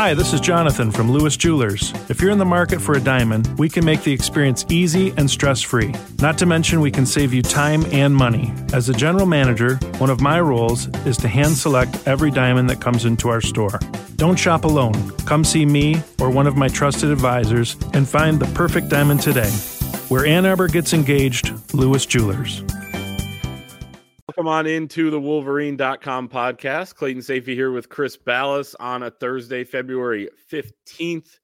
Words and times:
Hi, 0.00 0.14
this 0.14 0.32
is 0.32 0.40
Jonathan 0.40 0.90
from 0.90 1.12
Lewis 1.12 1.36
Jewelers. 1.36 1.92
If 2.08 2.22
you're 2.22 2.30
in 2.30 2.38
the 2.38 2.44
market 2.46 2.80
for 2.80 2.94
a 2.94 3.00
diamond, 3.00 3.58
we 3.58 3.68
can 3.68 3.84
make 3.84 4.02
the 4.02 4.14
experience 4.14 4.64
easy 4.70 5.12
and 5.18 5.30
stress 5.30 5.60
free. 5.60 5.94
Not 6.22 6.38
to 6.38 6.46
mention, 6.46 6.80
we 6.80 6.90
can 6.90 7.04
save 7.04 7.34
you 7.34 7.42
time 7.42 7.84
and 7.92 8.16
money. 8.16 8.50
As 8.72 8.88
a 8.88 8.94
general 8.94 9.26
manager, 9.26 9.74
one 9.98 10.08
of 10.08 10.22
my 10.22 10.40
roles 10.40 10.88
is 11.04 11.18
to 11.18 11.28
hand 11.28 11.54
select 11.54 12.08
every 12.08 12.30
diamond 12.30 12.70
that 12.70 12.80
comes 12.80 13.04
into 13.04 13.28
our 13.28 13.42
store. 13.42 13.78
Don't 14.16 14.38
shop 14.38 14.64
alone. 14.64 15.10
Come 15.26 15.44
see 15.44 15.66
me 15.66 16.02
or 16.18 16.30
one 16.30 16.46
of 16.46 16.56
my 16.56 16.68
trusted 16.68 17.10
advisors 17.10 17.76
and 17.92 18.08
find 18.08 18.40
the 18.40 18.50
perfect 18.54 18.88
diamond 18.88 19.20
today. 19.20 19.50
Where 20.08 20.24
Ann 20.24 20.46
Arbor 20.46 20.68
gets 20.68 20.94
engaged, 20.94 21.52
Lewis 21.74 22.06
Jewelers. 22.06 22.62
Welcome 24.40 24.54
on 24.54 24.66
into 24.66 25.10
the 25.10 25.20
Wolverine.com 25.20 26.30
podcast. 26.30 26.94
Clayton 26.94 27.20
Sayfie 27.20 27.48
here 27.48 27.72
with 27.72 27.90
Chris 27.90 28.16
Balas 28.16 28.74
on 28.76 29.02
a 29.02 29.10
Thursday, 29.10 29.64
February 29.64 30.30
15th, 30.50 31.40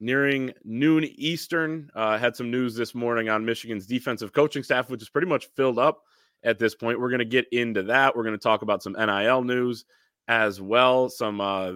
nearing 0.00 0.52
noon 0.64 1.04
Eastern. 1.04 1.88
Uh, 1.94 2.18
had 2.18 2.34
some 2.34 2.50
news 2.50 2.74
this 2.74 2.96
morning 2.96 3.28
on 3.28 3.44
Michigan's 3.44 3.86
defensive 3.86 4.32
coaching 4.32 4.64
staff, 4.64 4.90
which 4.90 5.02
is 5.02 5.08
pretty 5.08 5.28
much 5.28 5.50
filled 5.54 5.78
up 5.78 6.02
at 6.42 6.58
this 6.58 6.74
point. 6.74 6.98
We're 6.98 7.10
going 7.10 7.20
to 7.20 7.24
get 7.24 7.46
into 7.52 7.84
that. 7.84 8.16
We're 8.16 8.24
going 8.24 8.36
to 8.36 8.42
talk 8.42 8.62
about 8.62 8.82
some 8.82 8.94
NIL 8.94 9.44
news 9.44 9.84
as 10.26 10.60
well, 10.60 11.10
some 11.10 11.40
uh, 11.40 11.74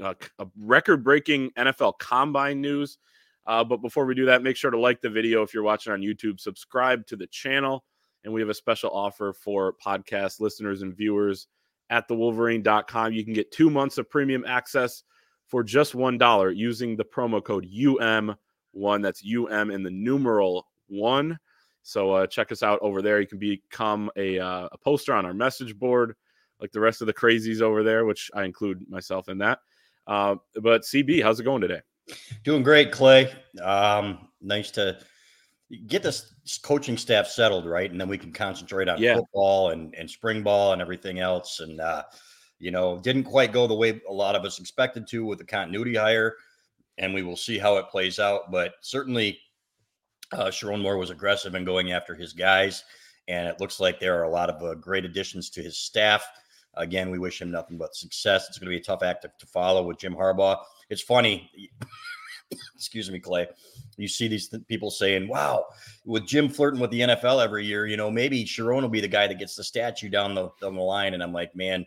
uh, 0.00 0.14
record 0.56 1.02
breaking 1.02 1.50
NFL 1.58 1.98
combine 1.98 2.60
news. 2.60 2.98
Uh, 3.46 3.64
but 3.64 3.78
before 3.78 4.06
we 4.06 4.14
do 4.14 4.26
that, 4.26 4.44
make 4.44 4.56
sure 4.56 4.70
to 4.70 4.78
like 4.78 5.00
the 5.00 5.10
video 5.10 5.42
if 5.42 5.52
you're 5.52 5.64
watching 5.64 5.92
on 5.92 6.02
YouTube, 6.02 6.38
subscribe 6.38 7.04
to 7.08 7.16
the 7.16 7.26
channel 7.26 7.84
and 8.24 8.32
we 8.32 8.40
have 8.40 8.50
a 8.50 8.54
special 8.54 8.90
offer 8.90 9.32
for 9.32 9.74
podcast 9.84 10.40
listeners 10.40 10.82
and 10.82 10.96
viewers 10.96 11.46
at 11.90 12.08
thewolverine.com. 12.08 13.12
You 13.12 13.24
can 13.24 13.34
get 13.34 13.52
two 13.52 13.70
months 13.70 13.98
of 13.98 14.08
premium 14.08 14.44
access 14.46 15.02
for 15.46 15.62
just 15.62 15.94
$1 15.94 16.56
using 16.56 16.96
the 16.96 17.04
promo 17.04 17.44
code 17.44 17.68
UM1. 17.70 19.02
That's 19.02 19.22
UM 19.24 19.70
in 19.70 19.82
the 19.82 19.90
numeral 19.90 20.66
one. 20.88 21.38
So 21.82 22.12
uh, 22.12 22.26
check 22.26 22.50
us 22.50 22.62
out 22.62 22.78
over 22.80 23.02
there. 23.02 23.20
You 23.20 23.26
can 23.26 23.38
become 23.38 24.10
a, 24.16 24.38
uh, 24.38 24.68
a 24.72 24.78
poster 24.78 25.12
on 25.12 25.26
our 25.26 25.34
message 25.34 25.78
board, 25.78 26.14
like 26.60 26.72
the 26.72 26.80
rest 26.80 27.02
of 27.02 27.06
the 27.06 27.12
crazies 27.12 27.60
over 27.60 27.82
there, 27.82 28.06
which 28.06 28.30
I 28.34 28.44
include 28.44 28.88
myself 28.88 29.28
in 29.28 29.38
that. 29.38 29.58
Uh, 30.06 30.36
but 30.62 30.82
CB, 30.82 31.22
how's 31.22 31.40
it 31.40 31.44
going 31.44 31.60
today? 31.60 31.80
Doing 32.42 32.62
great, 32.62 32.90
Clay. 32.90 33.32
Um, 33.62 34.28
nice 34.40 34.70
to 34.72 34.98
get 35.86 36.02
this 36.02 36.32
coaching 36.62 36.96
staff 36.96 37.26
settled, 37.26 37.66
right? 37.66 37.90
And 37.90 38.00
then 38.00 38.08
we 38.08 38.18
can 38.18 38.32
concentrate 38.32 38.88
on 38.88 39.00
yeah. 39.00 39.16
football 39.16 39.70
and, 39.70 39.94
and 39.94 40.10
spring 40.10 40.42
ball 40.42 40.72
and 40.72 40.82
everything 40.82 41.18
else. 41.18 41.60
And, 41.60 41.80
uh, 41.80 42.02
you 42.58 42.70
know, 42.70 42.98
didn't 42.98 43.24
quite 43.24 43.52
go 43.52 43.66
the 43.66 43.74
way 43.74 44.00
a 44.08 44.12
lot 44.12 44.36
of 44.36 44.44
us 44.44 44.58
expected 44.58 45.06
to 45.08 45.24
with 45.24 45.38
the 45.38 45.44
continuity 45.44 45.96
hire. 45.96 46.36
And 46.98 47.12
we 47.12 47.22
will 47.22 47.36
see 47.36 47.58
how 47.58 47.76
it 47.76 47.88
plays 47.88 48.18
out. 48.18 48.50
But 48.50 48.74
certainly, 48.80 49.38
uh, 50.32 50.46
Sherrone 50.46 50.82
Moore 50.82 50.96
was 50.96 51.10
aggressive 51.10 51.54
in 51.54 51.64
going 51.64 51.92
after 51.92 52.14
his 52.14 52.32
guys. 52.32 52.84
And 53.26 53.48
it 53.48 53.60
looks 53.60 53.80
like 53.80 53.98
there 53.98 54.18
are 54.18 54.24
a 54.24 54.30
lot 54.30 54.50
of 54.50 54.62
uh, 54.62 54.74
great 54.74 55.04
additions 55.04 55.50
to 55.50 55.62
his 55.62 55.78
staff. 55.78 56.24
Again, 56.74 57.10
we 57.10 57.18
wish 57.18 57.40
him 57.40 57.50
nothing 57.50 57.78
but 57.78 57.94
success. 57.94 58.46
It's 58.48 58.58
going 58.58 58.66
to 58.66 58.76
be 58.76 58.80
a 58.80 58.84
tough 58.84 59.02
act 59.02 59.22
to, 59.22 59.32
to 59.38 59.46
follow 59.46 59.84
with 59.84 59.98
Jim 59.98 60.14
Harbaugh. 60.14 60.58
It's 60.90 61.02
funny. 61.02 61.50
Excuse 62.74 63.10
me, 63.10 63.18
Clay. 63.18 63.46
You 63.96 64.08
see 64.08 64.28
these 64.28 64.48
th- 64.48 64.66
people 64.66 64.90
saying, 64.90 65.28
"Wow, 65.28 65.66
with 66.04 66.26
Jim 66.26 66.48
flirting 66.48 66.80
with 66.80 66.90
the 66.90 67.00
NFL 67.00 67.42
every 67.42 67.64
year, 67.64 67.86
you 67.86 67.96
know, 67.96 68.10
maybe 68.10 68.44
Sherrone 68.44 68.82
will 68.82 68.88
be 68.88 69.00
the 69.00 69.08
guy 69.08 69.26
that 69.26 69.38
gets 69.38 69.56
the 69.56 69.64
statue 69.64 70.08
down 70.08 70.34
the 70.34 70.50
down 70.60 70.74
the 70.74 70.82
line." 70.82 71.14
And 71.14 71.22
I'm 71.22 71.32
like, 71.32 71.54
man, 71.54 71.86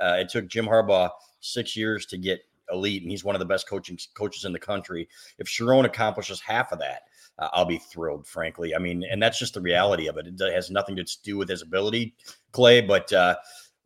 uh, 0.00 0.16
it 0.18 0.28
took 0.28 0.48
Jim 0.48 0.66
Harbaugh 0.66 1.10
six 1.40 1.76
years 1.76 2.06
to 2.06 2.18
get 2.18 2.40
elite, 2.72 3.02
and 3.02 3.10
he's 3.10 3.24
one 3.24 3.34
of 3.34 3.40
the 3.40 3.46
best 3.46 3.68
coaching 3.68 3.98
coaches 4.14 4.44
in 4.44 4.52
the 4.52 4.58
country. 4.58 5.08
If 5.38 5.46
Sherrone 5.46 5.84
accomplishes 5.84 6.40
half 6.40 6.72
of 6.72 6.78
that, 6.78 7.02
uh, 7.38 7.48
I'll 7.52 7.64
be 7.64 7.78
thrilled, 7.78 8.26
frankly. 8.26 8.74
I 8.74 8.78
mean, 8.78 9.04
and 9.10 9.22
that's 9.22 9.38
just 9.38 9.54
the 9.54 9.60
reality 9.60 10.08
of 10.08 10.16
it. 10.18 10.26
It 10.26 10.52
has 10.52 10.70
nothing 10.70 10.96
to 10.96 11.04
do 11.22 11.36
with 11.36 11.48
his 11.48 11.62
ability, 11.62 12.14
Clay, 12.52 12.80
but 12.80 13.12
uh, 13.12 13.36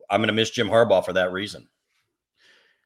I'm 0.09 0.19
going 0.19 0.27
to 0.27 0.33
miss 0.33 0.51
Jim 0.51 0.69
Harbaugh 0.69 1.03
for 1.03 1.13
that 1.13 1.31
reason. 1.31 1.67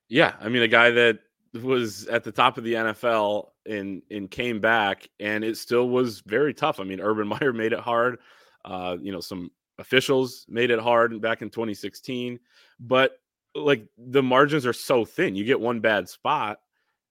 Yeah, 0.07 0.33
I 0.39 0.49
mean, 0.49 0.63
a 0.63 0.67
guy 0.67 0.89
that 0.91 1.19
was 1.53 2.05
at 2.07 2.23
the 2.23 2.31
top 2.31 2.57
of 2.57 2.63
the 2.63 2.73
NFL 2.73 3.49
and 3.65 4.01
and 4.11 4.29
came 4.29 4.59
back, 4.59 5.09
and 5.19 5.43
it 5.43 5.57
still 5.57 5.89
was 5.89 6.21
very 6.21 6.53
tough. 6.53 6.79
I 6.79 6.83
mean, 6.83 6.99
Urban 6.99 7.27
Meyer 7.39 7.53
made 7.53 7.73
it 7.73 7.79
hard. 7.79 8.19
Uh, 8.65 8.97
you 9.01 9.11
know, 9.11 9.21
some 9.21 9.51
officials 9.77 10.45
made 10.49 10.71
it 10.71 10.79
hard 10.79 11.19
back 11.21 11.41
in 11.41 11.49
2016, 11.49 12.39
but 12.79 13.13
like 13.55 13.85
the 13.97 14.23
margins 14.23 14.65
are 14.65 14.73
so 14.73 15.05
thin. 15.05 15.35
You 15.35 15.43
get 15.43 15.59
one 15.59 15.79
bad 15.79 16.07
spot, 16.07 16.59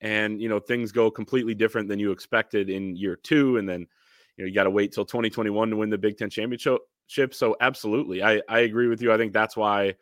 and 0.01 0.41
you 0.41 0.49
know 0.49 0.61
things 0.61 0.93
go 0.93 1.11
completely 1.11 1.55
different 1.55 1.89
than 1.89 1.99
you 1.99 2.13
expected 2.13 2.71
in 2.71 2.97
year 2.97 3.17
two, 3.17 3.57
and 3.57 3.69
then 3.69 3.87
you 4.37 4.45
know 4.45 4.49
you 4.49 4.55
got 4.55 4.65
to 4.65 4.71
wait 4.71 4.93
till 4.93 5.05
2021 5.05 5.71
to 5.71 5.77
win 5.77 5.91
the 5.91 5.99
Big 5.99 6.17
Ten 6.17 6.31
championship. 6.31 6.81
So 7.35 7.57
absolutely, 7.61 8.23
I 8.23 8.43
I 8.49 8.61
agree 8.61 8.89
with 8.89 9.03
you. 9.03 9.13
I 9.13 9.17
think 9.17 9.33
that's 9.33 9.57
why 9.57 9.95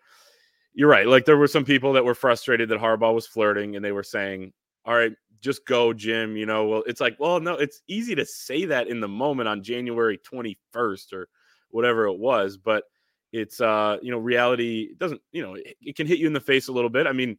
you're 0.77 0.91
right. 0.91 1.09
Like 1.09 1.25
there 1.25 1.39
were 1.39 1.49
some 1.49 1.65
people 1.65 1.95
that 1.95 2.05
were 2.05 2.15
frustrated 2.15 2.69
that 2.69 2.79
Harbaugh 2.79 3.15
was 3.15 3.27
flirting 3.27 3.75
and 3.77 3.85
they 3.85 3.93
were 3.93 4.03
saying, 4.03 4.53
all 4.85 4.95
right, 4.95 5.13
just 5.41 5.67
go, 5.67 5.95
Jim. 5.95 6.37
You 6.37 6.45
know, 6.45 6.67
well, 6.67 6.83
it's 6.87 7.01
like, 7.01 7.17
well, 7.19 7.41
no, 7.41 7.55
it's 7.55 7.81
easy 7.89 8.15
to 8.15 8.27
say 8.27 8.67
that 8.67 8.87
in 8.87 9.01
the 9.01 9.09
moment 9.09 9.49
on 9.49 9.63
January 9.63 10.19
21st 10.19 11.15
or 11.15 11.29
whatever 11.71 12.07
it 12.07 12.19
was, 12.19 12.59
but 12.59 12.85
it's, 13.33 13.59
uh, 13.61 13.97
you 14.03 14.11
know, 14.11 14.19
reality 14.19 14.91
doesn't, 14.99 15.21
you 15.33 15.43
know, 15.43 15.55
it, 15.55 15.77
it 15.81 15.97
can 15.97 16.07
hit 16.07 16.19
you 16.19 16.27
in 16.27 16.35
the 16.35 16.41
face 16.41 16.69
a 16.69 16.73
little 16.73 16.91
bit. 16.91 17.07
I 17.07 17.13
mean, 17.13 17.39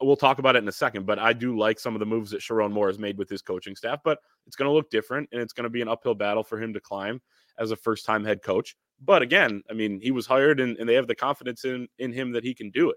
we'll 0.00 0.16
talk 0.16 0.40
about 0.40 0.56
it 0.56 0.62
in 0.62 0.68
a 0.68 0.72
second, 0.72 1.06
but 1.06 1.20
I 1.20 1.32
do 1.32 1.56
like 1.56 1.78
some 1.78 1.94
of 1.94 2.00
the 2.00 2.06
moves 2.06 2.32
that 2.32 2.40
Sherrone 2.40 2.72
Moore 2.72 2.88
has 2.88 2.98
made 2.98 3.16
with 3.16 3.30
his 3.30 3.42
coaching 3.42 3.76
staff, 3.76 4.00
but 4.04 4.18
it's 4.44 4.56
going 4.56 4.68
to 4.68 4.74
look 4.74 4.90
different 4.90 5.28
and 5.30 5.40
it's 5.40 5.52
going 5.52 5.64
to 5.64 5.70
be 5.70 5.82
an 5.82 5.88
uphill 5.88 6.16
battle 6.16 6.42
for 6.42 6.60
him 6.60 6.74
to 6.74 6.80
climb 6.80 7.20
as 7.58 7.70
a 7.70 7.76
first 7.76 8.04
time 8.06 8.24
head 8.24 8.42
coach. 8.42 8.76
But 9.04 9.22
again, 9.22 9.62
I 9.70 9.74
mean, 9.74 10.00
he 10.00 10.10
was 10.10 10.26
hired 10.26 10.60
and, 10.60 10.76
and 10.78 10.88
they 10.88 10.94
have 10.94 11.06
the 11.06 11.14
confidence 11.14 11.64
in 11.64 11.88
in 11.98 12.12
him 12.12 12.32
that 12.32 12.44
he 12.44 12.54
can 12.54 12.70
do 12.70 12.90
it. 12.90 12.96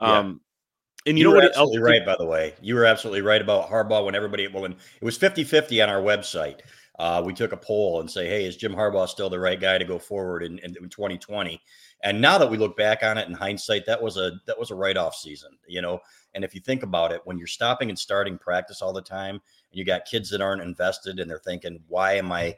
Yeah. 0.00 0.18
Um, 0.18 0.40
and 1.04 1.18
you, 1.18 1.24
you 1.24 1.30
know 1.30 1.36
what? 1.36 1.44
Absolutely 1.46 1.78
else, 1.78 1.84
right. 1.84 2.06
By 2.06 2.16
the 2.16 2.26
way, 2.26 2.54
you 2.60 2.74
were 2.76 2.84
absolutely 2.84 3.22
right 3.22 3.40
about 3.40 3.68
Harbaugh. 3.68 4.04
When 4.04 4.14
everybody, 4.14 4.46
well, 4.46 4.62
when 4.62 4.72
it 4.72 5.04
was 5.04 5.18
50-50 5.18 5.82
on 5.82 5.90
our 5.90 6.00
website, 6.00 6.60
uh, 6.98 7.22
we 7.24 7.32
took 7.32 7.52
a 7.52 7.56
poll 7.56 8.00
and 8.00 8.10
say, 8.10 8.28
"Hey, 8.28 8.44
is 8.44 8.56
Jim 8.56 8.74
Harbaugh 8.74 9.08
still 9.08 9.28
the 9.28 9.38
right 9.38 9.60
guy 9.60 9.78
to 9.78 9.84
go 9.84 9.98
forward 9.98 10.42
in, 10.42 10.58
in 10.60 10.74
2020?" 10.74 11.60
And 12.04 12.20
now 12.20 12.38
that 12.38 12.50
we 12.50 12.56
look 12.56 12.76
back 12.76 13.02
on 13.02 13.18
it 13.18 13.28
in 13.28 13.34
hindsight, 13.34 13.86
that 13.86 14.00
was 14.00 14.16
a 14.16 14.32
that 14.46 14.58
was 14.58 14.70
a 14.70 14.74
write 14.74 14.96
off 14.96 15.16
season, 15.16 15.50
you 15.66 15.82
know. 15.82 15.98
And 16.34 16.44
if 16.44 16.54
you 16.54 16.60
think 16.60 16.82
about 16.82 17.10
it, 17.10 17.20
when 17.24 17.38
you're 17.38 17.46
stopping 17.46 17.88
and 17.88 17.98
starting 17.98 18.38
practice 18.38 18.82
all 18.82 18.92
the 18.92 19.02
time, 19.02 19.34
and 19.34 19.78
you 19.78 19.84
got 19.84 20.04
kids 20.04 20.30
that 20.30 20.40
aren't 20.40 20.62
invested 20.62 21.18
and 21.18 21.30
they're 21.30 21.38
thinking, 21.38 21.82
"Why 21.88 22.14
am 22.14 22.30
I?" 22.30 22.56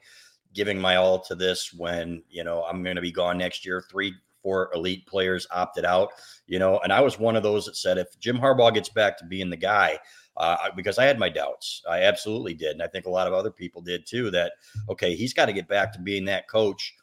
Giving 0.54 0.80
my 0.80 0.96
all 0.96 1.20
to 1.20 1.34
this 1.34 1.72
when 1.74 2.22
you 2.28 2.44
know 2.44 2.64
I'm 2.64 2.82
going 2.82 2.96
to 2.96 3.02
be 3.02 3.12
gone 3.12 3.38
next 3.38 3.66
year. 3.66 3.84
Three, 3.90 4.14
four 4.42 4.70
elite 4.74 5.06
players 5.06 5.46
opted 5.50 5.84
out, 5.84 6.10
you 6.46 6.58
know, 6.58 6.78
and 6.80 6.92
I 6.92 7.00
was 7.00 7.18
one 7.18 7.36
of 7.36 7.42
those 7.42 7.66
that 7.66 7.76
said 7.76 7.98
if 7.98 8.18
Jim 8.20 8.38
Harbaugh 8.38 8.72
gets 8.72 8.88
back 8.88 9.18
to 9.18 9.24
being 9.24 9.50
the 9.50 9.56
guy, 9.56 9.98
uh, 10.36 10.56
because 10.76 10.98
I 10.98 11.04
had 11.04 11.18
my 11.18 11.28
doubts, 11.28 11.82
I 11.88 12.02
absolutely 12.02 12.54
did, 12.54 12.72
and 12.72 12.82
I 12.82 12.86
think 12.88 13.06
a 13.06 13.10
lot 13.10 13.26
of 13.26 13.32
other 13.32 13.50
people 13.50 13.82
did 13.82 14.06
too. 14.06 14.30
That 14.30 14.52
okay, 14.88 15.14
he's 15.14 15.34
got 15.34 15.46
to 15.46 15.52
get 15.52 15.68
back 15.68 15.92
to 15.92 16.00
being 16.00 16.24
that 16.26 16.48
coach 16.48 16.94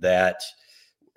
that 0.00 0.42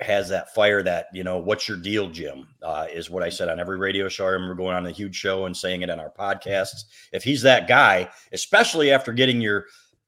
has 0.02 0.30
that 0.30 0.54
fire 0.54 0.82
that 0.82 1.08
you 1.14 1.24
know 1.24 1.38
what's 1.38 1.68
your 1.68 1.78
deal 1.78 2.10
jim 2.10 2.48
uh, 2.64 2.88
is 2.92 3.10
what 3.10 3.22
i 3.22 3.30
said 3.30 3.50
on 3.50 3.60
every 3.60 3.78
radio 3.78 4.10
show 4.10 4.26
i 4.26 4.30
remember 4.30 4.56
going 4.56 4.76
on 4.76 4.88
a 4.88 4.92
huge 4.92 5.16
show 5.16 5.46
and 5.46 5.56
saying 5.56 5.82
it 5.82 5.90
on 5.90 6.00
our 6.00 6.12
podcasts 6.12 6.86
if 7.14 7.24
he's 7.24 7.42
that 7.42 7.68
guy 7.68 8.10
especially 8.32 8.92
after 8.92 9.14
getting 9.14 9.40
your 9.40 9.66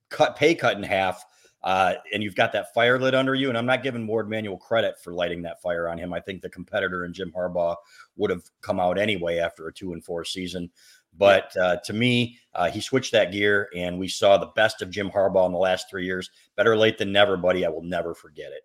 cut 0.09 0.35
pay 0.35 0.55
cut 0.55 0.77
in 0.77 0.83
half 0.83 1.23
uh, 1.63 1.93
and 2.13 2.21
you've 2.21 2.35
got 2.35 2.51
that 2.51 2.73
fire 2.73 2.99
lit 2.99 3.15
under 3.15 3.33
you. 3.33 3.49
And 3.49 3.57
I'm 3.57 3.65
not 3.65 3.83
giving 3.83 4.05
Warde 4.05 4.29
Manuel 4.29 4.57
credit 4.57 4.95
for 5.01 5.13
lighting 5.13 5.41
that 5.43 5.61
fire 5.61 5.87
on 5.87 5.97
him. 5.97 6.13
I 6.13 6.19
think 6.19 6.41
the 6.41 6.49
competitor 6.49 7.05
in 7.05 7.13
Jim 7.13 7.31
Harbaugh 7.35 7.75
would 8.17 8.29
have 8.29 8.43
come 8.61 8.79
out 8.79 8.97
anyway 8.99 9.37
after 9.37 9.67
a 9.67 9.73
two 9.73 9.93
and 9.93 10.03
four 10.03 10.25
season. 10.25 10.69
But 11.17 11.55
uh, 11.57 11.77
to 11.85 11.93
me, 11.93 12.39
uh, 12.55 12.69
he 12.69 12.81
switched 12.81 13.11
that 13.11 13.31
gear, 13.31 13.69
and 13.75 13.99
we 13.99 14.07
saw 14.07 14.37
the 14.37 14.51
best 14.55 14.81
of 14.81 14.89
Jim 14.89 15.11
Harbaugh 15.11 15.45
in 15.45 15.51
the 15.51 15.59
last 15.59 15.89
three 15.89 16.05
years. 16.05 16.29
Better 16.55 16.75
late 16.75 16.97
than 16.97 17.11
never, 17.11 17.37
buddy. 17.37 17.65
I 17.65 17.69
will 17.69 17.83
never 17.83 18.15
forget 18.15 18.51
it. 18.51 18.63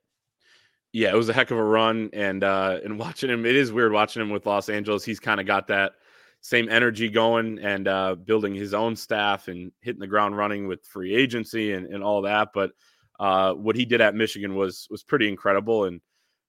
Yeah, 0.93 1.11
it 1.11 1.17
was 1.17 1.29
a 1.29 1.35
heck 1.35 1.51
of 1.51 1.59
a 1.59 1.63
run, 1.63 2.09
and 2.15 2.43
uh, 2.43 2.79
and 2.83 2.99
watching 2.99 3.31
him, 3.31 3.45
it 3.45 3.55
is 3.55 3.71
weird 3.71 3.93
watching 3.93 4.23
him 4.23 4.31
with 4.31 4.47
Los 4.47 4.71
Angeles. 4.71 5.05
He's 5.05 5.21
kind 5.21 5.41
of 5.41 5.47
got 5.47 5.67
that 5.69 5.93
same 6.41 6.69
energy 6.69 7.09
going 7.09 7.59
and 7.59 7.89
uh, 7.89 8.15
building 8.15 8.55
his 8.55 8.73
own 8.73 8.97
staff 8.97 9.49
and 9.49 9.73
hitting 9.81 10.01
the 10.01 10.07
ground 10.07 10.37
running 10.37 10.69
with 10.69 10.85
free 10.87 11.15
agency 11.15 11.73
and, 11.73 11.87
and 11.87 12.03
all 12.03 12.23
that. 12.23 12.49
But 12.55 12.71
uh, 13.19 13.53
what 13.55 13.77
he 13.77 13.85
did 13.85 14.01
at 14.01 14.15
Michigan 14.15 14.55
was 14.55 14.87
was 14.91 15.03
pretty 15.03 15.29
incredible. 15.29 15.85
And 15.85 16.01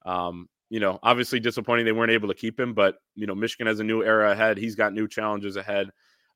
um, 0.06 0.48
you 0.70 0.80
know, 0.80 1.00
obviously 1.04 1.40
disappointing 1.40 1.86
they 1.86 1.92
weren't 1.92 2.12
able 2.12 2.28
to 2.28 2.34
keep 2.34 2.60
him, 2.60 2.74
but 2.74 2.98
you 3.16 3.28
know, 3.28 3.36
Michigan 3.36 3.68
has 3.68 3.80
a 3.80 3.84
new 3.84 4.04
era 4.04 4.32
ahead. 4.32 4.58
He's 4.58 4.76
got 4.76 4.94
new 4.94 5.08
challenges 5.08 5.56
ahead. 5.56 5.90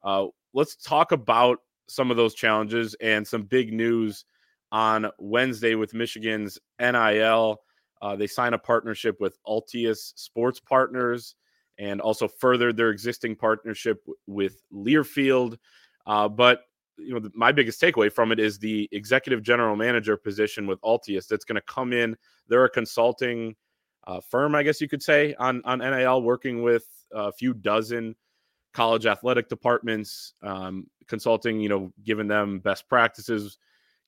Uh, 0.03 0.27
let's 0.53 0.75
talk 0.75 1.11
about 1.11 1.59
some 1.87 2.11
of 2.11 2.17
those 2.17 2.33
challenges 2.33 2.95
and 3.01 3.27
some 3.27 3.43
big 3.43 3.71
news 3.73 4.25
on 4.71 5.09
Wednesday 5.19 5.75
with 5.75 5.93
Michigan's 5.93 6.57
NIL. 6.79 7.61
Uh, 8.01 8.15
they 8.15 8.27
sign 8.27 8.53
a 8.53 8.59
partnership 8.59 9.17
with 9.21 9.37
Altius 9.47 10.13
Sports 10.15 10.59
Partners, 10.59 11.35
and 11.77 12.01
also 12.01 12.27
furthered 12.27 12.77
their 12.77 12.89
existing 12.89 13.35
partnership 13.35 14.03
with 14.27 14.61
Learfield. 14.73 15.57
Uh, 16.05 16.27
but 16.27 16.61
you 16.97 17.19
know, 17.19 17.29
my 17.33 17.51
biggest 17.51 17.81
takeaway 17.81 18.11
from 18.11 18.31
it 18.31 18.39
is 18.39 18.59
the 18.59 18.87
executive 18.91 19.41
general 19.41 19.75
manager 19.75 20.17
position 20.17 20.67
with 20.67 20.79
Altius 20.81 21.27
that's 21.27 21.45
going 21.45 21.55
to 21.55 21.61
come 21.61 21.93
in. 21.93 22.15
They're 22.47 22.65
a 22.65 22.69
consulting 22.69 23.55
uh, 24.05 24.19
firm, 24.19 24.55
I 24.55 24.63
guess 24.63 24.81
you 24.81 24.87
could 24.87 25.03
say, 25.03 25.33
on 25.39 25.61
on 25.65 25.79
NIL, 25.79 26.21
working 26.21 26.61
with 26.61 26.85
a 27.11 27.31
few 27.31 27.53
dozen 27.53 28.15
college 28.73 29.05
athletic 29.05 29.49
departments, 29.49 30.33
um, 30.41 30.87
consulting. 31.07 31.59
You 31.59 31.69
know, 31.69 31.93
giving 32.03 32.27
them 32.27 32.59
best 32.59 32.87
practices, 32.89 33.57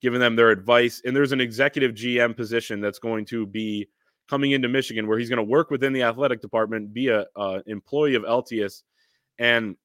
giving 0.01 0.19
them 0.19 0.35
their 0.35 0.51
advice. 0.51 1.01
And 1.05 1.15
there's 1.15 1.31
an 1.31 1.41
executive 1.41 1.93
GM 1.93 2.35
position 2.35 2.81
that's 2.81 2.99
going 2.99 3.25
to 3.25 3.45
be 3.45 3.87
coming 4.29 4.51
into 4.51 4.67
Michigan, 4.67 5.07
where 5.07 5.17
he's 5.17 5.29
going 5.29 5.37
to 5.37 5.43
work 5.43 5.69
within 5.69 5.93
the 5.93 6.03
athletic 6.03 6.41
department, 6.41 6.93
be 6.93 7.09
a, 7.09 7.25
a 7.35 7.61
employee 7.67 8.15
of 8.15 8.23
Altius, 8.23 8.81
and 9.37 9.75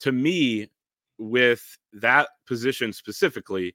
to 0.00 0.12
me, 0.12 0.68
with 1.18 1.62
that 1.94 2.28
position 2.46 2.92
specifically, 2.92 3.74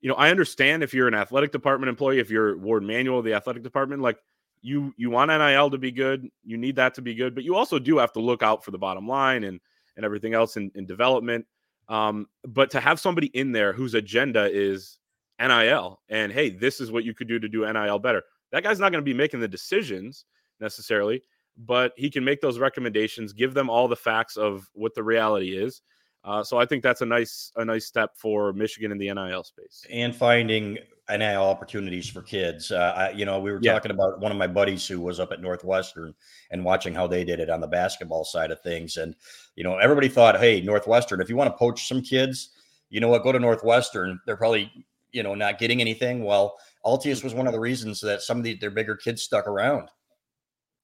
you 0.00 0.08
know, 0.08 0.14
I 0.14 0.30
understand 0.30 0.82
if 0.82 0.94
you're 0.94 1.08
an 1.08 1.14
athletic 1.14 1.52
department 1.52 1.90
employee, 1.90 2.18
if 2.18 2.30
you're 2.30 2.56
Warde 2.56 2.82
Manuel 2.82 3.18
of 3.18 3.24
the 3.24 3.34
athletic 3.34 3.62
department, 3.62 4.02
like 4.02 4.18
you 4.62 4.92
you 4.96 5.10
want 5.10 5.30
NIL 5.30 5.70
to 5.70 5.78
be 5.78 5.92
good, 5.92 6.28
you 6.44 6.56
need 6.56 6.76
that 6.76 6.94
to 6.94 7.02
be 7.02 7.14
good, 7.14 7.34
but 7.34 7.44
you 7.44 7.54
also 7.54 7.78
do 7.78 7.98
have 7.98 8.12
to 8.12 8.20
look 8.20 8.42
out 8.42 8.64
for 8.64 8.70
the 8.70 8.78
bottom 8.78 9.06
line 9.06 9.44
and 9.44 9.60
and 9.96 10.04
everything 10.04 10.34
else 10.34 10.56
in, 10.56 10.70
in 10.74 10.86
development. 10.86 11.46
Um, 11.88 12.26
but 12.44 12.70
to 12.70 12.80
have 12.80 13.00
somebody 13.00 13.26
in 13.28 13.52
there 13.52 13.72
whose 13.72 13.94
agenda 13.94 14.48
is 14.50 14.98
NIL 15.40 16.00
and 16.08 16.30
hey, 16.32 16.50
this 16.50 16.80
is 16.80 16.92
what 16.92 17.04
you 17.04 17.14
could 17.14 17.28
do 17.28 17.38
to 17.38 17.48
do 17.48 17.70
NIL 17.70 17.98
better. 17.98 18.22
That 18.52 18.62
guy's 18.62 18.78
not 18.78 18.92
going 18.92 19.02
to 19.02 19.08
be 19.10 19.14
making 19.14 19.40
the 19.40 19.48
decisions 19.48 20.24
necessarily, 20.60 21.22
but 21.56 21.92
he 21.96 22.10
can 22.10 22.24
make 22.24 22.40
those 22.40 22.58
recommendations, 22.58 23.32
give 23.32 23.54
them 23.54 23.68
all 23.68 23.88
the 23.88 23.96
facts 23.96 24.36
of 24.36 24.68
what 24.72 24.94
the 24.94 25.02
reality 25.02 25.56
is, 25.56 25.82
uh, 26.24 26.44
so 26.44 26.58
I 26.58 26.66
think 26.66 26.82
that's 26.82 27.00
a 27.00 27.06
nice 27.06 27.50
a 27.56 27.64
nice 27.64 27.86
step 27.86 28.16
for 28.16 28.52
Michigan 28.52 28.92
in 28.92 28.98
the 28.98 29.12
NIL 29.12 29.44
space 29.44 29.84
and 29.90 30.14
finding 30.14 30.78
NIL 31.08 31.42
opportunities 31.42 32.08
for 32.08 32.22
kids. 32.22 32.70
Uh, 32.70 32.92
I, 32.96 33.10
you 33.10 33.24
know, 33.24 33.40
we 33.40 33.50
were 33.50 33.58
yeah. 33.62 33.72
talking 33.72 33.90
about 33.90 34.20
one 34.20 34.30
of 34.30 34.38
my 34.38 34.46
buddies 34.46 34.86
who 34.86 35.00
was 35.00 35.18
up 35.18 35.32
at 35.32 35.40
Northwestern 35.40 36.14
and 36.50 36.64
watching 36.64 36.94
how 36.94 37.06
they 37.06 37.24
did 37.24 37.40
it 37.40 37.50
on 37.50 37.60
the 37.60 37.66
basketball 37.66 38.24
side 38.24 38.50
of 38.50 38.60
things. 38.60 38.96
And 38.96 39.14
you 39.56 39.64
know, 39.64 39.78
everybody 39.78 40.08
thought, 40.08 40.38
hey, 40.38 40.60
Northwestern, 40.60 41.20
if 41.20 41.28
you 41.28 41.36
want 41.36 41.50
to 41.50 41.56
poach 41.56 41.88
some 41.88 42.02
kids, 42.02 42.50
you 42.90 43.00
know 43.00 43.08
what, 43.08 43.22
go 43.22 43.32
to 43.32 43.38
Northwestern. 43.38 44.20
They're 44.26 44.36
probably 44.36 44.70
you 45.12 45.22
know 45.22 45.34
not 45.34 45.58
getting 45.58 45.80
anything. 45.80 46.24
Well, 46.24 46.56
Altius 46.84 47.24
was 47.24 47.34
one 47.34 47.46
of 47.46 47.52
the 47.52 47.60
reasons 47.60 48.00
that 48.02 48.22
some 48.22 48.38
of 48.38 48.44
the, 48.44 48.54
their 48.56 48.70
bigger 48.70 48.96
kids 48.96 49.22
stuck 49.22 49.46
around. 49.46 49.88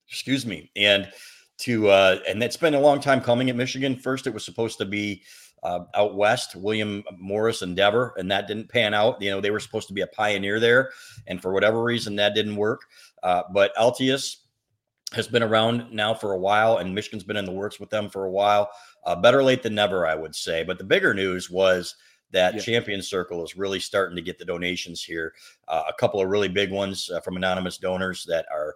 Excuse 0.09 0.45
me, 0.45 0.71
and 0.75 1.09
to 1.59 1.89
uh, 1.89 2.19
and 2.27 2.41
it's 2.43 2.57
been 2.57 2.75
a 2.75 2.79
long 2.79 2.99
time 2.99 3.21
coming 3.21 3.49
at 3.49 3.55
Michigan. 3.55 3.95
First, 3.95 4.27
it 4.27 4.33
was 4.33 4.45
supposed 4.45 4.77
to 4.77 4.85
be 4.85 5.23
uh, 5.63 5.79
out 5.95 6.15
west, 6.15 6.55
William 6.55 7.03
Morris 7.17 7.61
Endeavor, 7.61 8.13
and 8.17 8.29
that 8.31 8.47
didn't 8.47 8.69
pan 8.69 8.93
out. 8.93 9.21
You 9.21 9.31
know, 9.31 9.41
they 9.41 9.51
were 9.51 9.59
supposed 9.59 9.87
to 9.87 9.93
be 9.93 10.01
a 10.01 10.07
pioneer 10.07 10.59
there, 10.59 10.91
and 11.25 11.41
for 11.41 11.53
whatever 11.53 11.83
reason, 11.83 12.15
that 12.17 12.35
didn't 12.35 12.55
work. 12.55 12.81
Uh, 13.23 13.43
but 13.51 13.75
Altius 13.75 14.37
has 15.13 15.27
been 15.27 15.43
around 15.43 15.91
now 15.91 16.13
for 16.13 16.33
a 16.33 16.37
while, 16.37 16.77
and 16.77 16.93
Michigan's 16.93 17.23
been 17.23 17.37
in 17.37 17.45
the 17.45 17.51
works 17.51 17.79
with 17.79 17.89
them 17.89 18.09
for 18.09 18.25
a 18.25 18.31
while. 18.31 18.69
Uh, 19.05 19.15
better 19.15 19.41
late 19.41 19.63
than 19.63 19.73
never, 19.73 20.05
I 20.05 20.15
would 20.15 20.35
say. 20.35 20.63
But 20.63 20.77
the 20.77 20.83
bigger 20.83 21.13
news 21.13 21.49
was 21.49 21.95
that 22.31 22.55
yeah. 22.55 22.61
champion 22.61 23.01
circle 23.01 23.43
is 23.43 23.55
really 23.55 23.79
starting 23.79 24.15
to 24.15 24.21
get 24.21 24.37
the 24.37 24.45
donations 24.45 25.03
here. 25.03 25.33
Uh, 25.67 25.83
a 25.87 25.93
couple 25.93 26.21
of 26.21 26.29
really 26.29 26.49
big 26.49 26.71
ones 26.71 27.09
uh, 27.13 27.19
from 27.21 27.37
anonymous 27.37 27.77
donors 27.77 28.25
that 28.25 28.45
are 28.51 28.75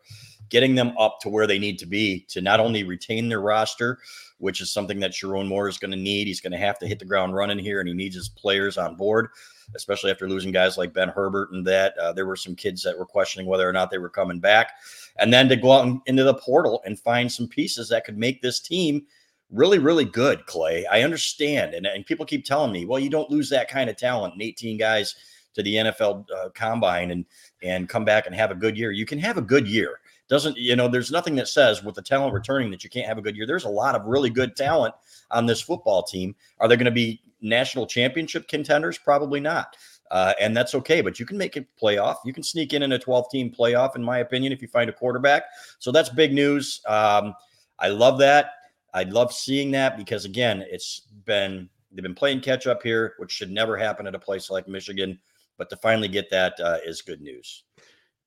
getting 0.50 0.75
them 0.75 0.94
up 0.98 1.19
to 1.21 1.30
where 1.30 1.48
they 1.48 1.59
need 1.59 1.80
to 1.80 1.86
be 1.86 2.25
to 2.30 2.42
not 2.42 2.59
only 2.59 2.83
retain 2.83 3.30
their 3.30 3.42
roster, 3.42 4.00
which 4.38 4.62
is 4.62 4.71
something 4.71 5.00
that 5.00 5.12
Sherrone 5.12 5.48
Moore 5.48 5.68
is 5.68 5.77
going 5.77 5.92
to 5.92 5.98
need. 5.98 6.27
He's 6.27 6.42
going 6.42 6.51
to 6.51 6.57
have 6.57 6.80
to 6.80 6.88
hit 6.88 7.00
the 7.00 7.06
ground 7.06 7.36
running 7.36 7.59
here, 7.59 7.80
and 7.80 7.88
he 7.88 7.94
needs 7.94 8.15
his 8.15 8.30
players 8.30 8.77
on 8.77 8.95
board, 8.95 9.30
especially 9.75 10.12
after 10.12 10.27
losing 10.27 10.51
guys 10.51 10.77
like 10.77 10.94
Ben 10.94 11.09
Herbert 11.09 11.51
and 11.51 11.65
that. 11.68 11.98
Uh, 11.98 12.12
there 12.12 12.25
were 12.25 12.36
some 12.36 12.56
kids 12.56 12.81
that 12.83 12.98
were 12.98 13.06
questioning 13.06 13.48
whether 13.48 13.68
or 13.68 13.74
not 13.74 13.92
they 13.92 13.98
were 13.98 14.09
coming 14.09 14.39
back. 14.39 14.74
And 15.19 15.31
then 15.31 15.48
to 15.50 15.56
go 15.56 15.71
out 15.74 16.01
into 16.06 16.24
the 16.24 16.33
portal 16.33 16.81
and 16.86 17.00
find 17.00 17.31
some 17.31 17.48
pieces 17.48 17.89
that 17.89 18.06
could 18.06 18.18
make 18.18 18.42
this 18.42 18.59
team– 18.59 19.06
really, 19.51 19.80
really 19.80 20.06
good, 20.06 20.45
Clay. 20.45 20.86
I 20.88 21.03
understand. 21.03 21.74
And, 21.74 21.86
and 21.86 22.06
people 22.06 22.25
keep 22.25 22.45
telling 22.45 22.71
me, 22.71 22.86
well, 22.86 23.00
you 23.00 23.09
don't 23.09 23.30
lose 23.30 23.50
that 23.50 23.69
kind 23.69 23.89
of 23.89 23.98
talent 23.98 24.33
and 24.33 24.42
18 24.42 24.77
guys 24.77 25.15
to 25.53 25.63
the 25.63 25.75
NFL 25.75 26.25
uh, 26.31 26.50
combine 26.50 27.12
and 27.12 27.25
and 27.62 27.89
come 27.89 28.06
back 28.06 28.25
and 28.25 28.36
have 28.36 28.51
a 28.51 28.56
good 28.56 28.77
year. 28.77 28.92
You 28.92 29.06
can 29.06 29.19
have 29.19 29.38
a 29.38 29.42
good 29.42 29.68
year. 29.68 30.00
Doesn't 30.30 30.57
you 30.57 30.75
know? 30.75 30.88
There's 30.88 31.12
nothing 31.12 31.36
that 31.36 31.50
says 31.50 31.83
with 31.83 31.95
the 31.95 32.01
talent 32.01 32.33
returning 32.33 32.71
that 32.71 32.83
you 32.83 32.89
can't 32.89 33.07
have 33.07 33.18
a 33.18 33.21
good 33.21 33.36
year. 33.36 33.45
There's 33.45 33.65
a 33.65 33.69
lot 33.69 33.95
of 33.95 34.06
really 34.06 34.30
good 34.30 34.56
talent 34.56 34.95
on 35.30 35.45
this 35.45 35.62
football 35.62 36.03
team. 36.03 36.36
Are 36.59 36.68
they 36.68 36.77
going 36.77 36.86
to 36.86 36.92
be 36.92 37.21
national 37.42 37.86
championship 37.86 38.48
contenders? 38.48 38.98
Probably 38.98 39.42
not. 39.42 39.75
Uh, 40.09 40.33
and 40.39 40.56
that's 40.56 40.75
okay. 40.75 41.01
But 41.01 41.19
you 41.19 41.25
can 41.25 41.38
make 41.38 41.57
a 41.57 41.65
playoff. 41.81 42.18
You 42.25 42.33
can 42.33 42.44
sneak 42.44 42.74
in 42.74 42.83
in 42.83 42.94
a 42.94 43.00
12 43.00 43.30
team 43.30 43.51
playoff, 43.51 43.95
in 43.95 44.03
my 44.03 44.19
opinion, 44.19 44.53
if 44.53 44.62
you 44.62 44.68
find 44.68 44.89
a 44.89 44.94
quarterback. 44.94 45.44
So 45.80 45.92
that's 45.92 46.09
big 46.09 46.33
news. 46.33 46.81
Um, 46.88 47.33
I 47.80 47.89
love 47.89 48.18
that. 48.19 48.51
I 48.94 49.04
love 49.04 49.34
seeing 49.34 49.72
that 49.72 49.98
because 49.98 50.26
again, 50.26 50.66
it's 50.70 51.08
been 51.26 51.70
they've 51.92 52.04
been 52.04 52.16
playing 52.16 52.42
catch 52.42 52.68
up 52.68 52.84
here, 52.84 53.14
which 53.18 53.32
should 53.32 53.52
never 53.52 53.78
happen 53.78 54.08
at 54.08 54.16
a 54.16 54.20
place 54.20 54.50
like 54.50 54.68
Michigan. 54.68 55.20
But 55.58 55.70
to 55.70 55.76
finally 55.78 56.08
get 56.08 56.30
that 56.32 56.60
uh, 56.60 56.78
is 56.86 57.02
good 57.02 57.22
news. 57.22 57.64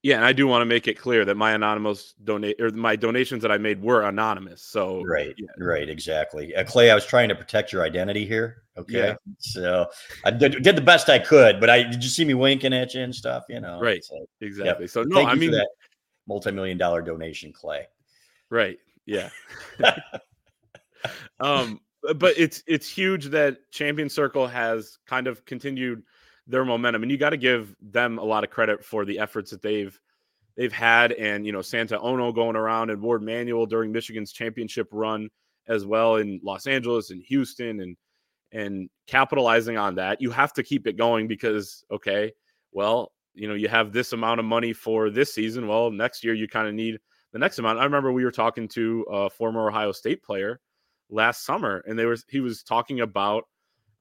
Yeah, 0.05 0.16
and 0.16 0.25
I 0.26 0.34
do 0.34 0.46
want 0.46 0.61
to 0.61 0.66
make 0.66 0.87
it 0.87 0.99
clear 0.99 1.25
that 1.25 1.34
my 1.34 1.52
anonymous 1.52 2.12
donate 2.22 2.61
or 2.61 2.69
my 2.70 2.94
donations 2.94 3.40
that 3.40 3.50
I 3.50 3.56
made 3.56 3.82
were 3.82 4.02
anonymous. 4.02 4.62
So 4.62 5.02
right, 5.02 5.34
yeah. 5.38 5.46
right, 5.58 5.88
exactly. 5.88 6.55
Uh, 6.55 6.62
Clay, 6.62 6.90
I 6.90 6.94
was 6.94 7.06
trying 7.06 7.31
to 7.31 7.34
protect 7.34 7.72
your 7.72 7.82
identity 7.82 8.26
here. 8.26 8.64
Okay, 8.76 8.99
yeah. 8.99 9.14
so 9.38 9.87
I 10.26 10.31
did, 10.31 10.62
did, 10.62 10.76
the 10.76 10.82
best 10.82 11.08
I 11.08 11.19
could, 11.19 11.58
but 11.58 11.70
I 11.70 11.84
did 11.84 12.05
you 12.05 12.10
see 12.10 12.25
me 12.26 12.34
winking 12.34 12.75
at 12.75 12.93
you 12.93 13.00
and 13.00 13.14
stuff? 13.14 13.44
You 13.49 13.60
know, 13.60 13.81
right? 13.81 14.05
So, 14.05 14.26
exactly. 14.43 14.88
So 14.88 15.05
no, 15.05 15.25
I 15.25 15.34
mean 15.34 15.52
that 15.52 15.69
multi-million 16.28 16.76
dollar 16.76 17.00
donation, 17.00 17.50
Clay. 17.50 17.87
Right. 18.50 18.78
Yeah. 19.06 19.31
um, 21.40 21.80
but 22.16 22.34
it's 22.36 22.62
it's 22.66 22.88
huge 22.88 23.26
that 23.26 23.70
Champion 23.70 24.08
Circle 24.08 24.46
has 24.46 24.98
kind 25.06 25.26
of 25.26 25.44
continued 25.44 26.02
their 26.46 26.64
momentum, 26.64 27.02
and 27.02 27.10
you 27.10 27.16
got 27.16 27.30
to 27.30 27.36
give 27.36 27.74
them 27.80 28.18
a 28.18 28.24
lot 28.24 28.44
of 28.44 28.50
credit 28.50 28.84
for 28.84 29.04
the 29.04 29.18
efforts 29.18 29.50
that 29.50 29.62
they've 29.62 29.98
they've 30.56 30.72
had, 30.72 31.12
and 31.12 31.46
you 31.46 31.52
know 31.52 31.62
Santa 31.62 31.98
Ono 32.00 32.32
going 32.32 32.56
around 32.56 32.90
and 32.90 33.00
Warde 33.00 33.22
Manuel 33.22 33.66
during 33.66 33.92
Michigan's 33.92 34.32
championship 34.32 34.88
run 34.93 35.31
as 35.67 35.86
well 35.86 36.17
in 36.17 36.40
Los 36.43 36.67
Angeles 36.67 37.10
and 37.10 37.22
Houston, 37.22 37.81
and 37.81 37.96
and 38.52 38.90
capitalizing 39.06 39.79
on 39.79 39.94
that. 39.96 40.20
You 40.20 40.31
have 40.31 40.52
to 40.55 40.62
keep 40.62 40.86
it 40.86 40.96
going 40.96 41.26
because 41.26 41.84
okay, 41.90 42.32
well, 42.72 43.12
you 43.34 43.48
know 43.48 43.55
you 43.55 43.69
have 43.69 43.93
this 43.93 44.12
amount 44.12 44.40
of 44.40 44.46
money 44.46 44.74
for 44.74 45.08
this 45.08 45.32
season. 45.34 45.67
Well, 45.67 45.90
next 45.90 46.22
year 46.22 46.34
you 46.34 46.48
kind 46.48 46.69
of 46.69 46.74
need 46.74 46.98
the 47.32 47.38
next 47.38 47.58
amount. 47.58 47.79
I 47.79 47.84
remember 47.84 48.12
we 48.12 48.24
were 48.24 48.31
talking 48.31 48.69
to 48.69 49.06
a 49.10 49.31
former 49.31 49.69
Ohio 49.69 49.93
State 49.93 50.22
player 50.22 50.60
last 51.11 51.44
summer, 51.44 51.82
and 51.87 51.99
they 51.99 52.06
was 52.06 52.25
he 52.29 52.41
was 52.41 52.63
talking 52.63 53.01
about 53.01 53.44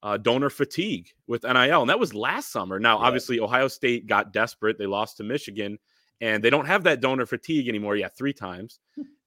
uh, 0.02 0.18
donor 0.18 0.50
fatigue 0.50 1.10
with 1.28 1.44
NIL, 1.44 1.82
and 1.82 1.90
that 1.90 2.00
was 2.00 2.14
last 2.14 2.52
summer. 2.52 2.80
Now, 2.80 3.00
yeah. 3.00 3.06
obviously, 3.06 3.40
Ohio 3.40 3.68
State 3.68 4.08
got 4.08 4.34
desperate; 4.34 4.78
they 4.78 4.86
lost 4.86 5.18
to 5.18 5.24
Michigan, 5.24 5.78
and 6.22 6.44
they 6.44 6.50
don't 6.50 6.66
have 6.66 6.84
that 6.84 7.02
donor 7.02 7.26
fatigue 7.26 7.68
anymore. 7.70 7.96
Yeah, 7.96 8.10
three 8.10 8.34
times, 8.34 8.80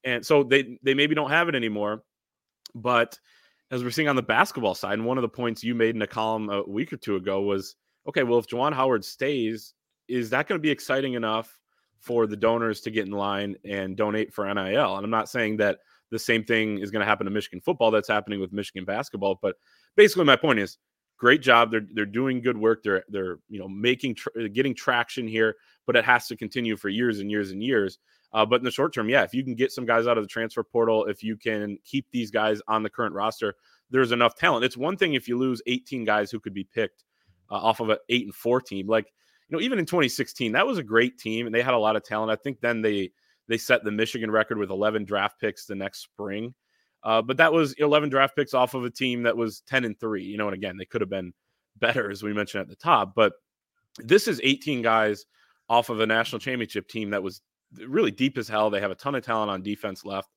and 0.04 0.24
so 0.24 0.42
they 0.42 0.78
they 0.82 0.94
maybe 0.94 1.14
don't 1.14 1.30
have 1.30 1.48
it 1.48 1.54
anymore. 1.54 2.02
But 2.74 3.18
as 3.70 3.82
we're 3.82 3.90
seeing 3.90 4.08
on 4.08 4.16
the 4.16 4.22
basketball 4.22 4.74
side, 4.74 4.94
and 4.94 5.06
one 5.06 5.18
of 5.18 5.22
the 5.22 5.28
points 5.28 5.64
you 5.64 5.74
made 5.74 5.94
in 5.94 6.02
a 6.02 6.06
column 6.06 6.50
a 6.50 6.62
week 6.62 6.92
or 6.92 6.96
two 6.96 7.16
ago 7.16 7.40
was, 7.40 7.74
okay, 8.08 8.22
well, 8.22 8.38
if 8.38 8.46
Juwan 8.46 8.72
Howard 8.72 9.04
stays, 9.04 9.74
is 10.08 10.30
that 10.30 10.46
going 10.46 10.58
to 10.58 10.62
be 10.62 10.70
exciting 10.70 11.14
enough 11.14 11.58
for 11.98 12.26
the 12.26 12.36
donors 12.36 12.80
to 12.82 12.90
get 12.90 13.06
in 13.06 13.12
line 13.12 13.56
and 13.64 13.96
donate 13.96 14.32
for 14.32 14.44
NIL? 14.44 14.96
And 14.96 15.04
I'm 15.04 15.10
not 15.10 15.28
saying 15.28 15.56
that 15.56 15.78
the 16.10 16.18
same 16.18 16.44
thing 16.44 16.78
is 16.78 16.90
going 16.90 17.00
to 17.00 17.06
happen 17.06 17.24
to 17.24 17.30
Michigan 17.30 17.60
football 17.60 17.90
that's 17.90 18.08
happening 18.08 18.40
with 18.40 18.52
Michigan 18.52 18.84
basketball. 18.84 19.38
But 19.40 19.56
basically, 19.96 20.24
my 20.24 20.36
point 20.36 20.58
is, 20.58 20.78
great 21.18 21.42
job. 21.42 21.70
They're 21.70 21.86
they're 21.92 22.06
doing 22.06 22.40
good 22.40 22.56
work. 22.56 22.82
They're 22.82 23.04
they're 23.08 23.38
you 23.48 23.58
know 23.58 23.68
making 23.68 24.16
tra- 24.16 24.48
getting 24.48 24.74
traction 24.74 25.26
here, 25.26 25.56
but 25.86 25.96
it 25.96 26.04
has 26.04 26.26
to 26.28 26.36
continue 26.36 26.76
for 26.76 26.88
years 26.88 27.20
and 27.20 27.30
years 27.30 27.50
and 27.50 27.62
years. 27.62 27.98
Uh, 28.32 28.44
but 28.44 28.60
in 28.60 28.64
the 28.64 28.70
short 28.70 28.92
term, 28.92 29.08
yeah, 29.08 29.22
if 29.22 29.32
you 29.32 29.42
can 29.42 29.54
get 29.54 29.72
some 29.72 29.86
guys 29.86 30.06
out 30.06 30.18
of 30.18 30.24
the 30.24 30.28
transfer 30.28 30.62
portal, 30.62 31.06
if 31.06 31.22
you 31.22 31.36
can 31.36 31.78
keep 31.84 32.06
these 32.10 32.30
guys 32.30 32.60
on 32.68 32.82
the 32.82 32.90
current 32.90 33.14
roster, 33.14 33.54
there's 33.90 34.12
enough 34.12 34.34
talent. 34.34 34.64
It's 34.64 34.76
one 34.76 34.96
thing 34.96 35.14
if 35.14 35.28
you 35.28 35.38
lose 35.38 35.62
18 35.66 36.04
guys 36.04 36.30
who 36.30 36.40
could 36.40 36.52
be 36.52 36.64
picked 36.64 37.04
uh, 37.50 37.54
off 37.54 37.80
of 37.80 37.88
an 37.88 37.98
eight 38.08 38.24
and 38.24 38.34
four 38.34 38.60
team, 38.60 38.86
like 38.86 39.06
you 39.48 39.56
know 39.56 39.62
even 39.62 39.78
in 39.78 39.86
2016, 39.86 40.52
that 40.52 40.66
was 40.66 40.78
a 40.78 40.82
great 40.82 41.18
team 41.18 41.46
and 41.46 41.54
they 41.54 41.62
had 41.62 41.74
a 41.74 41.78
lot 41.78 41.96
of 41.96 42.04
talent. 42.04 42.30
I 42.30 42.36
think 42.36 42.60
then 42.60 42.82
they 42.82 43.12
they 43.48 43.58
set 43.58 43.84
the 43.84 43.90
Michigan 43.90 44.30
record 44.30 44.58
with 44.58 44.70
11 44.70 45.04
draft 45.04 45.40
picks 45.40 45.66
the 45.66 45.74
next 45.74 46.02
spring. 46.02 46.54
Uh, 47.02 47.22
but 47.22 47.36
that 47.36 47.52
was 47.52 47.72
11 47.74 48.08
draft 48.08 48.34
picks 48.34 48.54
off 48.54 48.74
of 48.74 48.84
a 48.84 48.90
team 48.90 49.22
that 49.22 49.36
was 49.36 49.60
10 49.68 49.84
and 49.84 49.98
3, 50.00 50.24
you 50.24 50.36
know, 50.36 50.46
and 50.46 50.54
again, 50.54 50.76
they 50.76 50.84
could 50.84 51.00
have 51.00 51.10
been 51.10 51.32
better, 51.78 52.10
as 52.10 52.22
we 52.22 52.32
mentioned 52.32 52.62
at 52.62 52.68
the 52.68 52.76
top. 52.76 53.14
But 53.14 53.34
this 53.98 54.26
is 54.26 54.40
18 54.42 54.82
guys 54.82 55.24
off 55.68 55.88
of 55.88 56.00
a 56.00 56.06
national 56.06 56.40
championship 56.40 56.88
team 56.88 57.10
that 57.10 57.22
was 57.22 57.42
really 57.86 58.10
deep 58.10 58.38
as 58.38 58.48
hell. 58.48 58.70
They 58.70 58.80
have 58.80 58.90
a 58.90 58.96
ton 58.96 59.14
of 59.14 59.24
talent 59.24 59.50
on 59.50 59.62
defense 59.62 60.04
left. 60.04 60.30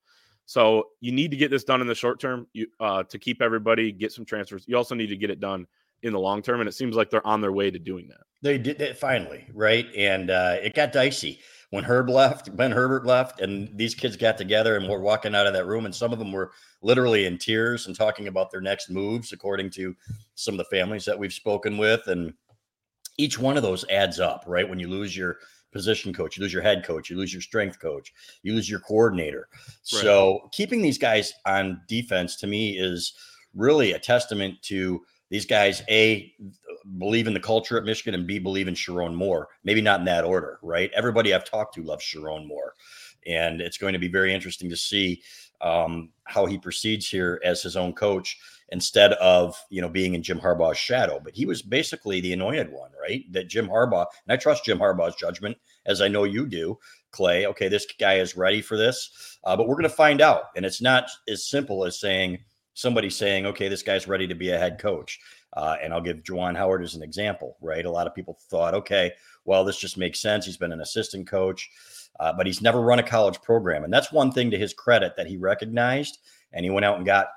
So 0.45 0.89
you 0.99 1.11
need 1.11 1.31
to 1.31 1.37
get 1.37 1.51
this 1.51 1.63
done 1.63 1.81
in 1.81 1.87
the 1.87 1.95
short 1.95 2.19
term 2.19 2.47
you, 2.53 2.67
uh, 2.79 3.03
to 3.03 3.19
keep 3.19 3.41
everybody, 3.41 3.91
get 3.91 4.11
some 4.11 4.25
transfers. 4.25 4.65
You 4.67 4.77
also 4.77 4.95
need 4.95 5.07
to 5.07 5.17
get 5.17 5.29
it 5.29 5.39
done 5.39 5.67
in 6.01 6.13
the 6.13 6.19
long 6.19 6.41
term, 6.41 6.59
and 6.59 6.67
it 6.67 6.73
seems 6.73 6.95
like 6.95 7.09
they're 7.09 7.25
on 7.25 7.41
their 7.41 7.51
way 7.51 7.69
to 7.69 7.77
doing 7.77 8.07
that. 8.07 8.21
They 8.41 8.57
did 8.57 8.81
it 8.81 8.97
finally, 8.97 9.45
right? 9.53 9.85
And 9.95 10.31
uh, 10.31 10.57
it 10.61 10.73
got 10.73 10.91
dicey 10.91 11.39
when 11.71 11.83
Herb 11.83 12.09
left, 12.09 12.55
Ben 12.55 12.71
Herbert 12.71 13.05
left, 13.05 13.41
and 13.41 13.69
these 13.77 13.93
kids 13.93 14.17
got 14.17 14.37
together 14.37 14.75
and 14.75 14.89
were 14.89 15.01
walking 15.01 15.35
out 15.35 15.45
of 15.47 15.53
that 15.53 15.67
room, 15.67 15.85
and 15.85 15.93
some 15.93 16.11
of 16.11 16.19
them 16.19 16.31
were 16.31 16.51
literally 16.81 17.25
in 17.25 17.37
tears 17.37 17.85
and 17.85 17.95
talking 17.95 18.27
about 18.27 18.49
their 18.49 18.61
next 18.61 18.89
moves, 18.89 19.31
according 19.33 19.69
to 19.71 19.95
some 20.35 20.55
of 20.55 20.57
the 20.57 20.75
families 20.75 21.05
that 21.05 21.17
we've 21.17 21.33
spoken 21.33 21.77
with, 21.77 22.07
and 22.07 22.33
each 23.17 23.37
one 23.37 23.57
of 23.57 23.63
those 23.63 23.85
adds 23.89 24.19
up, 24.19 24.43
right? 24.47 24.67
When 24.67 24.79
you 24.79 24.87
lose 24.87 25.15
your 25.15 25.37
position 25.71 26.13
coach, 26.13 26.37
you 26.37 26.41
lose 26.41 26.53
your 26.53 26.63
head 26.63 26.83
coach, 26.83 27.09
you 27.09 27.17
lose 27.17 27.33
your 27.33 27.41
strength 27.41 27.79
coach, 27.79 28.13
you 28.41 28.53
lose 28.53 28.69
your 28.69 28.79
coordinator. 28.79 29.47
Right. 29.51 29.75
So 29.83 30.49
keeping 30.51 30.81
these 30.81 30.97
guys 30.97 31.33
on 31.45 31.81
defense 31.87 32.35
to 32.37 32.47
me 32.47 32.79
is 32.79 33.13
really 33.53 33.91
a 33.91 33.99
testament 33.99 34.61
to 34.63 35.01
these 35.29 35.45
guys 35.45 35.83
a 35.89 36.33
believe 36.97 37.27
in 37.27 37.33
the 37.33 37.39
culture 37.39 37.77
at 37.77 37.83
Michigan 37.83 38.13
and 38.13 38.27
b 38.27 38.39
believe 38.39 38.67
in 38.67 38.73
Sherrone 38.73 39.15
Moore. 39.15 39.49
Maybe 39.63 39.81
not 39.81 39.99
in 39.99 40.05
that 40.05 40.25
order, 40.25 40.59
right? 40.61 40.91
Everybody 40.95 41.33
I've 41.33 41.49
talked 41.49 41.75
to 41.75 41.83
loves 41.83 42.03
Sherrone 42.03 42.47
Moore, 42.47 42.73
and 43.27 43.61
it's 43.61 43.77
going 43.77 43.93
to 43.93 43.99
be 43.99 44.07
very 44.07 44.33
interesting 44.33 44.69
to 44.69 44.77
see 44.77 45.21
um, 45.61 46.09
how 46.23 46.45
he 46.45 46.57
proceeds 46.57 47.07
here 47.07 47.41
as 47.43 47.61
his 47.61 47.75
own 47.75 47.93
coach 47.93 48.37
instead 48.71 49.13
of 49.13 49.57
you 49.69 49.81
know 49.81 49.89
being 49.89 50.15
in 50.15 50.23
Jim 50.23 50.39
Harbaugh's 50.39 50.77
shadow. 50.77 51.19
But 51.23 51.35
he 51.35 51.45
was 51.45 51.61
basically 51.61 52.21
the 52.21 52.33
anointed 52.33 52.71
one, 52.71 52.91
right? 52.99 53.23
That 53.31 53.49
Jim 53.49 53.67
Harbaugh, 53.67 54.05
and 54.25 54.33
I 54.33 54.37
trust 54.37 54.65
Jim 54.65 54.79
Harbaugh's 54.79 55.15
judgment, 55.15 55.57
as 55.85 56.01
I 56.01 56.07
know 56.07 56.23
you 56.23 56.45
do, 56.45 56.77
Clay. 57.11 57.45
Okay, 57.47 57.67
this 57.67 57.85
guy 57.99 58.15
is 58.15 58.37
ready 58.37 58.61
for 58.61 58.77
this, 58.77 59.37
uh, 59.43 59.55
but 59.55 59.67
we're 59.67 59.75
going 59.75 59.83
to 59.83 59.89
find 59.89 60.21
out. 60.21 60.43
And 60.55 60.65
it's 60.65 60.81
not 60.81 61.09
as 61.27 61.45
simple 61.45 61.83
as 61.85 61.99
saying 61.99 62.39
somebody 62.79 63.09
saying, 63.09 63.45
okay, 63.45 63.67
this 63.67 63.83
guy's 63.83 64.07
ready 64.07 64.27
to 64.27 64.35
be 64.35 64.51
a 64.51 64.57
head 64.57 64.79
coach. 64.79 65.19
Uh, 65.53 65.75
and 65.81 65.93
I'll 65.93 66.01
give 66.01 66.23
Juwan 66.23 66.55
Howard 66.55 66.83
as 66.83 66.95
an 66.95 67.03
example, 67.03 67.57
right? 67.61 67.85
A 67.85 67.91
lot 67.91 68.07
of 68.07 68.15
people 68.15 68.37
thought, 68.49 68.73
okay, 68.73 69.11
well, 69.45 69.63
this 69.63 69.79
just 69.79 69.97
makes 69.97 70.19
sense. 70.19 70.45
He's 70.45 70.57
been 70.57 70.71
an 70.71 70.81
assistant 70.81 71.27
coach, 71.27 71.69
uh, 72.19 72.33
but 72.33 72.45
he's 72.45 72.61
never 72.61 72.81
run 72.81 72.99
a 72.99 73.03
college 73.03 73.41
program. 73.41 73.83
And 73.83 73.91
that's 73.91 74.11
one 74.11 74.31
thing 74.31 74.51
to 74.51 74.57
his 74.57 74.73
credit 74.73 75.13
that 75.17 75.27
he 75.27 75.37
recognized. 75.37 76.19
And 76.53 76.63
he 76.63 76.69
went 76.69 76.85
out 76.85 76.97
and 76.97 77.05
got 77.05 77.29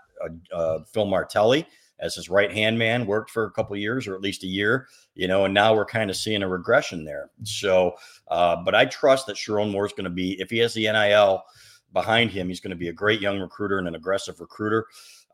Phil 0.93 1.07
Martelli 1.07 1.67
as 1.99 2.17
his 2.17 2.29
right 2.29 2.53
hand 2.53 2.79
man, 2.79 3.07
worked 3.07 3.31
for 3.31 3.45
a 3.45 3.51
couple 3.53 3.77
years 3.77 4.07
or 4.07 4.15
at 4.15 4.21
least 4.21 4.43
a 4.43 4.49
year, 4.49 4.89
you 5.15 5.29
know, 5.29 5.45
and 5.45 5.55
now 5.55 5.75
we're 5.75 5.85
kind 5.85 6.11
of 6.11 6.17
seeing 6.17 6.43
a 6.43 6.49
regression 6.49 7.05
there. 7.05 7.31
So, 7.45 7.95
uh, 8.29 8.57
but 8.65 8.75
I 8.75 8.87
trust 8.87 9.27
that 9.29 9.37
Sherrone 9.37 9.71
Moore 9.71 9.87
is 9.87 9.93
going 9.93 10.05
to 10.05 10.11
be, 10.11 10.41
if 10.41 10.51
he 10.51 10.59
has 10.59 10.75
the 10.75 10.91
NIL 10.91 11.45
behind 11.93 12.31
him, 12.31 12.49
he's 12.49 12.61
going 12.61 12.71
to 12.71 12.77
be 12.77 12.89
a 12.89 12.93
great 12.93 13.21
young 13.21 13.41
recruiter 13.41 13.79
and 13.79 13.89
an 13.89 13.95
aggressive 13.95 14.41
recruiter. 14.41 14.87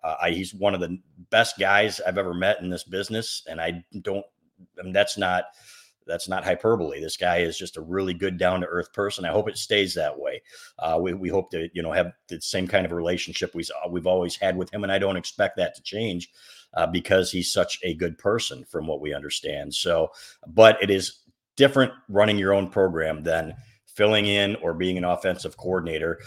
Uh, 0.03 0.15
I, 0.23 0.31
he's 0.31 0.55
one 0.55 0.75
of 0.75 0.81
the 0.81 0.99
best 1.31 1.59
guys 1.59 2.01
I've 2.07 2.19
ever 2.19 2.35
met 2.35 2.61
in 2.61 2.71
this 2.71 2.85
business, 2.85 3.43
and 3.49 3.61
I 3.61 3.85
don't. 4.03 4.25
I 4.79 4.83
mean, 4.83 4.93
that's 4.93 5.17
not 5.17 5.45
that's 6.09 6.29
not 6.29 6.43
hyperbole. 6.43 7.01
This 7.01 7.17
guy 7.17 7.39
is 7.39 7.57
just 7.57 7.77
a 7.77 7.83
really 7.83 8.15
good, 8.15 8.39
down 8.39 8.63
to 8.63 8.67
earth 8.67 8.93
person. 8.93 9.25
I 9.25 9.31
hope 9.31 9.49
it 9.49 9.59
stays 9.59 9.95
that 9.95 10.19
way. 10.19 10.43
Uh, 10.79 10.99
we, 11.01 11.13
we 11.13 11.29
hope 11.29 11.51
to, 11.51 11.69
you 11.75 11.83
know, 11.83 11.93
have 11.93 12.13
the 12.29 12.41
same 12.41 12.67
kind 12.67 12.87
of 12.87 12.93
relationship 12.93 13.55
we, 13.55 13.63
we've 13.91 14.07
always 14.07 14.35
had 14.35 14.57
with 14.57 14.73
him. 14.73 14.83
And 14.83 14.91
I 14.91 14.99
don't 14.99 15.19
expect 15.19 15.59
that 15.59 15.77
to 15.77 15.83
change 15.83 16.31
uh, 16.75 16.87
because 16.87 17.31
he's 17.31 17.53
such 17.53 17.79
a 17.85 17.95
good 17.95 18.17
person 18.19 18.65
from 18.65 18.87
what 18.87 19.01
we 19.01 19.15
understand. 19.15 19.75
So, 19.75 20.11
but 20.47 20.83
it 20.83 20.91
is 20.91 21.21
different 21.57 21.93
running 22.09 22.39
your 22.39 22.55
own 22.55 22.71
program 22.71 23.23
than 23.23 23.55
filling 23.99 24.27
in 24.27 24.55
or 24.63 24.73
being 24.73 24.97
an 24.97 25.05
offensive 25.05 25.57
coordinator. 25.57 26.21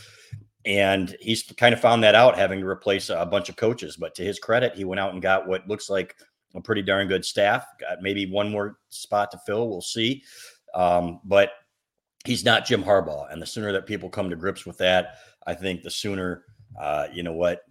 And 0.65 1.15
he's 1.21 1.43
kind 1.43 1.73
of 1.73 1.79
found 1.79 2.03
that 2.03 2.13
out 2.13 2.37
having 2.37 2.59
to 2.59 2.67
replace 2.67 3.09
a 3.09 3.25
bunch 3.25 3.47
of 3.47 3.55
coaches. 3.55 3.95
But 3.97 4.13
to 4.15 4.23
his 4.23 4.37
credit, 4.37 4.75
he 4.75 4.83
went 4.83 4.99
out 4.99 5.13
and 5.13 5.21
got 5.21 5.47
what 5.47 5.67
looks 5.67 5.89
like 5.89 6.15
a 6.53 6.61
pretty 6.61 6.81
darn 6.81 7.07
good 7.07 7.23
staff. 7.23 7.65
Got 7.79 8.01
maybe 8.01 8.29
one 8.29 8.51
more 8.51 8.77
spot 8.89 9.31
to 9.31 9.39
fill. 9.45 9.69
We'll 9.69 9.81
see. 9.81 10.21
Um, 10.75 11.21
but 11.23 11.51
he's 12.25 12.43
not 12.43 12.65
Jim 12.65 12.83
Harbaugh. 12.83 13.31
And 13.31 13.41
the 13.41 13.45
sooner 13.45 13.71
that 13.71 13.87
people 13.87 14.09
come 14.09 14.29
to 14.29 14.35
grips 14.35 14.65
with 14.65 14.77
that, 14.79 15.15
I 15.47 15.53
think 15.53 15.81
the 15.81 15.89
sooner, 15.89 16.43
uh, 16.79 17.07
you 17.11 17.23
know 17.23 17.33
what, 17.33 17.61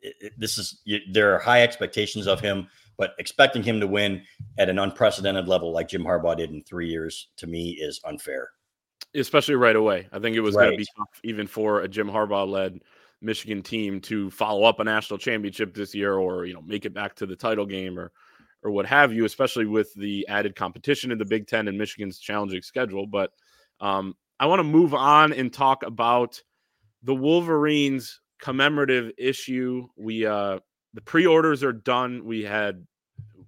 it, 0.00 0.14
it, 0.20 0.32
this 0.38 0.56
is, 0.58 0.80
you, 0.84 1.00
there 1.12 1.34
are 1.34 1.38
high 1.38 1.62
expectations 1.62 2.26
of 2.26 2.40
him, 2.40 2.66
but 2.96 3.14
expecting 3.18 3.62
him 3.62 3.78
to 3.78 3.86
win 3.86 4.22
at 4.58 4.70
an 4.70 4.78
unprecedented 4.78 5.48
level 5.48 5.70
like 5.72 5.88
Jim 5.88 6.02
Harbaugh 6.02 6.36
did 6.36 6.50
in 6.50 6.62
three 6.62 6.88
years 6.88 7.28
to 7.36 7.46
me 7.46 7.70
is 7.70 8.00
unfair. 8.04 8.48
Especially 9.14 9.54
right 9.54 9.76
away. 9.76 10.08
I 10.12 10.18
think 10.18 10.36
it 10.36 10.40
was 10.40 10.54
right. 10.54 10.64
going 10.64 10.72
to 10.72 10.78
be 10.78 10.86
tough 10.96 11.20
even 11.22 11.46
for 11.46 11.82
a 11.82 11.88
Jim 11.88 12.08
Harbaugh 12.08 12.48
led 12.48 12.80
Michigan 13.20 13.62
team 13.62 14.00
to 14.02 14.30
follow 14.30 14.64
up 14.64 14.80
a 14.80 14.84
national 14.84 15.18
championship 15.18 15.74
this 15.74 15.94
year 15.94 16.14
or, 16.14 16.44
you 16.46 16.54
know, 16.54 16.62
make 16.62 16.84
it 16.84 16.94
back 16.94 17.14
to 17.16 17.26
the 17.26 17.36
title 17.36 17.64
game 17.64 17.98
or, 17.98 18.12
or 18.62 18.70
what 18.70 18.86
have 18.86 19.12
you, 19.12 19.24
especially 19.24 19.66
with 19.66 19.92
the 19.94 20.26
added 20.28 20.56
competition 20.56 21.10
in 21.10 21.18
the 21.18 21.24
Big 21.24 21.46
Ten 21.46 21.68
and 21.68 21.78
Michigan's 21.78 22.18
challenging 22.18 22.62
schedule. 22.62 23.06
But 23.06 23.30
um, 23.80 24.14
I 24.40 24.46
want 24.46 24.60
to 24.60 24.64
move 24.64 24.94
on 24.94 25.32
and 25.32 25.52
talk 25.52 25.84
about 25.84 26.42
the 27.02 27.14
Wolverines 27.14 28.20
commemorative 28.40 29.12
issue. 29.16 29.86
We 29.96 30.26
uh, 30.26 30.58
the 30.92 31.00
pre-orders 31.00 31.62
are 31.62 31.72
done. 31.72 32.24
We 32.24 32.42
had 32.42 32.86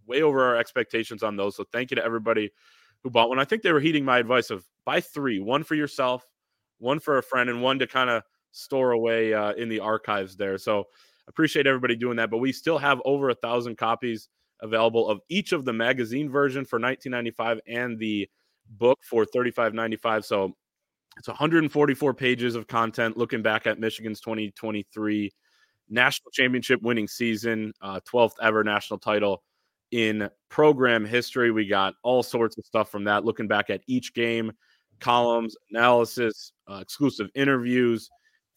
way 0.06 0.22
over 0.22 0.44
our 0.44 0.56
expectations 0.56 1.22
on 1.22 1.36
those. 1.36 1.56
So 1.56 1.64
thank 1.72 1.90
you 1.90 1.96
to 1.96 2.04
everybody 2.04 2.50
who 3.06 3.10
bought 3.10 3.28
one. 3.28 3.38
I 3.38 3.44
think 3.44 3.62
they 3.62 3.70
were 3.70 3.78
heeding 3.78 4.04
my 4.04 4.18
advice 4.18 4.50
of 4.50 4.64
buy 4.84 5.00
three, 5.00 5.38
one 5.38 5.62
for 5.62 5.76
yourself, 5.76 6.24
one 6.78 6.98
for 6.98 7.18
a 7.18 7.22
friend, 7.22 7.48
and 7.48 7.62
one 7.62 7.78
to 7.78 7.86
kind 7.86 8.10
of 8.10 8.24
store 8.50 8.90
away 8.90 9.32
uh, 9.32 9.52
in 9.52 9.68
the 9.68 9.78
archives 9.78 10.34
there. 10.34 10.58
So 10.58 10.88
appreciate 11.28 11.68
everybody 11.68 11.94
doing 11.94 12.16
that. 12.16 12.32
But 12.32 12.38
we 12.38 12.50
still 12.50 12.78
have 12.78 13.00
over 13.04 13.30
a 13.30 13.34
thousand 13.36 13.78
copies 13.78 14.28
available 14.60 15.08
of 15.08 15.20
each 15.28 15.52
of 15.52 15.64
the 15.64 15.72
magazine 15.72 16.28
version 16.28 16.64
for 16.64 16.80
1995 16.80 17.60
and 17.68 17.96
the 17.96 18.28
book 18.70 18.98
for 19.08 19.24
35.95. 19.24 20.24
So 20.24 20.56
it's 21.16 21.28
144 21.28 22.12
pages 22.12 22.56
of 22.56 22.66
content 22.66 23.16
looking 23.16 23.40
back 23.40 23.68
at 23.68 23.78
Michigan's 23.78 24.20
2023 24.20 25.32
national 25.88 26.32
championship 26.32 26.82
winning 26.82 27.06
season, 27.06 27.72
uh, 27.80 28.00
12th 28.00 28.32
ever 28.42 28.64
national 28.64 28.98
title 28.98 29.44
in 29.90 30.28
program 30.48 31.04
history. 31.04 31.50
We 31.50 31.66
got 31.66 31.94
all 32.02 32.22
sorts 32.22 32.58
of 32.58 32.64
stuff 32.64 32.90
from 32.90 33.04
that, 33.04 33.24
looking 33.24 33.48
back 33.48 33.70
at 33.70 33.82
each 33.86 34.14
game, 34.14 34.52
columns, 35.00 35.56
analysis, 35.70 36.52
uh, 36.70 36.78
exclusive 36.80 37.28
interviews, 37.34 38.08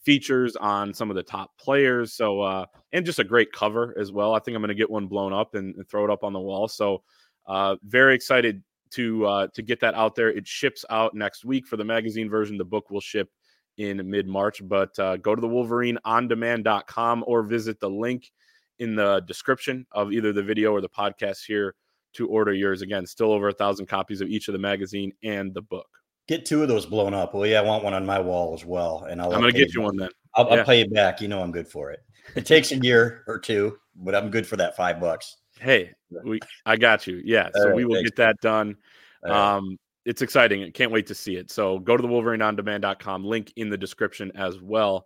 features 0.04 0.56
on 0.56 0.94
some 0.94 1.10
of 1.10 1.16
the 1.16 1.24
top 1.24 1.52
players. 1.60 2.14
So, 2.14 2.42
uh, 2.42 2.66
and 2.94 3.06
just 3.06 3.20
a 3.20 3.24
great 3.24 3.52
cover 3.52 3.96
as 4.00 4.12
well. 4.12 4.34
I 4.34 4.40
think 4.40 4.56
I'm 4.56 4.62
going 4.62 4.70
to 4.70 4.76
get 4.76 4.90
one 4.90 5.08
blown 5.08 5.34
up 5.34 5.56
and, 5.56 5.76
and, 5.76 5.88
throw 5.90 6.06
it 6.06 6.10
up 6.10 6.24
on 6.24 6.34
the 6.34 6.40
wall. 6.40 6.68
So, 6.68 7.04
uh, 7.48 7.76
very 7.84 8.16
excited 8.16 8.64
to 8.92 9.26
uh, 9.26 9.48
to 9.54 9.62
get 9.62 9.80
that 9.82 9.96
out 9.96 10.16
there. 10.16 10.30
It 10.30 10.48
ships 10.48 10.86
out 10.90 11.14
next 11.14 11.46
week 11.46 11.68
for 11.68 11.78
the 11.78 11.86
magazine 11.86 12.30
version. 12.30 12.58
The 12.58 12.66
book 12.66 12.90
will 12.90 13.02
ship 13.02 13.30
in 13.78 14.08
mid 14.10 14.28
March. 14.28 14.62
But 14.68 14.98
uh, 15.00 15.18
go 15.18 15.36
to 15.36 15.42
the 15.42 15.48
WolverineOnDemand.com 15.48 17.24
or 17.26 17.44
visit 17.44 17.80
the 17.80 17.90
link 17.90 18.32
in 18.80 18.96
the 18.96 19.22
description 19.22 19.86
of 19.92 20.12
either 20.12 20.34
the 20.34 20.44
video 20.44 20.72
or 20.72 20.82
the 20.82 20.90
podcast 20.90 21.46
here 21.46 21.76
to 22.14 22.28
order 22.28 22.54
yours. 22.54 22.82
Again, 22.82 23.06
still 23.06 23.32
over 23.32 23.50
a 23.50 23.54
thousand 23.54 23.86
copies 23.86 24.22
of 24.22 24.30
each 24.30 24.48
of 24.48 24.54
the 24.54 24.60
magazine 24.60 25.14
and 25.24 25.54
the 25.54 25.62
book. 25.62 25.88
Get 26.28 26.46
two 26.46 26.62
of 26.62 26.68
those 26.68 26.86
blown 26.86 27.14
up. 27.14 27.34
Well, 27.34 27.46
yeah, 27.46 27.60
I 27.60 27.64
want 27.64 27.84
one 27.84 27.94
on 27.94 28.06
my 28.06 28.20
wall 28.20 28.54
as 28.54 28.64
well. 28.64 29.06
And 29.10 29.22
I'll 29.22 29.34
I'm 29.34 29.42
gonna 29.42 29.52
get 29.52 29.74
you 29.74 29.82
one 29.82 29.98
then. 29.98 30.10
I'll, 30.36 30.48
yeah. 30.48 30.56
I'll 30.56 30.66
pay 30.66 30.80
you 30.80 30.90
back. 30.90 31.22
You 31.22 31.28
know 31.28 31.42
I'm 31.42 31.52
good 31.52 31.68
for 31.68 31.92
it. 31.92 32.02
It 32.36 32.46
takes 32.46 32.72
a 32.72 32.78
year 32.78 33.24
or 33.28 33.40
two, 33.40 33.78
but 33.96 34.14
I'm 34.14 34.30
good 34.30 34.46
for 34.46 34.56
that 34.58 34.76
five 34.76 35.00
bucks. 35.00 35.38
Hey, 35.60 35.92
we 36.24 36.40
I 36.66 36.78
got 36.78 37.08
you. 37.08 37.22
Yeah. 37.26 37.50
So 37.56 37.68
right, 37.68 37.76
we 37.76 37.86
will 37.86 37.96
thanks. 37.96 38.12
get 38.12 38.18
that 38.18 38.36
done. 38.42 38.78
Right. 39.24 39.56
Um, 39.56 39.78
it's 40.06 40.22
exciting. 40.22 40.64
I 40.64 40.72
can't 40.72 40.92
wait 40.92 41.08
to 41.08 41.16
see 41.16 41.36
it. 41.36 41.52
So 41.52 41.80
go 41.80 41.98
to 41.98 42.02
the 42.02 42.08
Wolverine 42.08 42.42
on 42.42 42.56
WolverineOnDemand.com. 42.56 43.26
Link 43.26 43.52
in 43.58 43.70
the 43.70 43.78
description 43.78 44.32
as 44.36 44.60
well. 44.60 45.06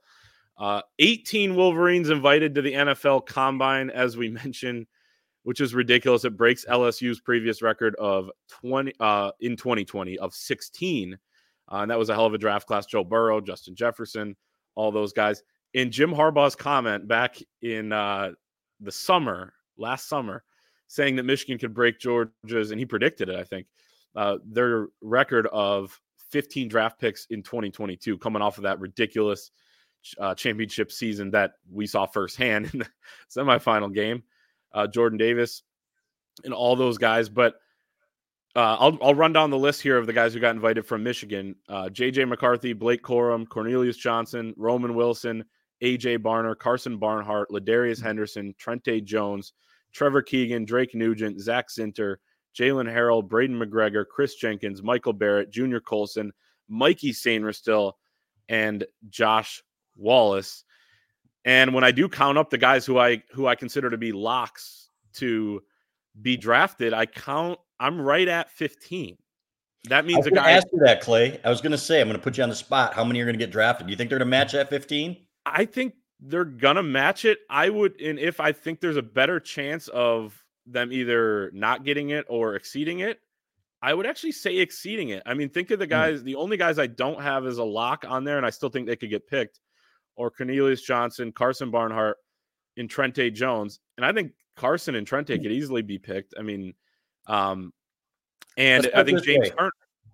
Uh, 0.57 0.81
18 0.99 1.55
Wolverines 1.55 2.09
invited 2.09 2.55
to 2.55 2.61
the 2.61 2.73
NFL 2.73 3.25
Combine, 3.25 3.89
as 3.89 4.17
we 4.17 4.29
mentioned, 4.43 4.87
which 5.43 5.61
is 5.61 5.73
ridiculous. 5.73 6.25
It 6.25 6.37
breaks 6.37 6.65
LSU's 6.65 7.19
previous 7.19 7.61
record 7.61 7.95
of 7.95 8.29
20 8.61 8.93
uh, 8.99 9.31
in 9.39 9.55
2020 9.55 10.17
of 10.19 10.33
16. 10.33 11.17
Uh, 11.71 11.75
and 11.77 11.91
that 11.91 11.99
was 11.99 12.09
a 12.09 12.13
hell 12.13 12.25
of 12.25 12.33
a 12.33 12.37
draft 12.37 12.67
class. 12.67 12.85
Joe 12.85 13.03
Burrow, 13.03 13.41
Justin 13.41 13.75
Jefferson, 13.75 14.35
all 14.75 14.91
those 14.91 15.13
guys. 15.13 15.43
In 15.73 15.91
Jim 15.91 16.11
Harbaugh's 16.11 16.55
comment 16.55 17.07
back 17.07 17.37
in 17.61 17.91
uh, 17.91 18.31
the 18.79 18.91
summer, 18.91 19.53
last 19.77 20.07
summer, 20.07 20.43
saying 20.87 21.15
that 21.15 21.23
Michigan 21.23 21.57
could 21.57 21.73
break 21.73 21.99
Georgia's, 21.99 22.71
and 22.71 22.79
he 22.79 22.85
predicted 22.85 23.29
it, 23.29 23.35
I 23.35 23.43
think, 23.43 23.65
uh, 24.15 24.37
their 24.45 24.89
record 25.01 25.47
of 25.47 25.99
15 26.29 26.67
draft 26.67 26.99
picks 26.99 27.25
in 27.31 27.41
2022, 27.41 28.17
coming 28.19 28.41
off 28.41 28.57
of 28.57 28.63
that 28.63 28.79
ridiculous 28.79 29.49
uh, 30.19 30.35
championship 30.35 30.91
season 30.91 31.31
that 31.31 31.53
we 31.71 31.87
saw 31.87 32.05
firsthand 32.05 32.69
in 32.73 32.79
the 32.79 32.87
semifinal 33.29 33.93
game 33.93 34.23
uh, 34.73 34.87
Jordan 34.87 35.17
Davis, 35.17 35.63
and 36.43 36.53
all 36.53 36.75
those 36.75 36.97
guys. 36.97 37.29
But 37.29 37.55
uh, 38.55 38.77
I'll 38.79 38.97
I'll 39.01 39.15
run 39.15 39.33
down 39.33 39.49
the 39.49 39.57
list 39.57 39.81
here 39.81 39.97
of 39.97 40.07
the 40.07 40.13
guys 40.13 40.33
who 40.33 40.39
got 40.39 40.55
invited 40.55 40.85
from 40.85 41.03
Michigan: 41.03 41.55
uh, 41.69 41.89
J.J. 41.89 42.25
McCarthy, 42.25 42.73
Blake 42.73 43.03
Corum, 43.03 43.47
Cornelius 43.47 43.97
Johnson, 43.97 44.53
Roman 44.57 44.95
Wilson, 44.95 45.45
AJ 45.83 46.19
Barner, 46.19 46.55
Karsen 46.55 46.99
Barnhart, 46.99 47.49
LaDarius 47.51 47.99
mm. 47.99 48.03
Henderson, 48.03 48.55
Trente 48.57 49.03
Jones, 49.03 49.53
Trevor 49.93 50.21
Keegan, 50.21 50.65
Drake 50.65 50.95
Nugent, 50.95 51.39
Zach 51.39 51.67
Zinter, 51.69 52.17
Jaylen 52.57 52.91
Harrell, 52.91 53.27
Braiden 53.27 53.61
McGregor, 53.61 54.05
Chris 54.07 54.35
Jenkins, 54.35 54.81
Michael 54.81 55.13
Barrett, 55.13 55.51
Junior 55.51 55.79
Colson, 55.79 56.31
Mikey 56.67 57.11
Sainristil, 57.11 57.93
and 58.49 58.85
Josh 59.09 59.63
Wallace. 59.95 60.63
And 61.45 61.73
when 61.73 61.83
I 61.83 61.91
do 61.91 62.07
count 62.07 62.37
up 62.37 62.49
the 62.49 62.57
guys 62.57 62.85
who 62.85 62.97
I 62.97 63.21
who 63.31 63.47
I 63.47 63.55
consider 63.55 63.89
to 63.89 63.97
be 63.97 64.11
locks 64.11 64.89
to 65.15 65.61
be 66.21 66.37
drafted, 66.37 66.93
I 66.93 67.05
count 67.05 67.59
I'm 67.79 67.99
right 67.99 68.27
at 68.27 68.49
15. 68.51 69.17
That 69.89 70.05
means 70.05 70.25
a 70.25 70.31
guy. 70.31 70.51
Ask 70.51 70.67
you 70.71 70.79
that, 70.85 71.01
Clay. 71.01 71.39
I 71.43 71.49
was 71.49 71.59
going 71.59 71.73
to 71.73 71.77
say 71.77 71.99
I'm 71.99 72.07
going 72.07 72.17
to 72.17 72.23
put 72.23 72.37
you 72.37 72.43
on 72.43 72.49
the 72.49 72.55
spot. 72.55 72.93
How 72.93 73.03
many 73.03 73.19
are 73.19 73.25
going 73.25 73.37
to 73.37 73.43
get 73.45 73.51
drafted? 73.51 73.87
Do 73.87 73.91
you 73.91 73.97
think 73.97 74.09
they're 74.09 74.19
going 74.19 74.27
to 74.27 74.31
match 74.31 74.53
at 74.53 74.69
15? 74.69 75.17
I 75.45 75.65
think 75.65 75.95
they're 76.21 76.45
going 76.45 76.77
to 76.77 76.83
match 76.83 77.25
it. 77.25 77.39
I 77.49 77.69
would, 77.69 77.99
and 77.99 78.17
if 78.17 78.39
I 78.39 78.53
think 78.53 78.79
there's 78.79 78.95
a 78.95 79.01
better 79.01 79.41
chance 79.41 79.89
of 79.89 80.41
them 80.65 80.93
either 80.93 81.51
not 81.53 81.83
getting 81.83 82.11
it 82.11 82.25
or 82.29 82.55
exceeding 82.55 82.99
it, 82.99 83.19
I 83.81 83.93
would 83.93 84.05
actually 84.05 84.31
say 84.31 84.57
exceeding 84.57 85.09
it. 85.09 85.21
I 85.25 85.33
mean, 85.33 85.49
think 85.49 85.69
of 85.71 85.79
the 85.79 85.85
hmm. 85.85 85.91
guys. 85.91 86.21
Mm. 86.21 86.23
The 86.23 86.35
only 86.35 86.55
guys 86.55 86.79
I 86.79 86.87
don't 86.87 87.21
have 87.21 87.45
as 87.45 87.57
a 87.57 87.63
lock 87.63 88.05
on 88.07 88.23
there, 88.23 88.37
and 88.37 88.45
I 88.45 88.49
still 88.49 88.69
think 88.69 88.87
they 88.87 88.95
could 88.95 89.09
get 89.09 89.27
picked, 89.27 89.59
or 90.15 90.29
Cornelius 90.31 90.81
Johnson, 90.81 91.31
Karsen 91.31 91.71
Barnhart, 91.71 92.17
and 92.77 92.89
Trente 92.89 93.33
Jones. 93.33 93.79
And 93.97 94.05
I 94.05 94.11
think 94.11 94.31
Karsen 94.57 94.95
and 94.95 95.05
Trente 95.05 95.37
mm. 95.37 95.41
could 95.41 95.51
easily 95.51 95.81
be 95.81 95.97
picked. 95.97 96.33
I 96.37 96.41
mean, 96.41 96.73
um, 97.27 97.73
and 98.57 98.89
I 98.95 99.03
think 99.03 99.23
James 99.23 99.49
Turner. 99.49 99.71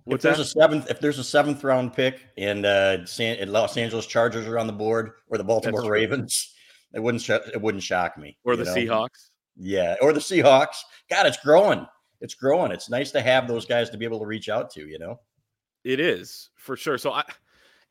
If 0.07 0.21
there's 0.21 0.37
that? 0.37 0.43
a 0.43 0.45
seventh, 0.45 0.89
if 0.89 0.99
there's 0.99 1.19
a 1.19 1.23
seventh 1.23 1.63
round 1.63 1.93
pick 1.93 2.19
and 2.37 2.65
uh, 2.65 3.05
San, 3.05 3.51
Los 3.51 3.77
Angeles 3.77 4.07
Chargers 4.07 4.47
are 4.47 4.57
on 4.57 4.65
the 4.65 4.73
board, 4.73 5.11
or 5.27 5.37
the 5.37 5.43
Baltimore 5.43 5.89
Ravens, 5.89 6.55
it 6.93 6.99
wouldn't 6.99 7.21
sh- 7.21 7.29
it 7.29 7.61
wouldn't 7.61 7.83
shock 7.83 8.17
me. 8.17 8.37
Or 8.43 8.55
the 8.55 8.63
know? 8.63 8.75
Seahawks. 8.75 9.29
Yeah, 9.55 9.97
or 10.01 10.13
the 10.13 10.19
Seahawks. 10.19 10.77
God, 11.09 11.25
it's 11.25 11.37
growing. 11.37 11.85
It's 12.21 12.33
growing. 12.33 12.71
It's 12.71 12.89
nice 12.89 13.11
to 13.11 13.21
have 13.21 13.47
those 13.47 13.65
guys 13.65 13.89
to 13.91 13.97
be 13.97 14.05
able 14.05 14.19
to 14.19 14.25
reach 14.25 14.49
out 14.49 14.71
to. 14.71 14.87
You 14.87 14.97
know, 14.99 15.19
it 15.83 15.99
is 15.99 16.49
for 16.55 16.75
sure. 16.75 16.97
So 16.97 17.11
I, 17.11 17.23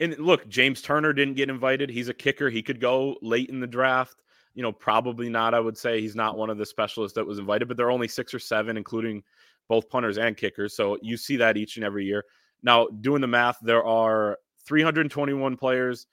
and 0.00 0.18
look, 0.18 0.48
James 0.48 0.82
Turner 0.82 1.12
didn't 1.12 1.34
get 1.34 1.50
invited. 1.50 1.90
He's 1.90 2.08
a 2.08 2.14
kicker. 2.14 2.50
He 2.50 2.62
could 2.62 2.80
go 2.80 3.16
late 3.22 3.50
in 3.50 3.60
the 3.60 3.66
draft. 3.66 4.16
You 4.54 4.62
know, 4.62 4.72
probably 4.72 5.28
not. 5.28 5.54
I 5.54 5.60
would 5.60 5.76
say 5.76 6.00
he's 6.00 6.16
not 6.16 6.36
one 6.36 6.50
of 6.50 6.58
the 6.58 6.66
specialists 6.66 7.14
that 7.14 7.26
was 7.26 7.38
invited, 7.38 7.68
but 7.68 7.76
there 7.76 7.86
are 7.86 7.92
only 7.92 8.08
six 8.08 8.34
or 8.34 8.38
seven, 8.38 8.76
including 8.76 9.22
both 9.68 9.88
punters 9.88 10.18
and 10.18 10.36
kickers. 10.36 10.74
So 10.74 10.98
you 11.02 11.16
see 11.16 11.36
that 11.36 11.56
each 11.56 11.76
and 11.76 11.84
every 11.84 12.04
year. 12.04 12.24
Now, 12.62 12.88
doing 12.88 13.20
the 13.20 13.26
math, 13.26 13.58
there 13.62 13.84
are 13.84 14.38
321 14.66 15.56
players 15.56 16.06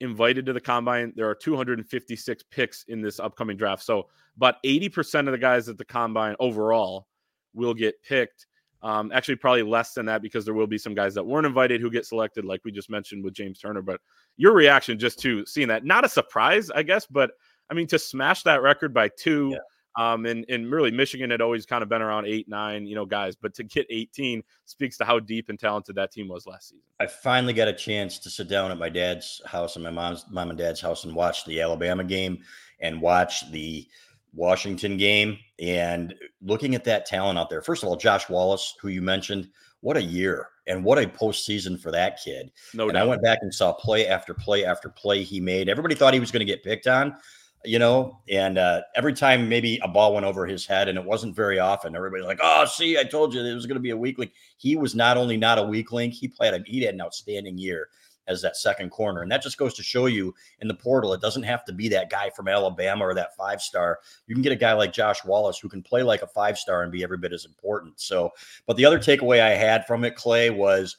invited 0.00 0.46
to 0.46 0.52
the 0.52 0.60
combine. 0.60 1.12
There 1.14 1.28
are 1.28 1.34
256 1.34 2.44
picks 2.50 2.84
in 2.88 3.02
this 3.02 3.20
upcoming 3.20 3.56
draft. 3.56 3.82
So, 3.82 4.08
about 4.36 4.62
80% 4.64 5.26
of 5.26 5.32
the 5.32 5.38
guys 5.38 5.68
at 5.68 5.76
the 5.76 5.84
combine 5.84 6.36
overall 6.40 7.06
will 7.52 7.74
get 7.74 8.02
picked. 8.02 8.46
Um, 8.82 9.12
actually, 9.12 9.36
probably 9.36 9.62
less 9.62 9.92
than 9.92 10.06
that 10.06 10.22
because 10.22 10.44
there 10.44 10.54
will 10.54 10.66
be 10.66 10.78
some 10.78 10.94
guys 10.94 11.14
that 11.14 11.24
weren't 11.24 11.46
invited 11.46 11.80
who 11.80 11.90
get 11.90 12.06
selected, 12.06 12.44
like 12.44 12.62
we 12.64 12.72
just 12.72 12.90
mentioned 12.90 13.22
with 13.22 13.34
James 13.34 13.58
Turner. 13.58 13.82
But 13.82 14.00
your 14.36 14.52
reaction 14.52 14.98
just 14.98 15.18
to 15.20 15.44
seeing 15.46 15.68
that, 15.68 15.84
not 15.84 16.04
a 16.04 16.08
surprise, 16.08 16.70
I 16.70 16.82
guess, 16.82 17.06
but 17.06 17.32
I 17.70 17.74
mean, 17.74 17.86
to 17.88 17.98
smash 17.98 18.42
that 18.44 18.62
record 18.62 18.94
by 18.94 19.08
two. 19.08 19.50
Yeah 19.52 19.58
um, 19.96 20.24
and, 20.26 20.44
and 20.48 20.70
really, 20.70 20.90
Michigan 20.90 21.30
had 21.30 21.40
always 21.40 21.66
kind 21.66 21.82
of 21.82 21.88
been 21.88 22.00
around 22.00 22.26
eight, 22.26 22.48
nine, 22.48 22.86
you 22.86 22.94
know, 22.94 23.04
guys. 23.04 23.34
But 23.34 23.54
to 23.54 23.64
get 23.64 23.86
18 23.90 24.42
speaks 24.64 24.96
to 24.98 25.04
how 25.04 25.18
deep 25.18 25.48
and 25.48 25.58
talented 25.58 25.96
that 25.96 26.12
team 26.12 26.28
was 26.28 26.46
last 26.46 26.68
season. 26.68 26.82
I 27.00 27.06
finally 27.06 27.52
got 27.52 27.68
a 27.68 27.72
chance 27.72 28.18
to 28.20 28.30
sit 28.30 28.48
down 28.48 28.70
at 28.70 28.78
my 28.78 28.88
dad's 28.88 29.42
house 29.46 29.76
and 29.76 29.84
my 29.84 29.90
mom's 29.90 30.24
mom 30.30 30.50
and 30.50 30.58
dad's 30.58 30.80
house 30.80 31.04
and 31.04 31.14
watch 31.14 31.44
the 31.44 31.60
Alabama 31.60 32.04
game 32.04 32.38
and 32.80 33.02
watch 33.02 33.50
the 33.50 33.86
Washington 34.34 34.96
game. 34.96 35.38
And 35.58 36.14
looking 36.42 36.74
at 36.74 36.84
that 36.84 37.06
talent 37.06 37.38
out 37.38 37.50
there, 37.50 37.62
first 37.62 37.82
of 37.82 37.88
all, 37.88 37.96
Josh 37.96 38.28
Wallace, 38.28 38.74
who 38.80 38.88
you 38.88 39.02
mentioned, 39.02 39.48
what 39.80 39.96
a 39.96 40.02
year 40.02 40.48
and 40.66 40.84
what 40.84 40.98
a 40.98 41.06
postseason 41.06 41.80
for 41.80 41.90
that 41.90 42.20
kid. 42.22 42.50
No 42.74 42.84
and 42.84 42.94
doubt. 42.94 43.02
I 43.02 43.06
went 43.06 43.22
back 43.22 43.38
and 43.42 43.54
saw 43.54 43.72
play 43.72 44.06
after 44.06 44.34
play 44.34 44.64
after 44.64 44.88
play 44.88 45.22
he 45.22 45.40
made. 45.40 45.68
Everybody 45.68 45.94
thought 45.94 46.14
he 46.14 46.20
was 46.20 46.30
going 46.30 46.46
to 46.46 46.52
get 46.52 46.62
picked 46.62 46.86
on 46.86 47.16
you 47.64 47.78
know, 47.78 48.18
and 48.28 48.56
uh, 48.56 48.80
every 48.96 49.12
time 49.12 49.48
maybe 49.48 49.78
a 49.82 49.88
ball 49.88 50.14
went 50.14 50.24
over 50.24 50.46
his 50.46 50.66
head, 50.66 50.88
and 50.88 50.96
it 50.96 51.04
wasn't 51.04 51.36
very 51.36 51.58
often, 51.58 51.94
everybody's 51.94 52.24
like, 52.24 52.40
"Oh, 52.42 52.64
see, 52.64 52.98
I 52.98 53.04
told 53.04 53.34
you 53.34 53.44
it 53.44 53.54
was 53.54 53.66
going 53.66 53.76
to 53.76 53.82
be 53.82 53.90
a 53.90 53.96
weak 53.96 54.18
link." 54.18 54.32
He 54.56 54.76
was 54.76 54.94
not 54.94 55.16
only 55.16 55.36
not 55.36 55.58
a 55.58 55.62
weak 55.62 55.92
link; 55.92 56.14
he 56.14 56.26
played 56.26 56.54
a, 56.54 56.62
he 56.64 56.82
had 56.82 56.94
an 56.94 57.02
outstanding 57.02 57.58
year 57.58 57.88
as 58.26 58.42
that 58.42 58.56
second 58.56 58.90
corner, 58.90 59.22
and 59.22 59.30
that 59.30 59.42
just 59.42 59.58
goes 59.58 59.74
to 59.74 59.82
show 59.82 60.06
you 60.06 60.34
in 60.60 60.68
the 60.68 60.74
portal, 60.74 61.12
it 61.12 61.20
doesn't 61.20 61.42
have 61.42 61.64
to 61.64 61.72
be 61.72 61.88
that 61.88 62.10
guy 62.10 62.30
from 62.30 62.48
Alabama 62.48 63.06
or 63.06 63.14
that 63.14 63.36
five 63.36 63.60
star. 63.60 63.98
You 64.26 64.34
can 64.34 64.42
get 64.42 64.52
a 64.52 64.56
guy 64.56 64.72
like 64.72 64.92
Josh 64.92 65.24
Wallace 65.24 65.58
who 65.58 65.68
can 65.68 65.82
play 65.82 66.02
like 66.02 66.22
a 66.22 66.26
five 66.26 66.58
star 66.58 66.82
and 66.82 66.92
be 66.92 67.02
every 67.02 67.18
bit 67.18 67.32
as 67.32 67.44
important. 67.44 68.00
So, 68.00 68.30
but 68.66 68.76
the 68.76 68.84
other 68.84 68.98
takeaway 68.98 69.40
I 69.40 69.50
had 69.50 69.86
from 69.86 70.04
it, 70.04 70.14
Clay, 70.14 70.50
was 70.50 70.96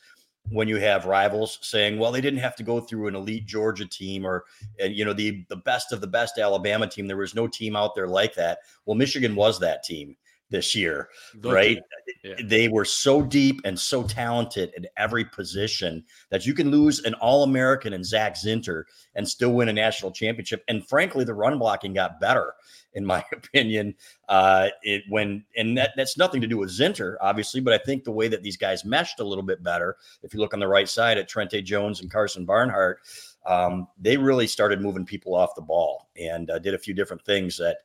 when 0.49 0.67
you 0.67 0.77
have 0.77 1.05
rivals 1.05 1.59
saying, 1.61 1.99
"Well, 1.99 2.11
they 2.11 2.21
didn't 2.21 2.39
have 2.39 2.55
to 2.57 2.63
go 2.63 2.79
through 2.79 3.07
an 3.07 3.15
elite 3.15 3.45
Georgia 3.45 3.85
team 3.85 4.25
or 4.25 4.45
you 4.79 5.05
know 5.05 5.13
the 5.13 5.45
the 5.49 5.57
best 5.57 5.91
of 5.91 6.01
the 6.01 6.07
best 6.07 6.37
Alabama 6.37 6.87
team. 6.87 7.07
There 7.07 7.17
was 7.17 7.35
no 7.35 7.47
team 7.47 7.75
out 7.75 7.95
there 7.95 8.07
like 8.07 8.33
that." 8.35 8.59
Well, 8.85 8.95
Michigan 8.95 9.35
was 9.35 9.59
that 9.59 9.83
team 9.83 10.15
this 10.51 10.75
year, 10.75 11.09
right? 11.43 11.79
Yeah. 12.23 12.35
They 12.43 12.67
were 12.67 12.85
so 12.85 13.23
deep 13.23 13.61
and 13.63 13.79
so 13.79 14.03
talented 14.03 14.71
at 14.77 14.91
every 14.97 15.25
position 15.25 16.03
that 16.29 16.45
you 16.45 16.53
can 16.53 16.69
lose 16.69 16.99
an 16.99 17.15
All 17.15 17.43
American 17.43 17.93
and 17.93 18.05
Zach 18.05 18.35
Zinter 18.35 18.83
and 19.15 19.27
still 19.27 19.53
win 19.53 19.69
a 19.69 19.73
national 19.73 20.11
championship. 20.11 20.63
And 20.67 20.87
frankly, 20.87 21.23
the 21.23 21.33
run 21.33 21.57
blocking 21.57 21.93
got 21.93 22.19
better, 22.19 22.53
in 22.93 23.05
my 23.05 23.23
opinion. 23.31 23.95
Uh, 24.29 24.67
it 24.83 25.03
when 25.09 25.43
and 25.57 25.77
that, 25.77 25.91
that's 25.95 26.17
nothing 26.17 26.41
to 26.41 26.47
do 26.47 26.57
with 26.57 26.69
Zinter, 26.69 27.15
obviously, 27.21 27.61
but 27.61 27.73
I 27.73 27.79
think 27.79 28.03
the 28.03 28.11
way 28.11 28.27
that 28.27 28.43
these 28.43 28.57
guys 28.57 28.85
meshed 28.85 29.19
a 29.21 29.25
little 29.25 29.45
bit 29.45 29.63
better. 29.63 29.95
If 30.21 30.33
you 30.33 30.41
look 30.41 30.53
on 30.53 30.59
the 30.59 30.67
right 30.67 30.89
side 30.89 31.17
at 31.17 31.29
Trente 31.29 31.63
Jones 31.63 32.01
and 32.01 32.11
Karsen 32.11 32.45
Barnhart. 32.45 32.99
Um, 33.43 33.87
they 33.99 34.17
really 34.17 34.45
started 34.45 34.81
moving 34.81 35.03
people 35.03 35.33
off 35.33 35.55
the 35.55 35.63
ball 35.63 36.11
and 36.15 36.51
uh, 36.51 36.59
did 36.59 36.75
a 36.75 36.77
few 36.77 36.93
different 36.93 37.25
things 37.25 37.57
that 37.57 37.77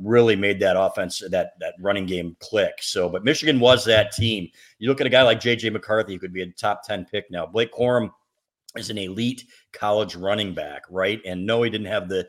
really 0.00 0.36
made 0.36 0.60
that 0.60 0.76
offense, 0.78 1.22
that 1.30 1.52
that 1.60 1.74
running 1.80 2.06
game 2.06 2.36
click. 2.40 2.74
So, 2.80 3.08
but 3.08 3.24
Michigan 3.24 3.60
was 3.60 3.84
that 3.84 4.12
team. 4.12 4.48
You 4.78 4.88
look 4.88 5.00
at 5.00 5.06
a 5.06 5.10
guy 5.10 5.22
like 5.22 5.40
JJ 5.40 5.72
McCarthy, 5.72 6.14
who 6.14 6.18
could 6.18 6.32
be 6.32 6.42
a 6.42 6.46
top 6.52 6.82
10 6.86 7.04
pick 7.06 7.30
now. 7.30 7.46
Blake 7.46 7.72
Corum 7.72 8.10
is 8.76 8.90
an 8.90 8.98
elite 8.98 9.44
college 9.72 10.16
running 10.16 10.54
back, 10.54 10.82
right? 10.88 11.20
And 11.26 11.44
no, 11.44 11.62
he 11.62 11.70
didn't 11.70 11.88
have 11.88 12.08
the 12.08 12.28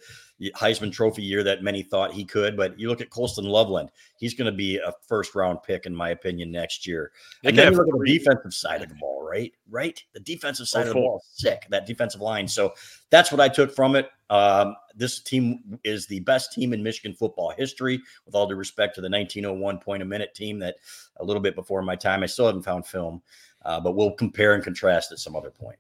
Heisman 0.52 0.92
Trophy 0.92 1.24
year 1.24 1.44
that 1.44 1.64
many 1.64 1.84
thought 1.84 2.12
he 2.12 2.26
could. 2.26 2.58
But 2.58 2.78
you 2.78 2.90
look 2.90 3.02
at 3.02 3.10
Colston 3.10 3.46
Loveland; 3.46 3.92
he's 4.18 4.34
going 4.34 4.52
to 4.52 4.56
be 4.56 4.78
a 4.78 4.94
first 5.08 5.36
round 5.36 5.64
pick, 5.64 5.86
in 5.86 5.96
my 5.96 6.10
opinion, 6.10 6.52
next 6.52 6.86
year. 6.86 7.12
and 7.44 7.58
then 7.58 7.72
you 7.72 7.78
look 7.78 7.88
at 7.88 8.00
the 8.00 8.18
defensive 8.18 8.54
side 8.54 8.82
of 8.82 8.90
the 8.90 8.96
ball, 8.96 9.26
right? 9.26 9.54
Right, 9.70 10.04
the 10.14 10.20
defensive 10.20 10.68
side 10.68 10.88
oh, 10.88 10.90
of 10.90 10.96
the 10.96 11.02
ball, 11.02 11.24
sick. 11.32 11.66
That 11.70 11.86
defensive 11.86 12.22
line. 12.22 12.48
So 12.48 12.74
that's 13.10 13.32
what 13.32 13.40
I 13.40 13.48
took 13.48 13.74
from 13.74 13.96
it. 13.96 14.10
Um, 14.30 14.76
this 14.96 15.22
team 15.22 15.80
is 15.84 16.08
the 16.08 16.20
best 16.22 16.52
team 16.52 16.74
in 16.74 16.82
Michigan 16.84 17.14
football 17.14 17.54
history. 17.56 18.02
With 18.26 18.36
all 18.36 18.48
due 18.48 18.56
respect 18.56 18.96
to 18.96 19.02
the 19.02 19.10
1901 19.10 19.80
point 19.80 20.02
a 20.02 20.06
minute 20.06 20.34
team, 20.34 20.60
that 20.60 20.76
a 21.18 21.24
little 21.24 21.42
bit 21.42 21.56
before 21.56 21.82
my 21.82 21.96
time, 21.96 22.24
I 22.24 22.26
still 22.26 22.48
haven't 22.48 22.64
found 22.64 22.86
film, 22.86 23.22
uh, 23.64 23.80
but 23.80 23.96
we'll 23.96 24.12
compare 24.12 24.56
and 24.56 24.64
contrast 24.64 25.12
at 25.12 25.20
some 25.20 25.36
other 25.36 25.52
point. 25.52 25.78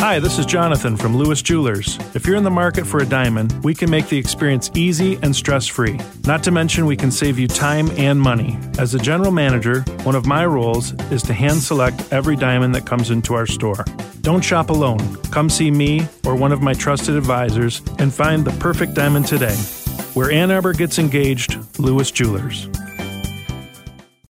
Hi, 0.00 0.20
this 0.20 0.38
is 0.38 0.46
Jonathan 0.46 0.96
from 0.96 1.16
Lewis 1.16 1.42
Jewelers. 1.42 1.98
If 2.14 2.26
you're 2.26 2.36
in 2.36 2.44
the 2.44 2.50
market 2.50 2.86
for 2.86 3.00
a 3.00 3.04
diamond, 3.04 3.52
we 3.64 3.74
can 3.74 3.90
make 3.90 4.08
the 4.08 4.16
experience 4.16 4.70
easy 4.74 5.18
and 5.22 5.34
stress 5.34 5.66
free. 5.66 5.98
Not 6.24 6.42
to 6.44 6.50
mention, 6.50 6.86
we 6.86 6.96
can 6.96 7.10
save 7.10 7.38
you 7.38 7.48
time 7.48 7.90
and 7.90 8.18
money. 8.18 8.56
As 8.78 8.94
a 8.94 8.98
general 8.98 9.32
manager, 9.32 9.80
one 10.04 10.14
of 10.14 10.24
my 10.24 10.46
roles 10.46 10.92
is 11.10 11.22
to 11.24 11.34
hand 11.34 11.58
select 11.58 12.12
every 12.12 12.36
diamond 12.36 12.74
that 12.76 12.86
comes 12.86 13.10
into 13.10 13.34
our 13.34 13.44
store. 13.44 13.84
Don't 14.20 14.42
shop 14.42 14.70
alone. 14.70 15.16
Come 15.32 15.50
see 15.50 15.70
me 15.70 16.06
or 16.24 16.36
one 16.36 16.52
of 16.52 16.62
my 16.62 16.74
trusted 16.74 17.16
advisors 17.16 17.82
and 17.98 18.14
find 18.14 18.44
the 18.44 18.56
perfect 18.60 18.94
diamond 18.94 19.26
today. 19.26 19.56
Where 20.14 20.30
Ann 20.30 20.50
Arbor 20.50 20.74
gets 20.74 20.98
engaged, 20.98 21.58
Lewis 21.78 22.10
Jewelers. 22.10 22.68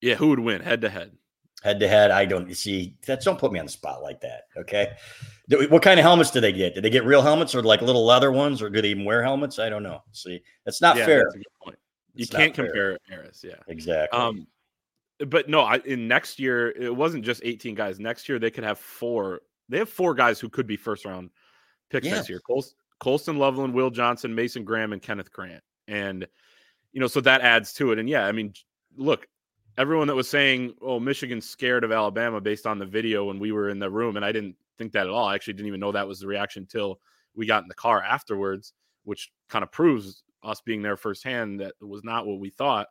Yeah, 0.02 0.16
who 0.16 0.30
would 0.30 0.40
win 0.40 0.62
head 0.62 0.82
to 0.82 0.90
head? 0.90 1.12
Head 1.64 1.80
to 1.80 1.88
head. 1.88 2.12
I 2.12 2.26
don't 2.26 2.56
see 2.56 2.96
that. 3.06 3.22
Don't 3.22 3.40
put 3.40 3.52
me 3.52 3.60
on 3.60 3.66
the 3.66 3.72
spot 3.72 4.02
like 4.02 4.22
that. 4.22 4.44
Okay. 4.58 4.94
What 5.50 5.82
kind 5.82 6.00
of 6.00 6.04
helmets 6.04 6.32
do 6.32 6.42
they 6.42 6.52
get? 6.52 6.76
Did 6.76 6.84
they 6.84 6.90
get 6.90 7.06
real 7.06 7.22
helmets 7.22 7.56
or 7.56 7.62
like 7.62 7.82
little 7.82 8.06
leather 8.06 8.32
ones, 8.32 8.62
or 8.62 8.70
do 8.70 8.82
they 8.82 8.90
even 8.90 9.06
wear 9.06 9.24
helmets? 9.24 9.60
I 9.60 9.70
don't 9.70 9.84
know. 9.84 10.04
See, 10.12 10.42
that's 10.66 10.82
not 10.82 10.98
yeah, 10.98 11.06
fair. 11.06 11.32
That's 11.34 11.78
you 12.18 12.28
can't 12.28 12.54
compare 12.54 12.98
eras. 13.12 13.46
Yeah, 13.48 13.56
exactly. 13.68 14.18
Um, 14.18 14.48
but 15.28 15.50
no, 15.50 15.62
I, 15.62 15.78
in 15.86 16.08
next 16.08 16.40
year 16.40 16.72
it 16.72 16.96
wasn't 16.96 17.24
just 17.24 17.42
18 17.44 17.76
guys. 17.76 18.00
Next 18.00 18.28
year 18.28 18.40
they 18.40 18.52
could 18.52 18.64
have 18.64 18.80
four. 18.80 19.42
They 19.70 19.78
have 19.78 19.90
four 19.90 20.14
guys 20.14 20.40
who 20.40 20.50
could 20.50 20.68
be 20.68 20.78
first 20.78 21.06
round 21.06 21.30
picks 21.90 22.06
yes. 22.06 22.16
next 22.16 22.30
year. 22.30 22.40
Col- 22.40 22.66
Colston 23.00 23.38
Loveland, 23.38 23.74
Will 23.74 23.90
Johnson, 23.90 24.34
Mason 24.34 24.64
Graham, 24.64 24.94
and 24.94 25.02
Kenneth 25.02 25.32
Grant. 25.32 25.64
And 25.88 26.28
you 26.92 27.00
know, 27.00 27.08
so 27.08 27.22
that 27.22 27.42
adds 27.42 27.74
to 27.74 27.92
it. 27.92 28.00
And 28.00 28.10
yeah, 28.10 28.26
I 28.26 28.32
mean, 28.32 28.54
look, 28.96 29.28
everyone 29.78 30.08
that 30.08 30.16
was 30.16 30.30
saying, 30.30 30.76
"Oh, 30.82 31.00
Michigan's 31.00 31.48
scared 31.50 31.84
of 31.84 31.92
Alabama" 31.92 32.42
based 32.42 32.66
on 32.66 32.80
the 32.80 32.86
video 32.86 33.26
when 33.26 33.40
we 33.40 33.52
were 33.52 33.70
in 33.70 33.80
the 33.80 33.90
room, 33.90 34.16
and 34.16 34.26
I 34.26 34.32
didn't 34.32 34.56
think 34.78 34.92
that 34.94 35.08
at 35.08 35.10
all. 35.10 35.28
I 35.28 35.36
actually 35.36 35.54
didn't 35.54 35.68
even 35.68 35.80
know 35.80 35.92
that 35.92 36.08
was 36.08 36.20
the 36.20 36.28
reaction 36.28 36.64
until 36.64 37.00
we 37.36 37.46
got 37.46 37.64
in 37.64 37.68
the 37.68 37.76
car 37.76 38.02
afterwards, 38.02 38.74
which 39.04 39.32
kind 39.50 39.64
of 39.64 39.72
proves 39.72 40.24
us 40.44 40.62
being 40.62 40.82
there 40.82 40.98
firsthand 40.98 41.60
that 41.60 41.74
was 41.82 42.04
not 42.04 42.26
what 42.26 42.40
we 42.40 42.50
thought. 42.50 42.88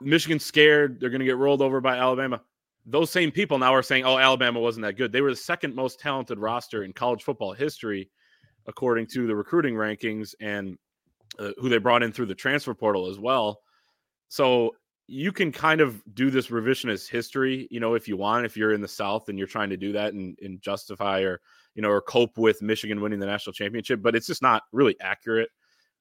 Michigan's 0.00 0.44
scared; 0.44 1.00
they're 1.00 1.10
going 1.10 1.20
to 1.20 1.26
get 1.26 1.36
rolled 1.36 1.62
over 1.62 1.80
by 1.80 1.96
Alabama. 1.96 2.42
Those 2.86 3.10
same 3.10 3.30
people 3.30 3.58
now 3.58 3.74
are 3.74 3.82
saying, 3.82 4.04
"Oh, 4.04 4.18
Alabama 4.18 4.60
wasn't 4.60 4.84
that 4.84 4.96
good." 4.96 5.12
They 5.12 5.20
were 5.20 5.30
the 5.30 5.36
second 5.36 5.74
most 5.74 6.00
talented 6.00 6.38
roster 6.38 6.84
in 6.84 6.92
college 6.92 7.22
football 7.22 7.52
history, 7.52 8.10
according 8.66 9.06
to 9.08 9.26
the 9.26 9.36
recruiting 9.36 9.74
rankings 9.74 10.34
and 10.40 10.78
uh, 11.38 11.52
who 11.58 11.68
they 11.68 11.78
brought 11.78 12.02
in 12.02 12.12
through 12.12 12.26
the 12.26 12.34
transfer 12.34 12.74
portal 12.74 13.08
as 13.08 13.18
well. 13.18 13.60
So 14.28 14.74
you 15.06 15.32
can 15.32 15.52
kind 15.52 15.80
of 15.80 16.02
do 16.14 16.30
this 16.30 16.48
revisionist 16.48 17.08
history, 17.08 17.68
you 17.70 17.80
know, 17.80 17.94
if 17.94 18.08
you 18.08 18.16
want, 18.16 18.46
if 18.46 18.56
you're 18.56 18.72
in 18.72 18.80
the 18.80 18.88
South 18.88 19.28
and 19.28 19.38
you're 19.38 19.46
trying 19.46 19.70
to 19.70 19.76
do 19.76 19.92
that 19.92 20.14
and, 20.14 20.38
and 20.42 20.60
justify 20.62 21.20
or, 21.20 21.40
you 21.74 21.82
know, 21.82 21.90
or 21.90 22.00
cope 22.00 22.38
with 22.38 22.62
Michigan 22.62 23.00
winning 23.00 23.18
the 23.18 23.26
national 23.26 23.52
championship, 23.52 24.00
but 24.00 24.16
it's 24.16 24.26
just 24.26 24.42
not 24.42 24.62
really 24.72 24.96
accurate. 25.00 25.50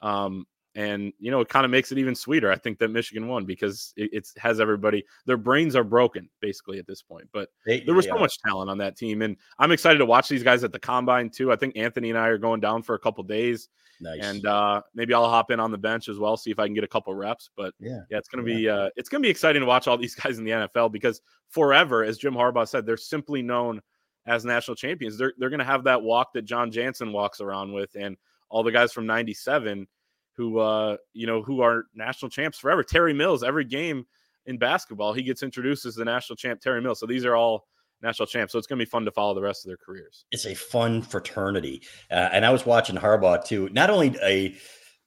Um, 0.02 0.46
and 0.76 1.14
you 1.20 1.30
know, 1.30 1.42
it 1.42 1.50
kind 1.50 1.66
of 1.66 1.72
makes 1.72 1.92
it 1.92 1.98
even 1.98 2.16
sweeter. 2.16 2.52
I 2.52 2.58
think 2.58 2.80
that 2.80 2.90
Michigan 2.90 3.28
won 3.28 3.46
because 3.46 3.94
it 3.96 4.10
it's, 4.12 4.34
has 4.38 4.60
everybody. 4.60 5.04
Their 5.26 5.38
brains 5.38 5.76
are 5.76 5.84
broken 5.84 6.30
basically 6.42 6.80
at 6.80 6.88
this 6.88 7.02
point. 7.02 7.28
But 7.32 7.50
they, 7.66 7.82
there 7.82 7.94
was 7.94 8.06
so 8.06 8.18
much 8.18 8.40
talent 8.40 8.70
on 8.70 8.78
that 8.80 8.98
team, 8.98 9.22
and 9.22 9.38
I'm 9.60 9.72
excited 9.72 10.00
to 10.00 10.06
watch 10.06 10.30
these 10.30 10.44
guys 10.44 10.64
at 10.64 10.72
the 10.72 10.80
combine 10.80 11.30
too. 11.30 11.52
I 11.52 11.56
think 11.56 11.78
Anthony 11.78 12.10
and 12.10 12.18
I 12.18 12.28
are 12.28 12.38
going 12.38 12.60
down 12.60 12.82
for 12.82 12.96
a 12.96 13.00
couple 13.00 13.24
days. 13.24 13.70
Nice. 14.02 14.22
And 14.22 14.46
uh, 14.46 14.82
maybe 14.96 15.14
I'll 15.14 15.30
hop 15.30 15.52
in 15.52 15.60
on 15.60 15.72
the 15.72 15.78
bench 15.78 16.10
as 16.10 16.18
well, 16.18 16.36
see 16.36 16.52
if 16.52 16.60
I 16.60 16.66
can 16.66 16.74
get 16.74 16.84
a 16.84 16.88
couple 16.88 17.14
reps. 17.14 17.52
But 17.56 17.74
yeah, 17.80 18.00
yeah 18.10 18.18
it's 18.18 18.28
gonna 18.28 18.48
yeah. 18.48 18.56
be 18.56 18.70
uh, 18.70 18.90
it's 18.96 19.10
gonna 19.10 19.22
be 19.22 19.30
exciting 19.30 19.62
to 19.62 19.66
watch 19.66 19.88
all 19.88 19.98
these 19.98 20.16
guys 20.24 20.40
in 20.40 20.44
the 20.44 20.52
NFL 20.52 20.92
because 20.92 21.22
forever, 21.50 22.04
as 22.04 22.18
Jim 22.18 22.34
Harbaugh 22.34 22.68
said, 22.68 22.86
they're 22.86 22.98
simply 22.98 23.42
known 23.42 23.82
as 24.26 24.44
national 24.44 24.76
champions. 24.76 25.18
They're 25.18 25.34
they're 25.38 25.50
gonna 25.52 25.64
have 25.64 25.84
that 25.84 26.02
walk 26.02 26.34
that 26.34 26.44
Jon 26.44 26.72
Jansen 26.72 27.14
walks 27.14 27.42
around 27.42 27.74
with, 27.74 27.96
and 27.96 28.18
all 28.50 28.64
the 28.64 28.72
guys 28.72 28.92
from 28.92 29.06
'97 29.06 29.88
who 30.36 30.60
uh 30.60 30.98
you 31.14 31.28
know 31.28 31.42
who 31.42 31.62
are 31.62 31.86
national 31.96 32.30
champs 32.30 32.58
forever. 32.58 32.84
Terry 32.84 33.14
Mills, 33.14 33.44
every 33.44 33.66
game 33.66 34.06
in 34.46 34.58
basketball, 34.58 35.14
he 35.14 35.24
gets 35.24 35.44
introduced 35.44 35.86
as 35.86 35.96
the 35.96 36.06
national 36.06 36.36
champ 36.36 36.62
Terry 36.62 36.82
Mills. 36.82 37.00
So 37.00 37.06
these 37.06 37.26
are 37.26 37.36
all 37.36 37.68
national 38.04 38.28
champs. 38.28 38.52
So 38.52 38.60
it's 38.60 38.68
going 38.68 38.78
to 38.78 38.86
be 38.86 38.90
fun 38.90 39.06
to 39.06 39.12
follow 39.12 39.34
the 39.34 39.42
rest 39.42 39.66
of 39.66 39.70
their 39.70 39.78
careers. 39.78 40.26
It's 40.32 40.46
a 40.46 40.54
fun 40.54 41.02
fraternity. 41.02 41.82
Uh, 42.12 42.30
and 42.32 42.46
I 42.46 42.52
was 42.52 42.66
watching 42.66 42.96
Harbaugh 42.96 43.44
too. 43.44 43.70
Not 43.72 43.90
only 43.90 44.16
a, 44.22 44.56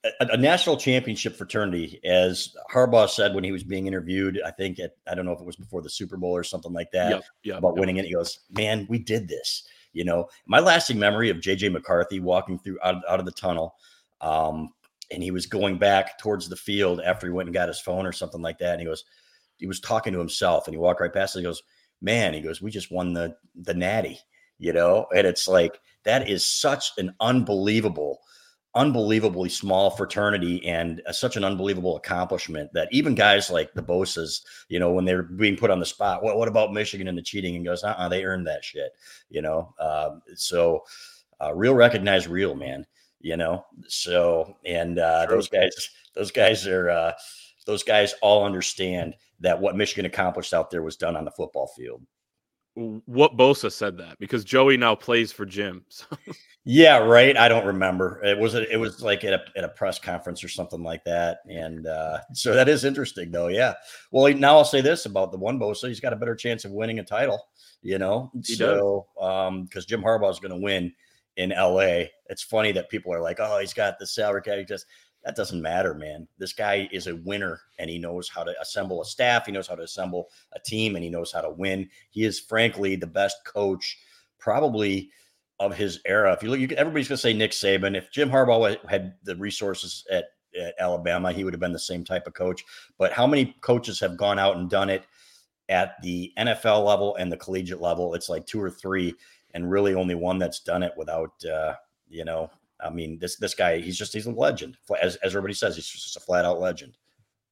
a, 0.03 0.27
a 0.31 0.37
national 0.37 0.77
championship 0.77 1.35
fraternity, 1.35 1.99
as 2.03 2.55
Harbaugh 2.73 3.09
said 3.09 3.35
when 3.35 3.43
he 3.43 3.51
was 3.51 3.63
being 3.63 3.87
interviewed, 3.87 4.41
I 4.45 4.51
think 4.51 4.79
at, 4.79 4.91
I 5.09 5.15
don't 5.15 5.25
know 5.25 5.33
if 5.33 5.39
it 5.39 5.45
was 5.45 5.55
before 5.55 5.81
the 5.81 5.89
Super 5.89 6.17
Bowl 6.17 6.35
or 6.35 6.43
something 6.43 6.73
like 6.73 6.91
that 6.91 7.11
yep, 7.11 7.23
yep, 7.43 7.57
about 7.59 7.75
yep. 7.75 7.79
winning 7.79 7.97
it. 7.97 8.05
He 8.05 8.13
goes, 8.13 8.39
man, 8.49 8.87
we 8.89 8.99
did 8.99 9.27
this. 9.27 9.63
You 9.93 10.03
know, 10.03 10.27
my 10.47 10.59
lasting 10.59 10.99
memory 10.99 11.29
of 11.29 11.37
JJ 11.37 11.71
McCarthy 11.71 12.19
walking 12.19 12.59
through 12.59 12.79
out, 12.83 13.01
out 13.07 13.19
of 13.19 13.25
the 13.25 13.31
tunnel. 13.31 13.75
Um, 14.19 14.69
and 15.11 15.23
he 15.23 15.31
was 15.31 15.45
going 15.45 15.77
back 15.77 16.17
towards 16.17 16.49
the 16.49 16.55
field 16.55 17.01
after 17.01 17.27
he 17.27 17.33
went 17.33 17.47
and 17.47 17.53
got 17.53 17.69
his 17.69 17.79
phone 17.79 18.05
or 18.05 18.11
something 18.11 18.41
like 18.41 18.57
that. 18.59 18.73
And 18.73 18.81
he 18.81 18.85
goes, 18.85 19.05
he 19.57 19.67
was 19.67 19.79
talking 19.79 20.13
to 20.13 20.19
himself 20.19 20.67
and 20.67 20.73
he 20.73 20.79
walked 20.79 21.01
right 21.01 21.13
past 21.13 21.35
it. 21.35 21.39
He 21.39 21.45
goes, 21.45 21.63
man, 22.01 22.33
he 22.33 22.41
goes, 22.41 22.61
we 22.61 22.71
just 22.71 22.91
won 22.91 23.13
the 23.13 23.35
the 23.55 23.73
natty, 23.73 24.19
you 24.59 24.73
know, 24.73 25.07
and 25.15 25.25
it's 25.25 25.47
like 25.47 25.79
that 26.03 26.29
is 26.29 26.45
such 26.45 26.91
an 26.97 27.13
unbelievable, 27.19 28.19
unbelievably 28.75 29.49
small 29.49 29.89
fraternity 29.89 30.65
and 30.65 31.01
uh, 31.07 31.11
such 31.11 31.37
an 31.37 31.43
unbelievable 31.43 31.97
accomplishment 31.97 32.71
that 32.73 32.87
even 32.91 33.15
guys 33.15 33.49
like 33.49 33.73
the 33.73 33.81
Bosa's, 33.81 34.45
you 34.69 34.79
know, 34.79 34.91
when 34.91 35.05
they're 35.05 35.23
being 35.23 35.57
put 35.57 35.71
on 35.71 35.79
the 35.79 35.85
spot, 35.85 36.23
what 36.23 36.37
what 36.37 36.47
about 36.47 36.73
Michigan 36.73 37.07
and 37.07 37.17
the 37.17 37.21
cheating? 37.21 37.55
And 37.55 37.65
goes, 37.65 37.83
uh, 37.83 37.95
uh 37.97 38.09
they 38.09 38.23
earned 38.23 38.47
that 38.47 38.63
shit, 38.63 38.91
you 39.29 39.41
know. 39.41 39.73
Um, 39.79 40.21
so, 40.35 40.83
uh, 41.41 41.53
real 41.53 41.73
recognize 41.73 42.27
real, 42.27 42.55
man. 42.55 42.85
You 43.27 43.35
know, 43.35 43.65
so 43.89 44.55
and 44.63 44.99
uh, 44.99 45.25
those 45.29 45.49
guys, 45.49 45.89
those 46.15 46.31
guys 46.31 46.65
are 46.65 46.89
uh, 46.89 47.11
those 47.65 47.83
guys 47.83 48.13
all 48.21 48.45
understand 48.45 49.15
that 49.41 49.59
what 49.59 49.75
Michigan 49.75 50.05
accomplished 50.05 50.53
out 50.53 50.71
there 50.71 50.81
was 50.81 50.95
done 50.95 51.17
on 51.17 51.25
the 51.25 51.31
football 51.31 51.67
field. 51.75 52.01
What 52.75 53.35
Bosa 53.35 53.69
said 53.69 53.97
that 53.97 54.17
because 54.17 54.45
Joey 54.45 54.77
now 54.77 54.95
plays 54.95 55.33
for 55.33 55.45
Jim. 55.45 55.83
So. 55.91 56.05
yeah, 56.63 56.99
right. 56.99 57.35
I 57.35 57.49
don't 57.49 57.65
remember. 57.65 58.21
It 58.23 58.37
was 58.37 58.55
a, 58.55 58.71
it 58.71 58.77
was 58.77 59.01
like 59.01 59.25
at 59.25 59.33
a 59.33 59.41
at 59.57 59.65
a 59.65 59.69
press 59.69 59.99
conference 59.99 60.41
or 60.41 60.47
something 60.47 60.81
like 60.81 61.03
that. 61.03 61.39
And 61.49 61.85
uh, 61.85 62.19
so 62.33 62.53
that 62.53 62.69
is 62.69 62.85
interesting, 62.85 63.29
though. 63.29 63.47
Yeah. 63.47 63.73
Well, 64.11 64.33
now 64.33 64.55
I'll 64.55 64.63
say 64.63 64.79
this 64.79 65.05
about 65.05 65.33
the 65.33 65.37
one 65.37 65.59
Bosa: 65.59 65.89
he's 65.89 65.99
got 65.99 66.13
a 66.13 66.17
better 66.17 66.35
chance 66.35 66.63
of 66.63 66.71
winning 66.71 66.99
a 66.99 67.03
title. 67.03 67.41
You 67.81 67.97
know, 67.97 68.31
he 68.45 68.55
so 68.55 69.05
because 69.17 69.47
um, 69.49 69.87
Jim 69.87 70.01
Harbaugh 70.01 70.31
is 70.31 70.39
going 70.39 70.53
to 70.53 70.63
win 70.63 70.93
in 71.37 71.49
LA. 71.51 72.05
It's 72.27 72.43
funny 72.43 72.71
that 72.73 72.89
people 72.89 73.13
are 73.13 73.21
like, 73.21 73.39
"Oh, 73.39 73.59
he's 73.59 73.73
got 73.73 73.97
the 73.97 74.05
salary 74.05 74.41
cap." 74.41 74.67
Just 74.67 74.85
that 75.23 75.35
doesn't 75.35 75.61
matter, 75.61 75.93
man. 75.93 76.27
This 76.37 76.53
guy 76.53 76.87
is 76.91 77.07
a 77.07 77.15
winner 77.17 77.59
and 77.79 77.89
he 77.89 77.97
knows 77.97 78.29
how 78.29 78.43
to 78.43 78.53
assemble 78.61 79.01
a 79.01 79.05
staff. 79.05 79.45
He 79.45 79.51
knows 79.51 79.67
how 79.67 79.75
to 79.75 79.83
assemble 79.83 80.29
a 80.53 80.59
team 80.59 80.95
and 80.95 81.03
he 81.03 81.09
knows 81.09 81.31
how 81.31 81.41
to 81.41 81.49
win. 81.49 81.89
He 82.11 82.23
is, 82.23 82.39
frankly, 82.39 82.95
the 82.95 83.07
best 83.07 83.37
coach 83.45 83.97
probably 84.39 85.09
of 85.59 85.75
his 85.75 85.99
era. 86.05 86.33
If 86.33 86.43
you 86.43 86.49
look, 86.49 86.59
you 86.59 86.69
everybody's 86.77 87.07
going 87.07 87.17
to 87.17 87.21
say 87.21 87.33
Nick 87.33 87.51
Saban. 87.51 87.97
If 87.97 88.11
Jim 88.11 88.29
Harbaugh 88.29 88.77
had 88.89 89.15
the 89.23 89.35
resources 89.35 90.05
at, 90.11 90.25
at 90.59 90.75
Alabama, 90.79 91.33
he 91.33 91.43
would 91.43 91.53
have 91.53 91.59
been 91.59 91.73
the 91.73 91.79
same 91.79 92.03
type 92.03 92.27
of 92.27 92.33
coach. 92.33 92.63
But 92.97 93.11
how 93.11 93.27
many 93.27 93.55
coaches 93.61 93.99
have 93.99 94.17
gone 94.17 94.39
out 94.39 94.57
and 94.57 94.69
done 94.69 94.89
it 94.89 95.03
at 95.67 96.01
the 96.03 96.31
NFL 96.37 96.85
level 96.85 97.15
and 97.15 97.31
the 97.31 97.37
collegiate 97.37 97.81
level? 97.81 98.13
It's 98.13 98.29
like 98.29 98.45
two 98.45 98.61
or 98.61 98.69
three, 98.69 99.15
and 99.53 99.69
really 99.69 99.93
only 99.93 100.15
one 100.15 100.37
that's 100.37 100.59
done 100.59 100.83
it 100.83 100.93
without, 100.97 101.31
uh, 101.45 101.73
you 102.09 102.25
know, 102.25 102.49
I 102.79 102.89
mean, 102.89 103.17
this 103.17 103.37
this 103.37 103.53
guy, 103.53 103.79
he's 103.79 103.97
just 103.97 104.13
he's 104.13 104.27
a 104.27 104.31
legend. 104.31 104.77
As 105.01 105.15
as 105.17 105.33
everybody 105.33 105.53
says, 105.53 105.75
he's 105.75 105.87
just 105.87 106.17
a 106.17 106.19
flat 106.19 106.45
out 106.45 106.59
legend. 106.59 106.97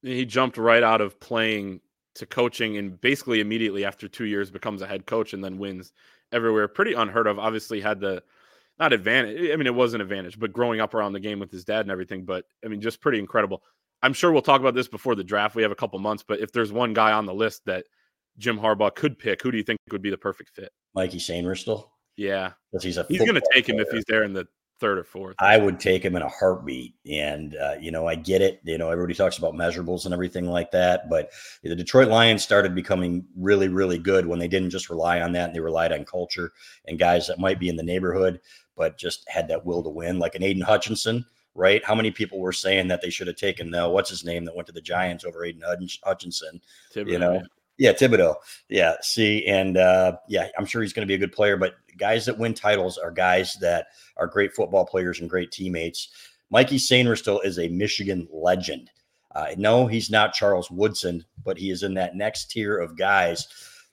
He 0.02 0.24
jumped 0.24 0.56
right 0.56 0.82
out 0.82 1.00
of 1.00 1.18
playing 1.18 1.80
to 2.14 2.26
coaching 2.26 2.76
and 2.76 3.00
basically 3.00 3.40
immediately 3.40 3.84
after 3.84 4.08
two 4.08 4.24
years 4.24 4.50
becomes 4.50 4.82
a 4.82 4.86
head 4.86 5.06
coach 5.06 5.32
and 5.34 5.44
then 5.44 5.58
wins 5.58 5.92
everywhere. 6.32 6.68
Pretty 6.68 6.94
unheard 6.94 7.26
of. 7.26 7.38
Obviously 7.38 7.80
had 7.80 8.00
the 8.00 8.22
not 8.78 8.92
advantage. 8.92 9.50
I 9.50 9.56
mean, 9.56 9.66
it 9.66 9.74
was 9.74 9.94
an 9.94 10.00
advantage, 10.00 10.38
but 10.38 10.52
growing 10.52 10.80
up 10.80 10.94
around 10.94 11.12
the 11.12 11.20
game 11.20 11.40
with 11.40 11.50
his 11.50 11.64
dad 11.64 11.80
and 11.80 11.90
everything. 11.90 12.24
But 12.24 12.44
I 12.64 12.68
mean, 12.68 12.80
just 12.80 13.00
pretty 13.00 13.18
incredible. 13.18 13.62
I'm 14.02 14.12
sure 14.12 14.30
we'll 14.30 14.42
talk 14.42 14.60
about 14.60 14.74
this 14.74 14.88
before 14.88 15.14
the 15.14 15.24
draft. 15.24 15.56
We 15.56 15.62
have 15.62 15.72
a 15.72 15.76
couple 15.76 15.98
months, 15.98 16.22
but 16.26 16.40
if 16.40 16.52
there's 16.52 16.72
one 16.72 16.92
guy 16.92 17.12
on 17.12 17.26
the 17.26 17.34
list 17.34 17.64
that 17.64 17.86
Jim 18.38 18.58
Harbaugh 18.58 18.94
could 18.94 19.18
pick, 19.18 19.42
who 19.42 19.50
do 19.50 19.56
you 19.56 19.64
think 19.64 19.78
would 19.90 20.02
be 20.02 20.10
the 20.10 20.18
perfect 20.18 20.50
fit? 20.50 20.70
Mikey 20.96 21.18
Sainristil. 21.18 21.88
Yeah, 22.16 22.52
because 22.72 22.82
he's 22.82 22.96
a 22.96 23.06
he's 23.08 23.18
going 23.18 23.34
to 23.34 23.42
take 23.52 23.68
him 23.68 23.78
if 23.78 23.90
he's 23.90 24.04
there 24.08 24.24
in 24.24 24.32
the 24.32 24.48
third 24.80 24.98
or 24.98 25.04
fourth. 25.04 25.36
I 25.38 25.56
would 25.56 25.80
take 25.80 26.04
him 26.04 26.16
in 26.16 26.22
a 26.22 26.28
heartbeat. 26.28 26.94
And, 27.10 27.56
uh, 27.56 27.76
you 27.80 27.90
know, 27.90 28.06
I 28.06 28.14
get 28.14 28.42
it. 28.42 28.60
You 28.64 28.78
know, 28.78 28.90
everybody 28.90 29.14
talks 29.14 29.38
about 29.38 29.54
measurables 29.54 30.04
and 30.04 30.12
everything 30.12 30.46
like 30.46 30.70
that. 30.72 31.08
But 31.08 31.30
the 31.62 31.74
Detroit 31.74 32.08
Lions 32.08 32.42
started 32.42 32.74
becoming 32.74 33.24
really, 33.36 33.68
really 33.68 33.98
good 33.98 34.26
when 34.26 34.38
they 34.38 34.48
didn't 34.48 34.70
just 34.70 34.90
rely 34.90 35.20
on 35.20 35.32
that 35.32 35.46
and 35.46 35.54
they 35.54 35.60
relied 35.60 35.92
on 35.92 36.04
culture 36.04 36.52
and 36.86 36.98
guys 36.98 37.26
that 37.26 37.38
might 37.38 37.58
be 37.58 37.68
in 37.68 37.76
the 37.76 37.82
neighborhood, 37.82 38.40
but 38.76 38.98
just 38.98 39.28
had 39.28 39.48
that 39.48 39.64
will 39.64 39.82
to 39.82 39.90
win, 39.90 40.18
like 40.18 40.34
an 40.34 40.42
Aidan 40.42 40.62
Hutchinson. 40.62 41.24
Right? 41.54 41.82
How 41.82 41.94
many 41.94 42.10
people 42.10 42.38
were 42.38 42.52
saying 42.52 42.88
that 42.88 43.00
they 43.00 43.08
should 43.08 43.28
have 43.28 43.36
taken 43.36 43.70
the 43.70 43.88
what's 43.88 44.10
his 44.10 44.26
name 44.26 44.44
that 44.44 44.54
went 44.54 44.66
to 44.66 44.74
the 44.74 44.80
Giants 44.82 45.24
over 45.24 45.42
Aidan 45.42 45.62
Hutchinson? 46.04 46.60
You 46.94 47.18
know, 47.18 47.42
yeah, 47.78 47.92
Thibodeaux. 47.92 48.36
Yeah, 48.68 48.94
see, 49.02 49.46
and 49.46 49.76
uh, 49.76 50.16
yeah, 50.28 50.48
I'm 50.58 50.66
sure 50.66 50.82
he's 50.82 50.92
going 50.92 51.06
to 51.06 51.10
be 51.10 51.14
a 51.14 51.18
good 51.18 51.32
player. 51.32 51.56
But 51.56 51.74
guys 51.96 52.26
that 52.26 52.38
win 52.38 52.54
titles 52.54 52.98
are 52.98 53.10
guys 53.10 53.56
that 53.60 53.88
are 54.16 54.26
great 54.26 54.54
football 54.54 54.86
players 54.86 55.20
and 55.20 55.30
great 55.30 55.52
teammates. 55.52 56.08
Mikey 56.50 56.78
Sainristil 56.78 57.44
is 57.44 57.58
a 57.58 57.68
Michigan 57.68 58.28
legend. 58.32 58.90
Uh, 59.34 59.48
no, 59.58 59.86
he's 59.86 60.10
not 60.10 60.32
Charles 60.32 60.70
Woodson, 60.70 61.24
but 61.44 61.58
he 61.58 61.70
is 61.70 61.82
in 61.82 61.92
that 61.94 62.16
next 62.16 62.50
tier 62.50 62.78
of 62.78 62.96
guys 62.96 63.46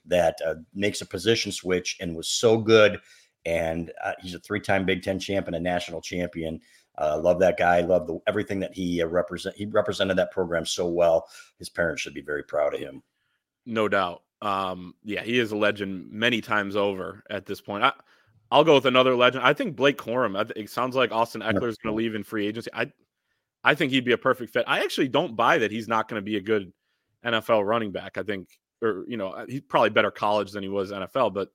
that 0.06 0.38
uh, 0.46 0.54
makes 0.74 1.00
a 1.00 1.06
position 1.06 1.52
switch 1.52 1.96
and 2.00 2.16
was 2.16 2.28
so 2.28 2.56
good. 2.56 2.98
And 3.44 3.92
uh, 4.02 4.12
he's 4.20 4.34
a 4.34 4.38
three-time 4.38 4.86
Big 4.86 5.02
Ten 5.02 5.18
champion, 5.18 5.54
a 5.54 5.60
national 5.60 6.00
champion. 6.00 6.60
Uh, 6.96 7.20
love 7.22 7.40
that 7.40 7.58
guy. 7.58 7.80
Love 7.80 8.06
the, 8.06 8.18
everything 8.26 8.60
that 8.60 8.72
he 8.72 9.02
uh, 9.02 9.06
represent. 9.06 9.54
He 9.56 9.66
represented 9.66 10.16
that 10.16 10.30
program 10.30 10.64
so 10.64 10.88
well. 10.88 11.26
His 11.58 11.68
parents 11.68 12.00
should 12.00 12.14
be 12.14 12.22
very 12.22 12.44
proud 12.44 12.72
of 12.72 12.80
him. 12.80 13.02
No 13.66 13.88
doubt. 13.88 14.22
Um, 14.42 14.94
yeah, 15.04 15.22
he 15.22 15.38
is 15.38 15.52
a 15.52 15.56
legend 15.56 16.10
many 16.10 16.40
times 16.40 16.76
over 16.76 17.22
at 17.30 17.46
this 17.46 17.60
point. 17.60 17.84
I, 17.84 17.92
I'll 18.50 18.64
go 18.64 18.74
with 18.74 18.86
another 18.86 19.16
legend. 19.16 19.44
I 19.44 19.54
think 19.54 19.74
Blake 19.74 19.98
Corum. 19.98 20.50
it 20.54 20.70
sounds 20.70 20.94
like 20.94 21.12
Austin 21.12 21.40
Ekeler 21.40 21.68
is 21.68 21.78
going 21.78 21.92
to 21.92 21.96
leave 21.96 22.14
in 22.14 22.22
free 22.22 22.46
agency. 22.46 22.70
I, 22.74 22.92
I 23.64 23.74
think 23.74 23.90
he'd 23.90 24.04
be 24.04 24.12
a 24.12 24.18
perfect 24.18 24.52
fit. 24.52 24.64
I 24.68 24.80
actually 24.80 25.08
don't 25.08 25.34
buy 25.34 25.58
that 25.58 25.70
he's 25.70 25.88
not 25.88 26.08
going 26.08 26.20
to 26.20 26.24
be 26.24 26.36
a 26.36 26.40
good 26.40 26.70
NFL 27.24 27.66
running 27.66 27.90
back. 27.90 28.18
I 28.18 28.22
think, 28.22 28.48
or 28.82 29.04
you 29.08 29.16
know, 29.16 29.44
he's 29.48 29.62
probably 29.62 29.90
better 29.90 30.10
college 30.10 30.52
than 30.52 30.62
he 30.62 30.68
was 30.68 30.92
NFL, 30.92 31.32
but 31.32 31.48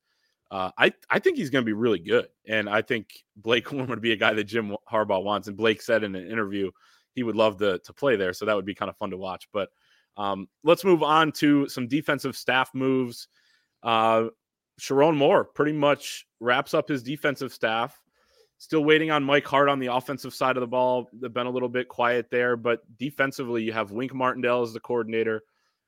uh, 0.51 0.71
I 0.77 0.91
I 1.09 1.19
think 1.19 1.37
he's 1.37 1.51
going 1.51 1.63
to 1.63 1.69
be 1.69 1.73
really 1.73 1.99
good. 1.99 2.27
And 2.47 2.67
I 2.67 2.81
think 2.81 3.09
Blake 3.35 3.65
Corum 3.67 3.87
would 3.87 4.01
be 4.01 4.13
a 4.13 4.17
guy 4.17 4.33
that 4.33 4.45
Jim 4.45 4.75
Harbaugh 4.91 5.23
wants. 5.23 5.47
And 5.47 5.55
Blake 5.55 5.81
said 5.81 6.03
in 6.03 6.15
an 6.15 6.29
interview 6.29 6.71
he 7.13 7.23
would 7.23 7.35
love 7.35 7.57
to 7.59 7.79
to 7.79 7.93
play 7.93 8.15
there, 8.15 8.33
so 8.33 8.45
that 8.45 8.55
would 8.55 8.65
be 8.65 8.75
kind 8.75 8.89
of 8.89 8.97
fun 8.97 9.11
to 9.11 9.17
watch. 9.17 9.47
But 9.53 9.69
Um, 10.17 10.47
let's 10.63 10.83
move 10.83 11.03
on 11.03 11.31
to 11.33 11.67
some 11.69 11.87
defensive 11.87 12.35
staff 12.35 12.71
moves. 12.73 13.27
Uh, 13.83 14.25
Sherrone 14.79 15.15
Moore 15.15 15.43
pretty 15.43 15.73
much 15.73 16.25
wraps 16.39 16.73
up 16.73 16.87
his 16.87 17.03
defensive 17.03 17.53
staff. 17.53 17.99
Still 18.57 18.83
waiting 18.83 19.09
on 19.09 19.23
Mike 19.23 19.47
Hart 19.47 19.69
on 19.69 19.79
the 19.79 19.93
offensive 19.93 20.33
side 20.33 20.57
of 20.57 20.61
the 20.61 20.67
ball. 20.67 21.09
They've 21.13 21.33
been 21.33 21.47
a 21.47 21.51
little 21.51 21.69
bit 21.69 21.87
quiet 21.87 22.29
there, 22.29 22.57
but 22.57 22.81
defensively, 22.97 23.63
you 23.63 23.71
have 23.71 23.91
Wink 23.91 24.13
Martindale 24.13 24.63
as 24.63 24.73
the 24.73 24.81
coordinator. 24.81 25.43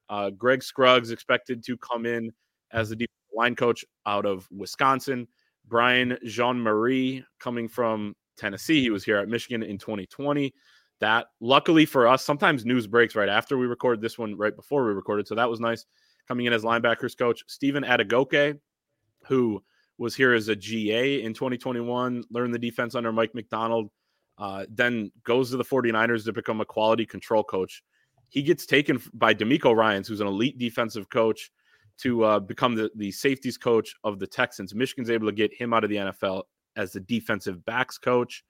Uh, 0.10 0.30
Greg 0.30 0.64
Scruggs 0.64 1.12
expected 1.12 1.64
to 1.66 1.76
come 1.78 2.06
in 2.06 2.32
as 2.72 2.90
the 2.90 3.06
line 3.36 3.56
coach 3.56 3.84
out 4.06 4.26
of 4.26 4.48
Wisconsin. 4.52 5.28
Brian 5.68 6.18
Jean-Mary 6.26 7.26
coming 7.40 7.68
from 7.68 8.16
Tennessee. 8.38 8.82
He 8.82 8.90
was 8.90 9.04
here 9.04 9.18
at 9.18 9.28
Michigan 9.28 9.64
in 9.64 9.78
2020. 9.78 10.54
That 11.02 11.28
luckily 11.40 11.86
for 11.86 12.08
us, 12.08 12.24
sometimes 12.24 12.64
news 12.64 12.88
breaks 12.88 13.16
right 13.16 13.28
after 13.28 13.58
we 13.58 13.66
record 13.66 14.02
this 14.02 14.18
one, 14.18 14.38
right 14.38 14.56
before 14.56 14.86
we 14.86 14.94
recorded. 14.94 15.28
So 15.28 15.36
that 15.36 15.50
was 15.50 15.60
nice. 15.60 15.86
Coming 16.28 16.46
in 16.46 16.54
as 16.54 16.64
linebackers 16.64 17.18
coach, 17.18 17.44
Stephen 17.48 17.84
Adegoke, 17.84 18.60
who 19.28 19.64
was 19.98 20.16
here 20.16 20.34
as 20.34 20.48
a 20.48 20.56
GA 20.56 21.24
in 21.24 21.34
2021, 21.34 22.24
learned 22.30 22.54
the 22.54 22.60
defense 22.60 22.96
under 22.96 23.12
Mike 23.12 23.34
Macdonald, 23.36 23.90
uh, 24.38 24.66
then 24.70 25.12
goes 25.24 25.52
to 25.52 25.58
the 25.58 25.64
49ers 25.64 26.24
to 26.26 26.34
become 26.34 26.62
a 26.62 26.66
quality 26.66 27.06
control 27.06 27.44
coach. 27.44 27.84
He 28.30 28.42
gets 28.44 28.66
taken 28.66 29.02
by 29.14 29.34
DeMeco 29.34 29.76
Ryans, 29.76 30.08
who's 30.08 30.22
an 30.22 30.28
elite 30.28 30.58
defensive 30.58 31.10
coach, 31.10 31.52
to 31.98 32.24
uh, 32.24 32.40
become 32.40 32.76
the, 32.76 32.90
the 32.96 33.12
safeties 33.12 33.58
coach 33.58 33.94
of 34.04 34.20
the 34.20 34.28
Texans. 34.28 34.74
Michigan's 34.74 35.10
able 35.10 35.28
to 35.28 35.34
get 35.34 35.54
him 35.54 35.74
out 35.74 35.84
of 35.84 35.90
the 35.90 35.98
NFL 35.98 36.44
as 36.76 36.94
the 36.94 37.02
defensive 37.02 37.64
backs 37.66 37.98
coach. 37.98 38.44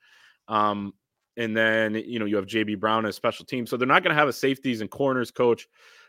Um, 0.47 0.93
and 1.37 1.55
then, 1.55 1.95
you 1.95 2.19
know, 2.19 2.25
you 2.25 2.35
have 2.35 2.45
JB 2.45 2.79
Brown 2.79 3.05
as 3.05 3.15
special 3.15 3.45
team. 3.45 3.65
So 3.65 3.77
they're 3.77 3.87
not 3.87 4.03
going 4.03 4.15
to 4.15 4.19
have 4.19 4.27
a 4.27 4.33
safeties 4.33 4.81
and 4.81 4.89
corners 4.89 5.31
coach, 5.31 5.67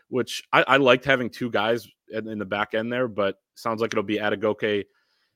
which 0.09 0.43
I, 0.51 0.63
I 0.67 0.77
liked 0.77 1.05
having 1.05 1.29
two 1.29 1.49
guys 1.49 1.87
in, 2.09 2.27
in, 2.27 2.39
the 2.39 2.45
back 2.45 2.73
end 2.73 2.91
there, 2.91 3.07
but 3.07 3.37
sounds 3.55 3.81
like 3.81 3.93
it'll 3.93 4.03
be 4.03 4.17
Adegoke 4.17 4.83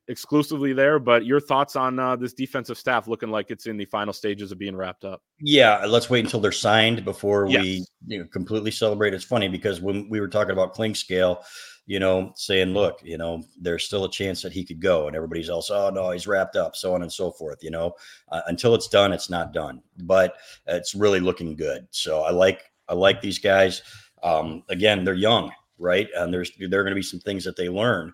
exclusively 0.08 0.73
there. 0.73 1.00
But 1.00 1.26
your 1.26 1.39
thoughts 1.39 1.76
on 1.76 2.00
uh, 2.00 2.15
this 2.15 2.34
defensive 2.34 2.78
staff 2.78 3.08
looking 3.08 3.30
like 3.30 3.50
it's 3.50 3.65
in 3.65 3.78
the 3.78 3.86
final 3.86 4.13
stages 4.13 4.52
of 4.52 4.58
being 4.58 4.76
wrapped 4.76 5.06
up? 5.06 5.21
Yeah, 5.39 5.86
let's 5.86 6.10
wait 6.10 6.26
until 6.26 6.39
they're 6.39 6.52
signed 6.52 7.06
before 7.06 7.47
yes. 7.47 7.62
we 7.62 7.86
you 8.08 8.19
know, 8.19 8.26
completely 8.32 8.71
celebrate. 8.71 9.13
It's 9.13 9.23
funny 9.23 9.47
because 9.47 9.82
when 9.82 10.10
we 10.10 10.19
were 10.19 10.28
talking 10.28 10.52
about 10.52 10.76
Clinkscale, 10.76 11.43
you 11.88 12.00
know, 12.00 12.34
saying, 12.36 12.73
look, 12.73 13.00
you 13.02 13.17
know, 13.17 13.43
there's 13.60 13.86
still 13.86 14.04
a 14.04 14.12
chance 14.12 14.41
that 14.41 14.52
he 14.52 14.63
could 14.63 14.82
go. 14.82 15.08
And 15.08 15.15
everybody's 15.15 15.50
else, 15.50 15.71
oh, 15.71 15.89
no, 15.89 16.12
he's 16.12 16.28
wrapped 16.28 16.58
up, 16.58 16.76
so 16.76 16.93
on 16.93 17.02
and 17.02 17.12
so 17.12 17.32
forth. 17.32 17.63
You 17.63 17.71
know, 17.71 17.93
uh, 18.30 18.41
until 18.47 18.76
it's 18.76 18.89
done, 18.89 19.13
it's 19.13 19.30
not 19.30 19.54
done. 19.54 19.82
But 20.04 20.36
it's 20.67 20.93
really 20.93 21.21
looking 21.21 21.56
good. 21.56 21.88
So 21.91 22.21
I 22.21 22.32
like, 22.32 22.71
I 22.89 22.93
like 22.93 23.21
these 23.21 23.39
guys. 23.39 23.82
Um, 24.21 24.63
again, 24.69 25.06
they're 25.06 25.13
young, 25.13 25.52
right? 25.80 26.10
And 26.15 26.34
there's, 26.34 26.52
there 26.60 26.82
are 26.82 26.84
going 26.84 26.91
to 26.91 26.95
be 26.95 27.02
some 27.02 27.21
things 27.21 27.45
that 27.45 27.56
they 27.56 27.69
learn. 27.69 28.13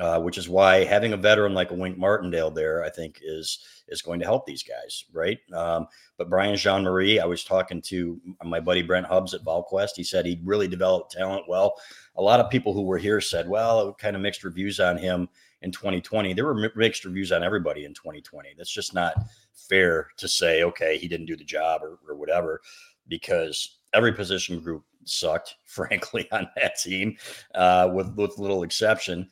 Uh, 0.00 0.18
which 0.18 0.38
is 0.38 0.48
why 0.48 0.84
having 0.84 1.12
a 1.12 1.18
veteran 1.18 1.52
like 1.52 1.70
a 1.70 1.74
Wink 1.74 1.98
Martindale 1.98 2.50
there, 2.50 2.82
I 2.82 2.88
think, 2.88 3.20
is 3.22 3.58
is 3.88 4.00
going 4.00 4.20
to 4.20 4.24
help 4.24 4.46
these 4.46 4.62
guys, 4.62 5.04
right? 5.12 5.38
Um, 5.52 5.86
but 6.16 6.30
Brian 6.30 6.56
Jean-Mary, 6.56 7.20
I 7.20 7.26
was 7.26 7.44
talking 7.44 7.82
to 7.82 8.18
my 8.42 8.58
buddy 8.58 8.80
Brent 8.80 9.04
Hubbs 9.04 9.34
at 9.34 9.44
VolQuest. 9.44 9.90
He 9.94 10.02
said 10.02 10.24
he 10.24 10.40
really 10.44 10.66
developed 10.66 11.12
talent 11.12 11.44
well 11.46 11.74
a 12.16 12.22
lot 12.22 12.40
of 12.40 12.50
people 12.50 12.72
who 12.72 12.82
were 12.82 12.98
here 12.98 13.20
said, 13.20 13.48
well, 13.48 13.94
kind 13.94 14.16
of 14.16 14.22
mixed 14.22 14.44
reviews 14.44 14.80
on 14.80 14.96
him 14.96 15.28
in 15.62 15.70
2020. 15.70 16.34
There 16.34 16.44
were 16.44 16.70
mixed 16.76 17.04
reviews 17.04 17.32
on 17.32 17.42
everybody 17.42 17.84
in 17.84 17.94
2020. 17.94 18.50
That's 18.56 18.72
just 18.72 18.94
not 18.94 19.14
fair 19.54 20.08
to 20.18 20.28
say, 20.28 20.62
okay, 20.62 20.98
he 20.98 21.08
didn't 21.08 21.26
do 21.26 21.36
the 21.36 21.44
job 21.44 21.82
or, 21.82 21.98
or 22.08 22.16
whatever, 22.16 22.60
because 23.08 23.78
every 23.94 24.12
position 24.12 24.60
group 24.60 24.84
sucked, 25.04 25.56
frankly, 25.64 26.28
on 26.32 26.48
that 26.56 26.78
team, 26.78 27.16
uh, 27.54 27.90
with, 27.92 28.14
with 28.14 28.38
little 28.38 28.62
exception. 28.62 29.28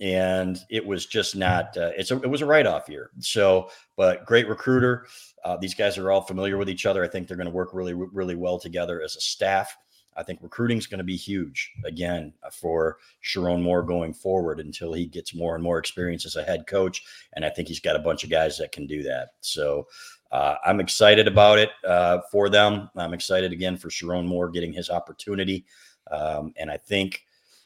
And 0.00 0.58
it 0.70 0.84
was 0.84 1.06
just 1.06 1.36
not. 1.36 1.76
Uh, 1.76 1.90
it's 1.96 2.10
a, 2.10 2.16
it 2.16 2.28
was 2.28 2.42
a 2.42 2.46
write 2.46 2.66
off 2.66 2.88
year. 2.88 3.10
So, 3.20 3.70
but 3.96 4.26
great 4.26 4.48
recruiter. 4.48 5.06
Uh, 5.44 5.56
these 5.56 5.74
guys 5.74 5.98
are 5.98 6.10
all 6.10 6.22
familiar 6.22 6.56
with 6.56 6.68
each 6.68 6.84
other. 6.84 7.04
I 7.04 7.08
think 7.08 7.28
they're 7.28 7.36
going 7.36 7.46
to 7.46 7.52
work 7.52 7.72
really, 7.72 7.94
really 7.94 8.34
well 8.34 8.58
together 8.58 9.02
as 9.02 9.16
a 9.16 9.20
staff. 9.20 9.76
I 10.16 10.22
think 10.22 10.40
recruiting 10.42 10.78
is 10.78 10.86
going 10.86 10.98
to 10.98 11.04
be 11.04 11.16
huge 11.16 11.72
again 11.84 12.32
for 12.52 12.98
Sherrone 13.24 13.62
Moore 13.62 13.82
going 13.82 14.14
forward 14.14 14.60
until 14.60 14.92
he 14.92 15.06
gets 15.06 15.34
more 15.34 15.54
and 15.54 15.62
more 15.62 15.78
experience 15.78 16.24
as 16.24 16.36
a 16.36 16.44
head 16.44 16.66
coach. 16.66 17.02
And 17.34 17.44
I 17.44 17.50
think 17.50 17.68
he's 17.68 17.80
got 17.80 17.96
a 17.96 18.00
bunch 18.00 18.24
of 18.24 18.30
guys 18.30 18.56
that 18.58 18.72
can 18.72 18.86
do 18.86 19.02
that. 19.02 19.30
So 19.40 19.86
uh, 20.30 20.56
I'm 20.64 20.80
excited 20.80 21.26
about 21.26 21.58
it 21.58 21.70
uh, 21.86 22.20
for 22.30 22.48
them. 22.48 22.90
I'm 22.96 23.14
excited 23.14 23.52
again 23.52 23.76
for 23.76 23.88
Sherrone 23.88 24.26
Moore 24.26 24.50
getting 24.50 24.72
his 24.72 24.90
opportunity. 24.90 25.66
Um, 26.10 26.52
and 26.56 26.70
I 26.70 26.76
think, 26.76 27.24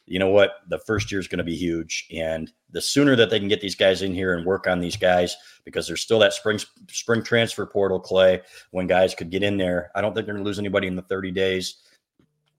you 0.09 0.17
know 0.17 0.29
what, 0.29 0.61
the 0.67 0.79
first 0.79 1.11
year 1.11 1.21
is 1.21 1.27
going 1.27 1.37
to 1.37 1.43
be 1.43 1.55
huge. 1.55 2.07
And 2.11 2.51
the 2.71 2.81
sooner 2.81 3.15
that 3.15 3.29
they 3.29 3.37
can 3.37 3.47
get 3.47 3.61
these 3.61 3.75
guys 3.75 4.01
in 4.01 4.11
here 4.11 4.33
and 4.33 4.43
work 4.43 4.65
on 4.65 4.79
these 4.79 4.97
guys, 4.97 5.37
because 5.65 5.87
there's 5.87 6.01
still 6.01 6.17
that 6.19 6.33
spring 6.33 6.59
spring 6.89 7.21
transfer 7.21 7.67
portal, 7.67 7.99
Clay, 7.99 8.41
when 8.71 8.87
guys 8.87 9.13
could 9.13 9.29
get 9.29 9.43
in 9.43 9.55
there. 9.55 9.91
I 9.93 10.01
don't 10.01 10.15
think 10.15 10.25
they're 10.25 10.33
going 10.33 10.43
to 10.43 10.47
lose 10.47 10.57
anybody 10.57 10.87
in 10.87 10.95
the 10.95 11.03
30 11.03 11.29
days 11.29 11.75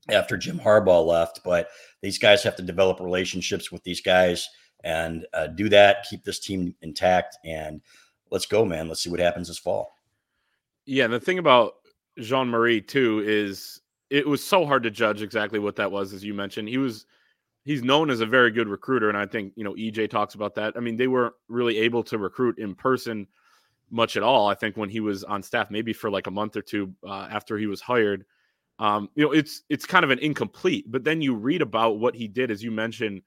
after 0.08 0.36
Jim 0.36 0.60
Harbaugh 0.60 1.04
left. 1.04 1.40
But 1.44 1.70
these 2.02 2.18
guys 2.18 2.44
have 2.44 2.54
to 2.54 2.62
develop 2.62 3.00
relationships 3.00 3.72
with 3.72 3.82
these 3.82 4.00
guys 4.00 4.48
and 4.84 5.26
uh, 5.34 5.48
do 5.48 5.68
that, 5.70 6.06
keep 6.08 6.22
this 6.22 6.38
team 6.38 6.74
intact, 6.82 7.36
and 7.44 7.80
let's 8.30 8.46
go, 8.46 8.64
man. 8.64 8.86
Let's 8.86 9.02
see 9.02 9.10
what 9.10 9.20
happens 9.20 9.48
this 9.48 9.58
fall. 9.58 9.92
Yeah, 10.86 11.08
the 11.08 11.20
thing 11.20 11.38
about 11.38 11.74
Jean-Mary 12.16 12.80
too 12.80 13.24
is 13.26 13.80
it 14.08 14.26
was 14.26 14.42
so 14.42 14.64
hard 14.64 14.84
to 14.84 14.90
judge 14.90 15.20
exactly 15.20 15.58
what 15.58 15.76
that 15.76 15.90
was, 15.90 16.12
as 16.12 16.24
you 16.24 16.32
mentioned. 16.32 16.68
He 16.68 16.78
was 16.78 17.06
he's 17.64 17.82
known 17.82 18.10
as 18.10 18.20
a 18.20 18.26
very 18.26 18.50
good 18.50 18.68
recruiter, 18.68 19.08
and 19.08 19.18
I 19.18 19.26
think 19.26 19.52
you 19.56 19.64
know 19.64 19.74
EJ 19.74 20.10
talks 20.10 20.34
about 20.34 20.54
that. 20.56 20.74
I 20.76 20.80
mean, 20.80 20.96
they 20.96 21.08
weren't 21.08 21.34
really 21.48 21.78
able 21.78 22.02
to 22.04 22.18
recruit 22.18 22.58
in 22.58 22.74
person 22.74 23.26
much 23.90 24.16
at 24.16 24.22
all. 24.22 24.48
I 24.48 24.54
think 24.54 24.76
when 24.76 24.88
he 24.88 25.00
was 25.00 25.24
on 25.24 25.42
staff, 25.42 25.70
maybe 25.70 25.92
for 25.92 26.10
like 26.10 26.26
a 26.26 26.30
month 26.30 26.56
or 26.56 26.62
two 26.62 26.94
uh, 27.06 27.28
after 27.30 27.58
he 27.58 27.66
was 27.66 27.80
hired 27.80 28.24
um, 28.80 29.10
you 29.14 29.22
know, 29.22 29.30
it's 29.30 29.62
it's 29.68 29.84
kind 29.84 30.04
of 30.04 30.10
an 30.10 30.18
incomplete. 30.18 30.90
But 30.90 31.04
then 31.04 31.20
you 31.20 31.34
read 31.34 31.62
about 31.62 31.98
what 31.98 32.14
he 32.14 32.26
did, 32.26 32.50
as 32.50 32.62
you 32.62 32.70
mentioned, 32.70 33.20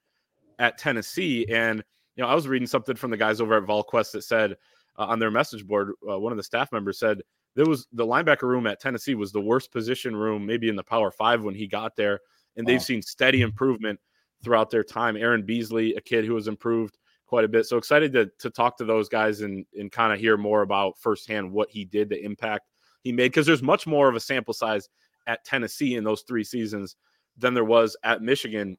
at 0.58 0.76
Tennessee, 0.78 1.46
and 1.48 1.82
you 2.16 2.22
know, 2.22 2.28
I 2.28 2.34
was 2.34 2.48
reading 2.48 2.66
something 2.66 2.96
from 2.96 3.12
the 3.12 3.16
guys 3.16 3.40
over 3.40 3.56
at 3.56 3.62
VolQuest 3.62 4.12
that 4.12 4.22
said 4.22 4.56
uh, 4.98 5.06
on 5.06 5.20
their 5.20 5.30
message 5.30 5.66
board, 5.66 5.92
uh, 6.08 6.18
one 6.18 6.32
of 6.32 6.36
the 6.36 6.42
staff 6.42 6.72
members 6.72 6.98
said 6.98 7.22
there 7.54 7.66
was 7.66 7.86
the 7.92 8.04
linebacker 8.04 8.42
room 8.42 8.66
at 8.66 8.80
Tennessee 8.80 9.14
was 9.14 9.30
the 9.30 9.40
worst 9.40 9.70
position 9.70 10.14
room 10.16 10.44
maybe 10.44 10.68
in 10.68 10.76
the 10.76 10.82
Power 10.82 11.12
Five 11.12 11.44
when 11.44 11.54
he 11.54 11.68
got 11.68 11.94
there, 11.94 12.18
and 12.56 12.66
wow. 12.66 12.72
they've 12.72 12.82
seen 12.82 13.00
steady 13.00 13.42
improvement 13.42 14.00
throughout 14.44 14.70
their 14.70 14.84
time. 14.84 15.16
Aaron 15.16 15.42
Beasley, 15.42 15.94
a 15.94 16.00
kid 16.00 16.24
who 16.24 16.34
has 16.34 16.48
improved 16.48 16.98
quite 17.26 17.44
a 17.44 17.48
bit. 17.48 17.66
So 17.66 17.76
excited 17.76 18.12
to 18.12 18.30
to 18.38 18.50
talk 18.50 18.76
to 18.78 18.84
those 18.84 19.08
guys 19.08 19.40
and 19.40 19.64
and 19.78 19.90
kind 19.90 20.12
of 20.12 20.20
hear 20.20 20.36
more 20.36 20.62
about 20.62 20.98
firsthand 20.98 21.50
what 21.50 21.70
he 21.70 21.84
did, 21.84 22.08
the 22.08 22.22
impact 22.22 22.68
he 23.02 23.12
made, 23.12 23.28
because 23.28 23.46
there's 23.46 23.62
much 23.62 23.86
more 23.86 24.08
of 24.08 24.14
a 24.14 24.20
sample 24.20 24.54
size 24.54 24.88
at 25.26 25.44
Tennessee 25.44 25.96
in 25.96 26.04
those 26.04 26.22
three 26.22 26.44
seasons 26.44 26.96
than 27.36 27.54
there 27.54 27.64
was 27.64 27.96
at 28.04 28.22
Michigan 28.22 28.76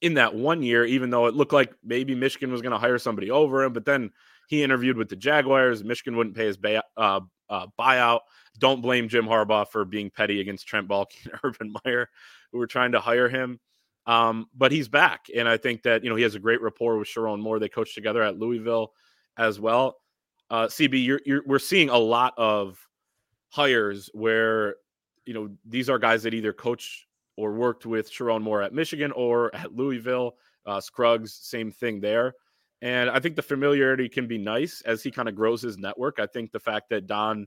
in 0.00 0.14
that 0.14 0.34
one 0.34 0.62
year, 0.62 0.84
even 0.84 1.10
though 1.10 1.26
it 1.26 1.34
looked 1.34 1.52
like 1.52 1.72
maybe 1.82 2.14
Michigan 2.14 2.52
was 2.52 2.62
going 2.62 2.72
to 2.72 2.78
hire 2.78 2.98
somebody 2.98 3.30
over 3.30 3.64
him. 3.64 3.72
But 3.72 3.84
then 3.84 4.10
he 4.48 4.62
interviewed 4.62 4.96
with 4.96 5.08
the 5.08 5.16
Jaguars. 5.16 5.82
Michigan 5.82 6.16
wouldn't 6.16 6.36
pay 6.36 6.46
his 6.46 6.58
uh, 6.96 7.20
uh, 7.50 7.66
buyout. 7.78 8.20
Don't 8.58 8.82
blame 8.82 9.08
Jim 9.08 9.26
Harbaugh 9.26 9.68
for 9.68 9.84
being 9.84 10.10
petty 10.10 10.40
against 10.40 10.66
Trent 10.66 10.88
Baalke 10.88 11.24
and 11.24 11.40
Urban 11.44 11.74
Meyer, 11.84 12.08
who 12.52 12.58
were 12.58 12.66
trying 12.66 12.92
to 12.92 13.00
hire 13.00 13.28
him. 13.28 13.58
Um, 14.08 14.46
but 14.56 14.72
he's 14.72 14.88
back, 14.88 15.26
and 15.36 15.48
I 15.48 15.56
think 15.56 15.84
that 15.84 16.02
you 16.02 16.10
know 16.10 16.16
he 16.16 16.24
has 16.24 16.34
a 16.34 16.40
great 16.40 16.60
rapport 16.60 16.98
with 16.98 17.06
Sherrone 17.06 17.40
Moore. 17.40 17.60
They 17.60 17.68
coached 17.68 17.94
together 17.94 18.22
at 18.22 18.38
Louisville 18.38 18.92
as 19.36 19.60
well. 19.60 19.98
Uh, 20.50 20.66
CB, 20.66 21.04
you're, 21.04 21.20
you're, 21.26 21.42
we're 21.46 21.58
seeing 21.58 21.90
a 21.90 21.98
lot 21.98 22.32
of 22.38 22.78
hires 23.50 24.08
where 24.14 24.76
you 25.28 25.34
know, 25.34 25.50
these 25.66 25.90
are 25.90 25.98
guys 25.98 26.22
that 26.22 26.32
either 26.32 26.54
coach 26.54 27.06
or 27.36 27.52
worked 27.52 27.84
with 27.84 28.10
Sherrone 28.10 28.40
Moore 28.40 28.62
at 28.62 28.72
Michigan 28.72 29.12
or 29.12 29.54
at 29.54 29.74
Louisville. 29.74 30.36
Uh, 30.64 30.80
Scruggs, 30.80 31.34
same 31.42 31.70
thing 31.70 32.00
there. 32.00 32.32
And 32.80 33.10
I 33.10 33.20
think 33.20 33.36
the 33.36 33.42
familiarity 33.42 34.08
can 34.08 34.26
be 34.26 34.38
nice 34.38 34.80
as 34.86 35.02
he 35.02 35.10
kind 35.10 35.28
of 35.28 35.34
grows 35.34 35.60
his 35.60 35.76
network. 35.76 36.18
I 36.18 36.24
think 36.24 36.50
the 36.50 36.58
fact 36.58 36.88
that 36.88 37.06
Don 37.06 37.46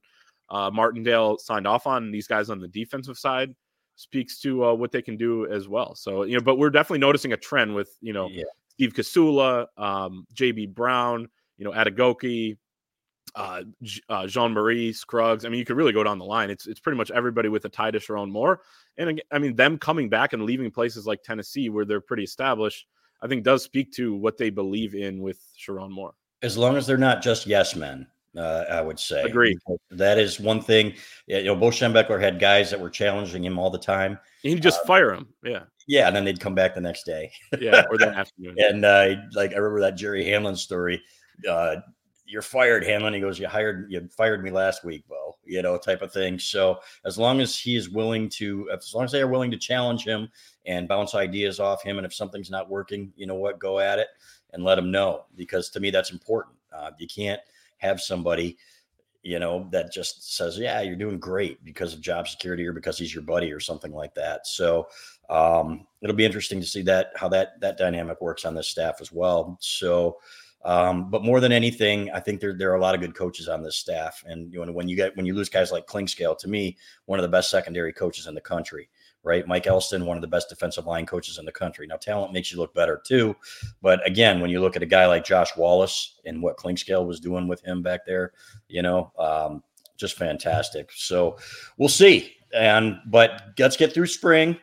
uh, 0.51 0.69
Martindale 0.71 1.39
signed 1.39 1.65
off 1.65 1.87
on 1.87 2.11
these 2.11 2.27
guys 2.27 2.51
on 2.51 2.59
the 2.59 2.67
defensive 2.67 3.17
side 3.17 3.55
speaks 4.01 4.39
to 4.39 4.65
uh, 4.65 4.73
what 4.73 4.91
they 4.91 5.01
can 5.01 5.15
do 5.15 5.45
as 5.51 5.67
well. 5.67 5.93
So, 5.95 6.23
you 6.23 6.35
know, 6.35 6.41
but 6.41 6.57
we're 6.57 6.71
definitely 6.71 6.99
noticing 6.99 7.33
a 7.33 7.37
trend 7.37 7.75
with, 7.75 7.95
you 8.01 8.13
know, 8.13 8.27
yeah. 8.29 8.43
Steve 8.69 8.93
Casula, 8.93 9.67
um, 9.77 10.25
JB 10.33 10.73
Brown, 10.73 11.27
you 11.57 11.65
know, 11.65 11.71
Adegoke, 11.71 12.57
uh, 13.35 13.61
uh, 14.09 14.27
Jean-Mary 14.27 14.91
Scruggs. 14.91 15.45
I 15.45 15.49
mean, 15.49 15.59
you 15.59 15.65
could 15.65 15.77
really 15.77 15.93
go 15.93 16.03
down 16.03 16.17
the 16.17 16.25
line. 16.25 16.49
It's 16.49 16.65
it's 16.65 16.79
pretty 16.79 16.97
much 16.97 17.11
everybody 17.11 17.47
with 17.47 17.63
a 17.65 17.69
tie 17.69 17.91
to 17.91 17.99
Sherrone 17.99 18.31
Moore. 18.31 18.61
And 18.97 19.21
I 19.31 19.37
mean, 19.37 19.55
them 19.55 19.77
coming 19.77 20.09
back 20.09 20.33
and 20.33 20.43
leaving 20.43 20.71
places 20.71 21.05
like 21.05 21.21
Tennessee 21.21 21.69
where 21.69 21.85
they're 21.85 22.01
pretty 22.01 22.23
established, 22.23 22.87
I 23.21 23.27
think 23.27 23.43
does 23.43 23.63
speak 23.63 23.91
to 23.93 24.15
what 24.15 24.37
they 24.37 24.49
believe 24.49 24.95
in 24.95 25.21
with 25.21 25.39
Sherrone 25.57 25.91
Moore. 25.91 26.13
As 26.41 26.57
long 26.57 26.75
as 26.75 26.87
they're 26.87 26.97
not 26.97 27.21
just 27.21 27.45
yes 27.45 27.75
men, 27.75 28.07
Uh, 28.37 28.63
I 28.69 28.81
would 28.81 28.99
say. 28.99 29.23
Agree. 29.23 29.57
That 29.89 30.17
is 30.17 30.39
one 30.39 30.61
thing. 30.61 30.93
You 31.27 31.43
know, 31.43 31.55
Bo 31.55 31.67
Schembechler 31.67 32.21
had 32.21 32.39
guys 32.39 32.69
that 32.69 32.79
were 32.79 32.89
challenging 32.89 33.43
him 33.43 33.59
all 33.59 33.69
the 33.69 33.77
time. 33.77 34.17
He'd 34.41 34.63
just 34.63 34.81
uh, 34.81 34.85
fire 34.85 35.13
him. 35.13 35.27
Yeah. 35.43 35.63
Yeah, 35.87 36.07
and 36.07 36.15
then 36.15 36.23
they'd 36.23 36.39
come 36.39 36.55
back 36.55 36.73
the 36.75 36.81
next 36.81 37.03
day. 37.03 37.31
yeah, 37.59 37.83
or 37.89 37.97
that 37.97 38.13
afternoon. 38.15 38.55
and 38.57 38.85
uh, 38.85 39.15
like 39.33 39.51
I 39.51 39.57
remember 39.57 39.81
that 39.81 39.95
Jerry 39.97 40.23
Hanlon 40.25 40.55
story. 40.55 41.01
Uh, 41.47 41.77
you're 42.25 42.41
fired, 42.41 42.85
Hanlon. 42.85 43.13
He 43.13 43.19
goes, 43.19 43.37
you 43.37 43.47
hired, 43.47 43.91
you 43.91 44.07
fired 44.15 44.41
me 44.41 44.51
last 44.51 44.85
week, 44.85 45.05
Bo. 45.09 45.35
You 45.43 45.61
know, 45.61 45.77
type 45.77 46.01
of 46.01 46.13
thing. 46.13 46.39
So 46.39 46.79
as 47.03 47.17
long 47.17 47.41
as 47.41 47.57
he 47.57 47.75
is 47.75 47.89
willing 47.89 48.29
to, 48.29 48.69
as 48.71 48.93
long 48.95 49.03
as 49.03 49.11
they 49.11 49.21
are 49.21 49.27
willing 49.27 49.51
to 49.51 49.57
challenge 49.57 50.05
him 50.05 50.29
and 50.65 50.87
bounce 50.87 51.13
ideas 51.13 51.59
off 51.59 51.83
him, 51.83 51.97
and 51.97 52.05
if 52.05 52.13
something's 52.13 52.49
not 52.49 52.69
working, 52.69 53.11
you 53.17 53.27
know 53.27 53.35
what, 53.35 53.59
go 53.59 53.79
at 53.79 53.99
it 53.99 54.07
and 54.53 54.63
let 54.63 54.77
him 54.77 54.91
know 54.91 55.25
because 55.35 55.69
to 55.71 55.81
me 55.81 55.89
that's 55.89 56.11
important. 56.11 56.55
Uh, 56.73 56.91
you 56.97 57.07
can't 57.07 57.41
have 57.81 57.99
somebody 57.99 58.57
you 59.23 59.37
know, 59.37 59.67
that 59.71 59.93
just 59.93 60.35
says, 60.35 60.57
yeah, 60.57 60.81
you're 60.81 60.95
doing 60.95 61.19
great 61.19 61.63
because 61.63 61.93
of 61.93 62.01
job 62.01 62.27
security 62.27 62.65
or 62.65 62.73
because 62.73 62.97
he's 62.97 63.13
your 63.13 63.23
buddy 63.23 63.51
or 63.51 63.59
something 63.59 63.93
like 63.93 64.15
that. 64.15 64.47
So 64.47 64.87
um, 65.29 65.85
it'll 66.01 66.15
be 66.15 66.25
interesting 66.25 66.59
to 66.59 66.65
see 66.65 66.81
that 66.83 67.11
how 67.15 67.29
that 67.29 67.59
that 67.61 67.77
dynamic 67.77 68.19
works 68.19 68.45
on 68.45 68.55
this 68.55 68.67
staff 68.67 68.95
as 68.99 69.11
well. 69.11 69.57
So, 69.61 70.17
um, 70.65 71.11
but 71.11 71.23
more 71.23 71.39
than 71.39 71.51
anything, 71.51 72.09
I 72.11 72.19
think 72.19 72.41
there 72.41 72.53
there 72.53 72.71
are 72.71 72.77
a 72.77 72.81
lot 72.81 72.95
of 72.95 73.01
good 73.01 73.15
coaches 73.15 73.47
on 73.47 73.61
this 73.61 73.75
staff, 73.75 74.23
and 74.25 74.51
you 74.51 74.65
know, 74.65 74.71
when 74.71 74.89
you 74.89 74.95
get 74.95 75.15
when 75.15 75.27
you 75.27 75.35
lose 75.35 75.49
guys 75.49 75.71
like 75.71 75.85
Clinkscale, 75.85 76.37
to 76.39 76.49
me, 76.49 76.77
one 77.05 77.19
of 77.19 77.23
the 77.23 77.29
best 77.29 77.51
secondary 77.51 77.93
coaches 77.93 78.25
in 78.25 78.33
the 78.33 78.41
country 78.41 78.89
right? 79.23 79.47
Mike 79.47 79.67
Elston, 79.67 80.05
one 80.05 80.17
of 80.17 80.21
the 80.21 80.27
best 80.27 80.49
defensive 80.49 80.85
line 80.85 81.05
coaches 81.05 81.37
in 81.37 81.45
the 81.45 81.51
country. 81.51 81.87
Now, 81.87 81.97
talent 81.97 82.33
makes 82.33 82.51
you 82.51 82.57
look 82.57 82.73
better 82.73 83.01
too. 83.05 83.35
But 83.81 84.05
again, 84.07 84.39
when 84.41 84.49
you 84.49 84.59
look 84.61 84.75
at 84.75 84.83
a 84.83 84.87
guy 84.87 85.05
like 85.05 85.25
Josh 85.25 85.55
Wallace 85.55 86.19
and 86.25 86.41
what 86.41 86.57
Clinkscale 86.57 87.05
was 87.05 87.19
doing 87.19 87.47
with 87.47 87.61
him 87.63 87.81
back 87.81 88.05
there, 88.05 88.33
you 88.67 88.81
know, 88.81 89.11
um, 89.17 89.63
just 89.97 90.17
fantastic. 90.17 90.91
So 90.93 91.37
we'll 91.77 91.89
see. 91.89 92.35
And 92.53 92.97
but 93.07 93.53
let's 93.57 93.77
get 93.77 93.93
through 93.93 94.07
spring. 94.07 94.57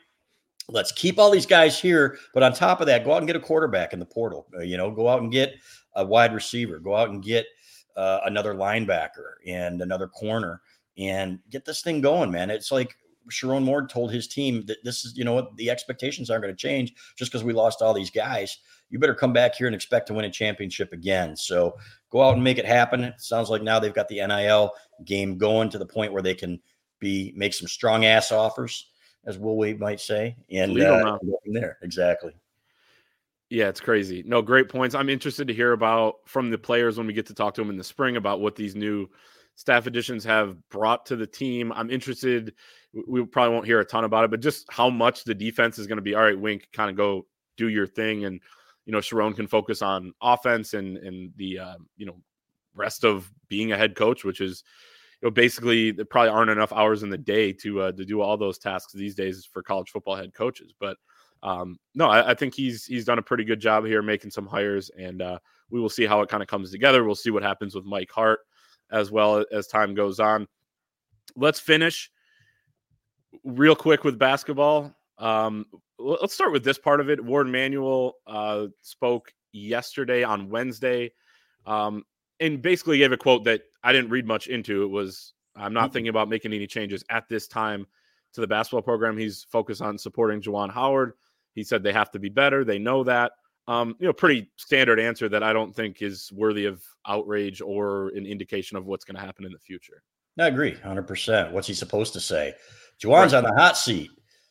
Let's 0.68 0.92
keep 0.92 1.18
all 1.18 1.30
these 1.30 1.46
guys 1.46 1.80
here. 1.80 2.18
But 2.34 2.42
on 2.42 2.52
top 2.52 2.80
of 2.80 2.86
that, 2.88 3.04
go 3.04 3.12
out 3.12 3.18
and 3.18 3.26
get 3.26 3.36
a 3.36 3.40
quarterback 3.40 3.92
in 3.92 3.98
the 3.98 4.06
portal. 4.06 4.46
Uh, 4.54 4.60
you 4.60 4.76
know, 4.76 4.90
go 4.90 5.08
out 5.08 5.22
and 5.22 5.32
get 5.32 5.54
a 5.94 6.04
wide 6.04 6.34
receiver. 6.34 6.78
Go 6.78 6.94
out 6.94 7.08
and 7.08 7.22
get 7.22 7.46
uh, 7.96 8.20
another 8.26 8.54
linebacker 8.54 9.34
and 9.46 9.80
another 9.80 10.08
corner 10.08 10.60
and 10.98 11.38
get 11.50 11.64
this 11.64 11.80
thing 11.80 12.00
going, 12.00 12.30
man. 12.30 12.50
It's 12.50 12.72
like 12.72 12.96
Sherrone 13.30 13.62
Moore 13.62 13.86
told 13.86 14.12
his 14.12 14.28
team 14.28 14.64
that 14.66 14.78
this 14.84 15.04
is, 15.04 15.16
you 15.16 15.24
know 15.24 15.34
what, 15.34 15.56
the 15.56 15.70
expectations 15.70 16.30
aren't 16.30 16.42
going 16.42 16.54
to 16.54 16.60
change 16.60 16.94
just 17.16 17.30
because 17.30 17.44
we 17.44 17.52
lost 17.52 17.82
all 17.82 17.94
these 17.94 18.10
guys. 18.10 18.58
You 18.90 18.98
better 18.98 19.14
come 19.14 19.32
back 19.32 19.54
here 19.54 19.66
and 19.66 19.74
expect 19.74 20.06
to 20.08 20.14
win 20.14 20.24
a 20.24 20.30
championship 20.30 20.92
again. 20.92 21.36
So 21.36 21.76
go 22.10 22.22
out 22.22 22.34
and 22.34 22.44
make 22.44 22.58
it 22.58 22.66
happen. 22.66 23.04
It 23.04 23.20
sounds 23.20 23.50
like 23.50 23.62
now 23.62 23.78
they've 23.78 23.94
got 23.94 24.08
the 24.08 24.26
NIL 24.26 24.72
game 25.04 25.38
going 25.38 25.70
to 25.70 25.78
the 25.78 25.86
point 25.86 26.12
where 26.12 26.22
they 26.22 26.34
can 26.34 26.60
be 27.00 27.32
make 27.36 27.54
some 27.54 27.68
strong 27.68 28.04
ass 28.04 28.32
offers, 28.32 28.90
as 29.26 29.38
Will 29.38 29.56
Wade 29.56 29.78
might 29.78 30.00
say, 30.00 30.36
and 30.50 30.80
uh, 30.80 31.18
from 31.18 31.52
there. 31.52 31.78
Exactly. 31.82 32.34
Yeah, 33.50 33.68
it's 33.68 33.80
crazy. 33.80 34.22
No, 34.26 34.42
great 34.42 34.68
points. 34.68 34.94
I'm 34.94 35.08
interested 35.08 35.48
to 35.48 35.54
hear 35.54 35.72
about 35.72 36.16
from 36.26 36.50
the 36.50 36.58
players 36.58 36.98
when 36.98 37.06
we 37.06 37.14
get 37.14 37.26
to 37.26 37.34
talk 37.34 37.54
to 37.54 37.60
them 37.62 37.70
in 37.70 37.78
the 37.78 37.84
spring 37.84 38.16
about 38.16 38.40
what 38.40 38.56
these 38.56 38.74
new 38.74 39.08
staff 39.58 39.88
additions 39.88 40.22
have 40.22 40.56
brought 40.68 41.04
to 41.04 41.16
the 41.16 41.26
team. 41.26 41.72
I'm 41.72 41.90
interested 41.90 42.54
we 42.92 43.24
probably 43.26 43.54
won't 43.54 43.66
hear 43.66 43.80
a 43.80 43.84
ton 43.84 44.04
about 44.04 44.24
it, 44.24 44.30
but 44.30 44.40
just 44.40 44.66
how 44.70 44.88
much 44.88 45.24
the 45.24 45.34
defense 45.34 45.78
is 45.78 45.88
going 45.88 45.96
to 45.96 46.02
be. 46.02 46.14
All 46.14 46.22
right, 46.22 46.38
Wink, 46.38 46.68
kind 46.72 46.88
of 46.88 46.96
go 46.96 47.26
do 47.56 47.68
your 47.68 47.86
thing, 47.88 48.24
and 48.24 48.40
you 48.86 48.92
know 48.92 48.98
Sherrone 48.98 49.34
can 49.34 49.48
focus 49.48 49.82
on 49.82 50.12
offense 50.22 50.74
and 50.74 50.96
and 50.98 51.32
the 51.36 51.58
uh, 51.58 51.74
you 51.96 52.06
know 52.06 52.16
rest 52.74 53.04
of 53.04 53.30
being 53.48 53.72
a 53.72 53.76
head 53.76 53.96
coach, 53.96 54.24
which 54.24 54.40
is 54.40 54.62
you 55.20 55.26
know 55.26 55.32
basically 55.32 55.90
there 55.90 56.04
probably 56.04 56.30
aren't 56.30 56.50
enough 56.50 56.72
hours 56.72 57.02
in 57.02 57.10
the 57.10 57.18
day 57.18 57.52
to 57.54 57.80
uh, 57.80 57.92
to 57.92 58.04
do 58.04 58.20
all 58.20 58.36
those 58.36 58.58
tasks 58.58 58.92
these 58.92 59.16
days 59.16 59.46
for 59.52 59.60
college 59.60 59.90
football 59.90 60.14
head 60.14 60.32
coaches. 60.34 60.72
But 60.78 60.96
um, 61.42 61.80
no, 61.96 62.08
I, 62.08 62.30
I, 62.30 62.34
think 62.34 62.54
he's 62.54 62.84
he's 62.84 63.04
done 63.04 63.18
a 63.18 63.22
pretty 63.22 63.44
good 63.44 63.60
job 63.60 63.84
here 63.84 64.02
making 64.02 64.30
some 64.30 64.46
hires, 64.46 64.88
and 64.96 65.20
uh, 65.20 65.40
we 65.68 65.80
will 65.80 65.90
see 65.90 66.06
how 66.06 66.20
it 66.20 66.28
kind 66.28 66.44
of 66.44 66.48
comes 66.48 66.70
together. 66.70 67.02
We'll 67.02 67.16
see 67.16 67.30
what 67.30 67.42
happens 67.42 67.74
with 67.74 67.84
Mike 67.84 68.10
Hart 68.10 68.40
as 68.90 69.10
well 69.10 69.44
as 69.52 69.66
time 69.66 69.94
goes 69.94 70.20
on. 70.20 70.46
Let's 71.36 71.60
finish 71.60 72.10
real 73.44 73.76
quick 73.76 74.04
with 74.04 74.18
basketball. 74.18 74.94
Um, 75.18 75.66
let's 75.98 76.34
start 76.34 76.52
with 76.52 76.64
this 76.64 76.78
part 76.78 77.00
of 77.00 77.10
it. 77.10 77.22
Warde 77.22 77.48
Manuel 77.48 78.14
uh, 78.26 78.66
spoke 78.82 79.32
yesterday 79.52 80.22
on 80.22 80.48
Wednesday, 80.48 81.12
um, 81.66 82.04
and 82.40 82.62
basically 82.62 82.98
gave 82.98 83.12
a 83.12 83.16
quote 83.16 83.44
that 83.44 83.62
I 83.82 83.92
didn't 83.92 84.10
read 84.10 84.26
much 84.26 84.46
into. 84.46 84.82
It 84.84 84.90
was, 84.90 85.34
"I'm 85.56 85.72
not 85.72 85.86
mm-hmm. 85.86 85.92
thinking 85.92 86.08
about 86.08 86.28
making 86.28 86.52
any 86.52 86.66
changes 86.66 87.04
at 87.10 87.28
this 87.28 87.48
time 87.48 87.86
to 88.34 88.40
the 88.40 88.46
basketball 88.46 88.82
program. 88.82 89.16
He's 89.16 89.44
focused 89.50 89.82
on 89.82 89.98
supporting 89.98 90.40
Juwan 90.40 90.72
Howard. 90.72 91.14
He 91.54 91.64
said 91.64 91.82
they 91.82 91.92
have 91.92 92.10
to 92.12 92.18
be 92.18 92.28
better. 92.28 92.64
They 92.64 92.78
know 92.78 93.04
that. 93.04 93.32
Um, 93.68 93.94
you 94.00 94.06
know, 94.06 94.14
pretty 94.14 94.50
standard 94.56 94.98
answer 94.98 95.28
that 95.28 95.42
I 95.42 95.52
don't 95.52 95.76
think 95.76 96.02
is 96.02 96.32
worthy 96.32 96.64
of 96.64 96.82
outrage 97.06 97.60
or 97.60 98.08
an 98.16 98.24
indication 98.24 98.76
of 98.78 98.86
what's 98.86 99.04
going 99.04 99.14
to 99.16 99.20
happen 99.20 99.44
in 99.44 99.52
the 99.52 99.58
future. 99.58 100.02
I 100.40 100.46
agree, 100.46 100.74
hundred 100.74 101.06
percent. 101.06 101.52
What's 101.52 101.68
he 101.68 101.74
supposed 101.74 102.14
to 102.14 102.20
say? 102.20 102.54
Juwan's 102.98 103.34
on 103.34 103.44
the 103.44 103.54
hot 103.54 103.76
seat. 103.76 104.10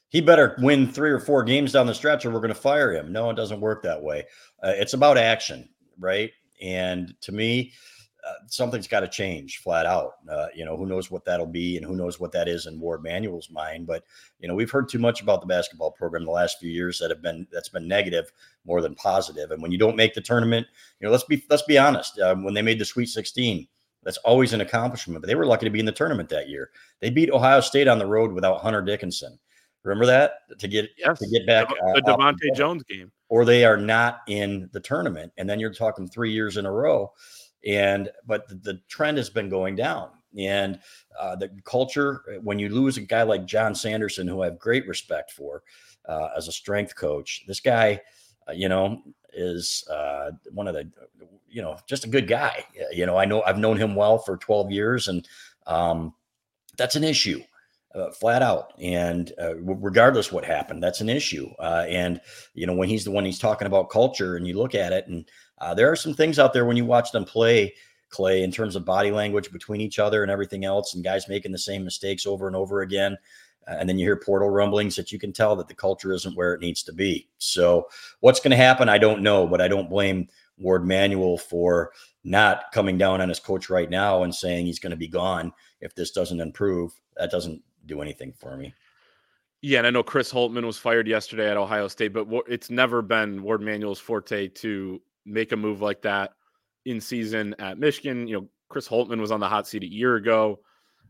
He 0.10 0.22
better 0.22 0.56
win 0.60 0.92
three 0.92 1.10
or 1.10 1.20
four 1.20 1.44
games 1.44 1.72
down 1.74 1.88
the 1.88 1.96
stretch, 1.96 2.26
or 2.26 2.30
we're 2.30 2.40
going 2.40 2.54
to 2.54 2.56
fire 2.56 2.94
him. 2.94 3.12
No, 3.12 3.30
it 3.30 3.36
doesn't 3.36 3.60
work 3.60 3.84
that 3.84 4.02
way. 4.02 4.26
Uh, 4.64 4.74
it's 4.76 4.94
about 4.94 5.18
action, 5.18 5.68
right? 6.00 6.32
And 6.62 7.14
to 7.22 7.32
me, 7.32 7.74
uh, 8.26 8.34
something's 8.48 8.88
got 8.88 9.02
to 9.02 9.08
change 9.08 9.60
flat 9.60 9.86
out. 9.86 10.14
Uh, 10.30 10.48
you 10.56 10.66
know, 10.66 10.76
who 10.76 10.86
knows 10.86 11.10
what 11.12 11.26
that'll 11.26 11.46
be, 11.46 11.78
and 11.78 11.86
who 11.86 11.96
knows 11.96 12.20
what 12.20 12.32
that 12.32 12.48
is 12.48 12.66
in 12.66 12.80
Warde 12.80 13.04
Manuel's 13.04 13.50
mind. 13.50 13.88
But 13.88 14.04
you 14.40 14.48
know, 14.48 14.56
we've 14.56 14.72
heard 14.72 14.90
too 14.90 15.00
much 15.00 15.22
about 15.22 15.42
the 15.42 15.48
basketball 15.48 15.92
program 15.92 16.26
the 16.26 16.32
last 16.32 16.60
few 16.60 16.70
years 16.70 17.00
that 17.00 17.10
have 17.10 17.22
been 17.22 17.48
that's 17.52 17.70
been 17.70 17.88
negative 17.88 18.32
more 18.66 18.82
than 18.82 18.96
positive. 18.96 19.52
And 19.52 19.62
when 19.62 19.72
you 19.72 19.78
don't 19.78 19.96
make 19.96 20.14
the 20.14 20.22
tournament, 20.22 20.68
you 21.00 21.06
know, 21.06 21.12
let's 21.12 21.24
be 21.24 21.44
let's 21.50 21.64
be 21.64 21.78
honest. 21.78 22.20
Um, 22.20 22.44
when 22.44 22.54
they 22.54 22.62
made 22.62 22.80
the 22.80 22.86
Sweet 22.86 23.08
16, 23.08 23.68
that's 24.04 24.18
always 24.20 24.54
an 24.54 24.62
accomplishment. 24.62 25.22
But 25.22 25.28
they 25.28 25.36
were 25.36 25.46
lucky 25.46 25.66
to 25.66 25.72
be 25.72 25.80
in 25.80 25.86
the 25.86 25.92
tournament 25.92 26.30
that 26.30 26.50
year. 26.50 26.72
They 27.02 27.10
beat 27.10 27.32
Ohio 27.32 27.62
State 27.62 27.88
on 27.88 28.00
the 28.00 28.06
road 28.06 28.32
without 28.32 28.62
Hunter 28.62 28.82
Dickinson. 28.82 29.38
Remember 29.84 30.06
that 30.06 30.60
to 30.60 30.68
get 30.68 30.90
yes. 30.98 31.18
to 31.20 31.28
get 31.30 31.48
back 31.48 31.70
the 31.70 32.04
uh, 32.04 32.18
DeVante' 32.18 32.56
Jones 32.56 32.84
game, 32.84 33.12
or 33.30 33.46
they 33.46 33.64
are 33.64 33.78
not 33.78 34.22
in 34.28 34.70
the 34.74 34.82
tournament, 34.82 35.32
and 35.38 35.50
then 35.50 35.60
you're 35.60 35.74
talking 35.74 36.08
three 36.08 36.32
years 36.32 36.58
in 36.58 36.66
a 36.66 36.72
row. 36.72 37.14
And 37.68 38.10
but 38.26 38.48
the, 38.48 38.56
the 38.56 38.82
trend 38.88 39.18
has 39.18 39.30
been 39.30 39.50
going 39.50 39.76
down, 39.76 40.10
and 40.38 40.80
uh, 41.20 41.36
the 41.36 41.50
culture 41.66 42.40
when 42.42 42.58
you 42.60 42.70
lose 42.70 42.98
a 42.98 43.02
guy 43.02 43.24
like 43.24 43.46
Jon 43.46 43.76
Sanderson, 43.76 44.28
who 44.28 44.42
I 44.42 44.46
have 44.46 44.58
great 44.58 44.88
respect 44.88 45.32
for 45.32 45.64
uh, 46.08 46.30
as 46.36 46.48
a 46.48 46.52
strength 46.52 46.96
coach, 46.96 47.44
this 47.46 47.60
guy, 47.60 48.02
uh, 48.48 48.54
you 48.54 48.70
know, 48.70 49.02
is 49.34 49.86
uh, 49.92 50.32
one 50.52 50.68
of 50.68 50.76
the 50.76 50.90
you 51.50 51.62
know, 51.62 51.78
just 51.88 52.06
a 52.06 52.10
good 52.10 52.28
guy. 52.28 52.64
You 52.92 53.06
know, 53.06 53.18
I 53.18 53.26
know 53.26 53.42
I've 53.44 53.58
known 53.58 53.78
him 53.78 53.96
well 53.96 54.18
for 54.18 54.38
12 54.38 54.72
years, 54.72 55.08
and 55.08 55.28
um, 55.66 56.14
that's 56.78 56.96
an 56.96 57.04
issue, 57.04 57.42
uh, 57.96 58.12
flat 58.12 58.42
out. 58.42 58.74
And 58.80 59.32
uh, 59.42 59.56
regardless 59.56 60.32
what 60.32 60.46
happened, 60.46 60.84
that's 60.84 61.02
an 61.02 61.10
issue. 61.10 61.50
Uh, 61.60 61.86
and 61.88 62.22
you 62.54 62.68
know, 62.68 62.76
when 62.76 62.90
he's 62.90 63.06
the 63.06 63.12
one 63.12 63.26
he's 63.26 63.40
talking 63.40 63.68
about 63.68 63.90
culture, 63.90 64.36
and 64.36 64.46
you 64.46 64.58
look 64.58 64.76
at 64.76 64.94
it, 64.94 65.08
and 65.08 65.28
uh, 65.60 65.74
there 65.74 65.92
are 65.92 65.96
some 65.96 66.14
things 66.14 66.40
out 66.40 66.54
there 66.54 66.66
when 66.66 66.78
you 66.78 66.86
watch 66.86 67.12
them 67.12 67.26
play. 67.26 67.74
Clay, 68.10 68.44
in 68.44 68.52
terms 68.52 68.76
of 68.76 68.86
body 68.86 69.12
language 69.12 69.52
between 69.52 69.82
each 69.82 70.00
other 70.00 70.24
and 70.24 70.32
everything 70.32 70.64
else, 70.64 70.94
and 70.94 71.04
guys 71.04 71.28
making 71.28 71.52
the 71.52 71.58
same 71.58 71.84
mistakes 71.84 72.26
over 72.26 72.48
and 72.48 72.56
over 72.56 72.82
again. 72.82 73.18
Uh, 73.68 73.76
and 73.80 73.90
then 73.90 74.00
you 74.00 74.06
hear 74.06 74.16
portal 74.16 74.50
rumblings 74.50 74.96
that 74.96 75.12
you 75.12 75.20
can 75.20 75.34
tell 75.34 75.56
that 75.56 75.68
the 75.68 75.74
culture 75.74 76.14
isn't 76.14 76.36
where 76.38 76.54
it 76.54 76.62
needs 76.62 76.84
to 76.84 76.94
be. 76.94 77.28
So, 77.38 77.88
what's 78.22 78.40
going 78.40 78.52
to 78.52 78.58
happen? 78.58 78.88
I 78.88 78.98
don't 78.98 79.22
know, 79.22 79.46
but 79.46 79.60
I 79.60 79.68
don't 79.68 79.90
blame 79.90 80.28
Warde 80.58 80.86
Manuel 80.86 81.38
for 81.38 81.92
not 82.24 82.72
coming 82.72 82.98
down 82.98 83.22
on 83.22 83.30
his 83.30 83.40
coach 83.40 83.70
right 83.70 83.90
now 83.90 84.24
and 84.24 84.34
saying 84.34 84.66
he's 84.66 84.80
going 84.80 84.92
to 84.92 84.98
be 84.98 85.08
gone 85.08 85.52
if 85.82 85.94
this 85.96 86.12
doesn't 86.12 86.40
improve. 86.40 86.94
That 87.18 87.32
doesn't 87.32 87.62
do 87.86 88.02
anything 88.02 88.34
for 88.38 88.56
me. 88.56 88.74
Yeah, 89.62 89.80
and 89.80 89.88
I 89.88 89.90
know 89.90 90.04
Chris 90.04 90.32
Holtmann 90.32 90.66
was 90.66 90.78
fired 90.78 91.08
yesterday 91.08 91.50
at 91.50 91.58
Ohio 91.58 91.88
State, 91.88 92.14
but 92.14 92.28
it's 92.48 92.70
never 92.70 93.02
been 93.02 93.42
Warde 93.42 93.62
Manuel's 93.62 94.00
forte 94.00 94.48
to 94.48 95.02
make 95.28 95.52
a 95.52 95.58
move 95.58 95.82
like 95.82 96.02
that 96.04 96.32
in 96.86 97.02
season 97.02 97.56
at 97.60 97.78
Michigan. 97.78 98.28
You 98.28 98.42
know, 98.42 98.50
Chris 98.70 98.88
Holtmann 98.88 99.20
was 99.20 99.32
on 99.32 99.40
the 99.40 99.48
hot 99.48 99.68
seat 99.68 99.84
a 99.84 99.92
year 99.92 100.16
ago. 100.16 100.60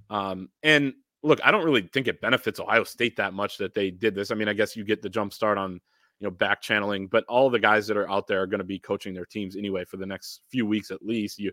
Um, 0.10 0.50
and 0.64 0.94
look, 1.24 1.40
I 1.44 1.52
don't 1.52 1.66
really 1.66 1.82
think 1.82 2.08
it 2.08 2.22
benefits 2.22 2.60
Ohio 2.60 2.84
State 2.84 3.18
that 3.18 3.34
much 3.34 3.58
that 3.58 3.74
they 3.74 3.92
did 3.92 4.16
this. 4.16 4.32
I 4.32 4.36
mean, 4.36 4.48
I 4.48 4.54
guess 4.54 4.76
you 4.76 4.84
get 4.84 5.02
the 5.02 5.10
jump 5.10 5.34
start 5.34 5.58
on 5.58 5.80
you 6.20 6.26
know 6.26 6.32
back 6.32 6.62
channeling 6.62 7.08
but 7.08 7.24
all 7.26 7.50
the 7.50 7.60
guys 7.60 7.88
that 7.88 7.98
are 7.98 8.10
out 8.10 8.28
there 8.28 8.42
are 8.42 8.48
going 8.48 8.60
to 8.60 8.66
be 8.66 8.80
coaching 8.80 9.14
their 9.14 9.26
teams 9.26 9.56
anyway 9.56 9.86
for 9.86 9.98
the 9.98 10.06
next 10.06 10.42
few 10.50 10.66
weeks 10.66 10.92
at 10.92 11.06
least 11.06 11.40
you 11.40 11.52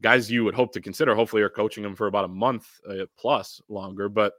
guys 0.00 0.30
you 0.30 0.44
would 0.44 0.54
hope 0.54 0.72
to 0.72 0.80
consider 0.80 1.14
hopefully 1.14 1.42
are 1.42 1.50
coaching 1.50 1.82
them 1.82 1.94
for 1.94 2.06
about 2.06 2.24
a 2.24 2.28
month 2.28 2.66
uh, 2.88 3.04
plus 3.18 3.60
longer 3.68 4.08
but 4.08 4.32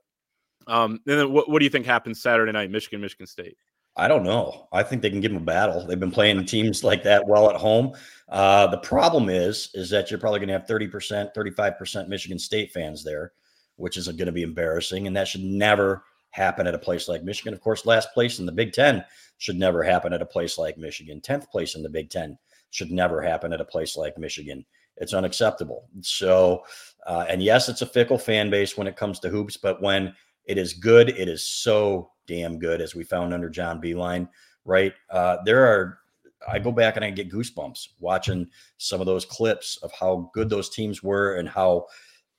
um 0.67 0.99
and 1.07 1.19
then 1.19 1.31
what, 1.31 1.49
what 1.49 1.59
do 1.59 1.65
you 1.65 1.69
think 1.69 1.85
happens 1.85 2.21
saturday 2.21 2.51
night 2.51 2.71
michigan 2.71 3.01
michigan 3.01 3.27
state 3.27 3.57
I 3.97 4.07
don't 4.07 4.23
know. 4.23 4.67
I 4.71 4.83
think 4.83 5.01
they 5.01 5.09
can 5.09 5.19
give 5.19 5.33
them 5.33 5.41
a 5.41 5.45
battle. 5.45 5.85
They've 5.85 5.99
been 5.99 6.11
playing 6.11 6.45
teams 6.45 6.83
like 6.83 7.03
that 7.03 7.27
well 7.27 7.49
at 7.49 7.57
home. 7.57 7.93
Uh, 8.29 8.67
the 8.67 8.77
problem 8.77 9.29
is, 9.29 9.69
is 9.73 9.89
that 9.89 10.09
you're 10.09 10.19
probably 10.19 10.39
going 10.39 10.47
to 10.47 10.53
have 10.53 10.65
30%, 10.65 11.33
35% 11.35 12.07
Michigan 12.07 12.39
State 12.39 12.71
fans 12.71 13.03
there, 13.03 13.33
which 13.75 13.97
is 13.97 14.07
going 14.07 14.27
to 14.27 14.31
be 14.31 14.43
embarrassing. 14.43 15.07
And 15.07 15.15
that 15.17 15.27
should 15.27 15.43
never 15.43 16.05
happen 16.29 16.67
at 16.67 16.73
a 16.73 16.79
place 16.79 17.09
like 17.09 17.23
Michigan. 17.23 17.53
Of 17.53 17.59
course, 17.59 17.85
last 17.85 18.13
place 18.13 18.39
in 18.39 18.45
the 18.45 18.51
Big 18.51 18.71
Ten 18.71 19.03
should 19.37 19.57
never 19.57 19.83
happen 19.83 20.13
at 20.13 20.21
a 20.21 20.25
place 20.25 20.57
like 20.57 20.77
Michigan. 20.77 21.19
10th 21.19 21.49
place 21.49 21.75
in 21.75 21.83
the 21.83 21.89
Big 21.89 22.09
Ten 22.09 22.37
should 22.69 22.91
never 22.91 23.21
happen 23.21 23.51
at 23.51 23.59
a 23.59 23.65
place 23.65 23.97
like 23.97 24.17
Michigan. 24.17 24.65
It's 24.97 25.13
unacceptable. 25.13 25.89
So, 26.01 26.63
uh, 27.05 27.25
and 27.27 27.43
yes, 27.43 27.67
it's 27.67 27.81
a 27.81 27.87
fickle 27.87 28.17
fan 28.17 28.49
base 28.49 28.77
when 28.77 28.87
it 28.87 28.95
comes 28.95 29.19
to 29.19 29.29
hoops, 29.29 29.57
but 29.57 29.81
when 29.81 30.13
it 30.45 30.57
is 30.57 30.73
good, 30.73 31.09
it 31.09 31.27
is 31.29 31.45
so 31.45 32.11
damn 32.27 32.59
good, 32.59 32.81
as 32.81 32.95
we 32.95 33.03
found 33.03 33.33
under 33.33 33.49
John 33.49 33.81
Beilein, 33.81 34.27
right? 34.65 34.93
Uh, 35.09 35.37
there 35.45 35.65
are, 35.65 35.99
I 36.47 36.59
go 36.59 36.71
back 36.71 36.95
and 36.95 37.05
I 37.05 37.11
get 37.11 37.31
goosebumps 37.31 37.89
watching 37.99 38.47
some 38.77 38.99
of 38.99 39.05
those 39.05 39.25
clips 39.25 39.77
of 39.83 39.91
how 39.91 40.31
good 40.33 40.49
those 40.49 40.69
teams 40.69 41.03
were 41.03 41.35
and 41.35 41.47
how 41.47 41.87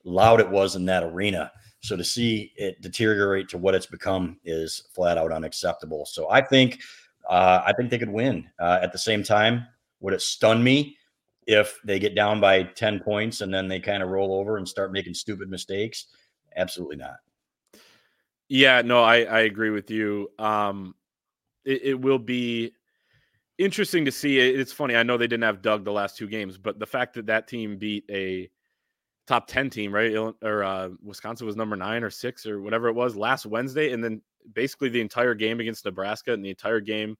loud 0.03 0.39
it 0.39 0.49
was 0.49 0.75
in 0.75 0.85
that 0.85 1.03
arena. 1.03 1.51
So 1.81 1.95
to 1.95 2.03
see 2.03 2.53
it 2.55 2.81
deteriorate 2.81 3.49
to 3.49 3.57
what 3.57 3.75
it's 3.75 3.85
become 3.85 4.39
is 4.43 4.89
flat 4.93 5.17
out 5.17 5.31
unacceptable. 5.31 6.05
So 6.05 6.29
I 6.29 6.41
think, 6.41 6.81
uh, 7.29 7.61
I 7.65 7.73
think 7.73 7.89
they 7.89 7.99
could 7.99 8.09
win. 8.09 8.49
Uh, 8.59 8.79
at 8.81 8.91
the 8.91 8.97
same 8.97 9.23
time, 9.23 9.65
would 9.99 10.13
it 10.13 10.21
stun 10.21 10.63
me 10.63 10.97
if 11.45 11.79
they 11.83 11.99
get 11.99 12.15
down 12.15 12.39
by 12.39 12.63
10 12.63 12.99
points 12.99 13.41
and 13.41 13.53
then 13.53 13.67
they 13.67 13.79
kind 13.79 14.03
of 14.03 14.09
roll 14.09 14.33
over 14.33 14.57
and 14.57 14.67
start 14.67 14.91
making 14.91 15.13
stupid 15.13 15.49
mistakes? 15.49 16.07
Absolutely 16.55 16.97
not. 16.97 17.17
Yeah, 18.49 18.81
no, 18.81 19.03
I, 19.03 19.23
I 19.23 19.39
agree 19.41 19.69
with 19.69 19.89
you. 19.89 20.29
Um, 20.37 20.95
it, 21.65 21.81
it 21.83 22.01
will 22.01 22.19
be 22.19 22.73
interesting 23.57 24.05
to 24.05 24.11
see. 24.11 24.39
It's 24.39 24.71
funny. 24.71 24.95
I 24.95 25.03
know 25.03 25.17
they 25.17 25.27
didn't 25.27 25.43
have 25.43 25.61
Dug 25.61 25.85
the 25.85 25.91
last 25.91 26.17
two 26.17 26.27
games, 26.27 26.57
but 26.57 26.79
the 26.79 26.85
fact 26.85 27.13
that 27.15 27.27
that 27.27 27.47
team 27.47 27.77
beat 27.77 28.05
a 28.09 28.49
top 29.27 29.47
10 29.47 29.69
team, 29.69 29.93
right? 29.93 30.15
Or 30.41 30.63
uh, 30.63 30.89
Wisconsin 31.01 31.47
was 31.47 31.55
number 31.55 31.75
nine 31.75 32.03
or 32.03 32.09
six 32.09 32.45
or 32.45 32.61
whatever 32.61 32.87
it 32.87 32.93
was 32.93 33.15
last 33.15 33.45
Wednesday. 33.45 33.91
And 33.93 34.03
then 34.03 34.21
basically 34.53 34.89
the 34.89 35.01
entire 35.01 35.33
game 35.35 35.59
against 35.59 35.85
Nebraska 35.85 36.33
and 36.33 36.43
the 36.43 36.49
entire 36.49 36.81
game 36.81 37.15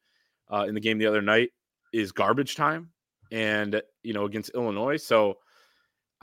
uh, 0.51 0.65
in 0.67 0.73
the 0.73 0.81
game 0.81 0.97
the 0.97 1.05
other 1.07 1.21
night 1.21 1.51
is 1.93 2.11
garbage 2.11 2.55
time 2.55 2.89
and, 3.31 3.81
you 4.03 4.13
know, 4.13 4.25
against 4.25 4.51
Illinois. 4.53 4.97
So 4.97 5.37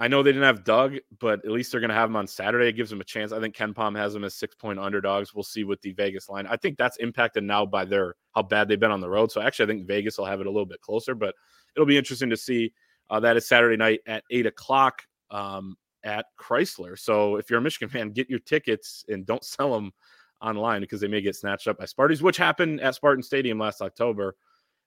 I 0.01 0.09
know 0.09 0.23
they 0.23 0.33
didn't 0.33 0.47
have 0.47 0.65
Dug, 0.65 0.97
but 1.19 1.45
at 1.45 1.51
least 1.51 1.71
they're 1.71 1.81
going 1.81 1.91
to 1.91 1.95
have 1.95 2.09
him 2.09 2.17
on 2.17 2.27
Saturday. 2.27 2.69
It 2.69 2.73
gives 2.73 2.89
them 2.89 3.03
a 3.03 3.05
chance. 3.05 3.33
I 3.33 3.41
think 3.41 3.55
KenPom 3.55 3.95
has 3.99 4.15
them 4.15 4.25
as 4.25 4.35
six 4.35 4.55
point 4.57 4.79
underdogs. 4.79 5.35
We'll 5.35 5.45
see 5.45 5.63
with 5.63 5.83
the 5.83 5.93
Vegas 5.93 6.31
line. 6.31 6.47
I 6.47 6.57
think 6.57 6.79
that's 6.79 6.97
impacted 6.97 7.45
now 7.45 7.67
by 7.67 7.85
their 7.85 8.15
how 8.35 8.43
bad 8.43 8.67
they've 8.67 8.81
been 8.81 8.91
on 8.91 9.03
the 9.03 9.11
road. 9.11 9.31
So 9.31 9.43
actually, 9.43 9.67
I 9.67 9.77
think 9.77 9.87
Vegas 9.87 10.17
will 10.17 10.25
have 10.25 10.41
it 10.41 10.47
a 10.47 10.51
little 10.51 10.65
bit 10.65 10.81
closer, 10.81 11.15
but 11.15 11.35
it'll 11.77 11.87
be 11.87 11.99
interesting 11.99 12.31
to 12.31 12.37
see. 12.37 12.73
Uh, 13.11 13.21
that 13.21 13.37
is 13.37 13.47
Saturday 13.47 13.77
night 13.77 14.01
at 14.07 14.25
eight 14.31 14.47
o'clock 14.47 15.03
um, 15.31 15.77
at 16.03 16.25
Crisler. 16.41 16.99
So 16.99 17.37
if 17.37 17.51
you're 17.51 17.59
a 17.59 17.63
Michigan 17.63 17.91
fan, 17.91 18.11
get 18.11 18.31
your 18.31 18.39
tickets 18.39 19.05
and 19.09 19.27
don't 19.27 19.45
sell 19.45 19.75
them 19.75 19.93
online 20.41 20.81
because 20.81 21.03
they 21.03 21.09
may 21.09 21.21
get 21.21 21.37
snatched 21.37 21.69
up 21.69 21.79
by 21.79 21.85
Sparties, 21.85 22.23
which 22.23 22.39
happened 22.39 22.81
at 22.81 22.95
Spartan 22.95 23.23
Stadium 23.23 23.59
last 23.59 23.83
October, 23.83 24.35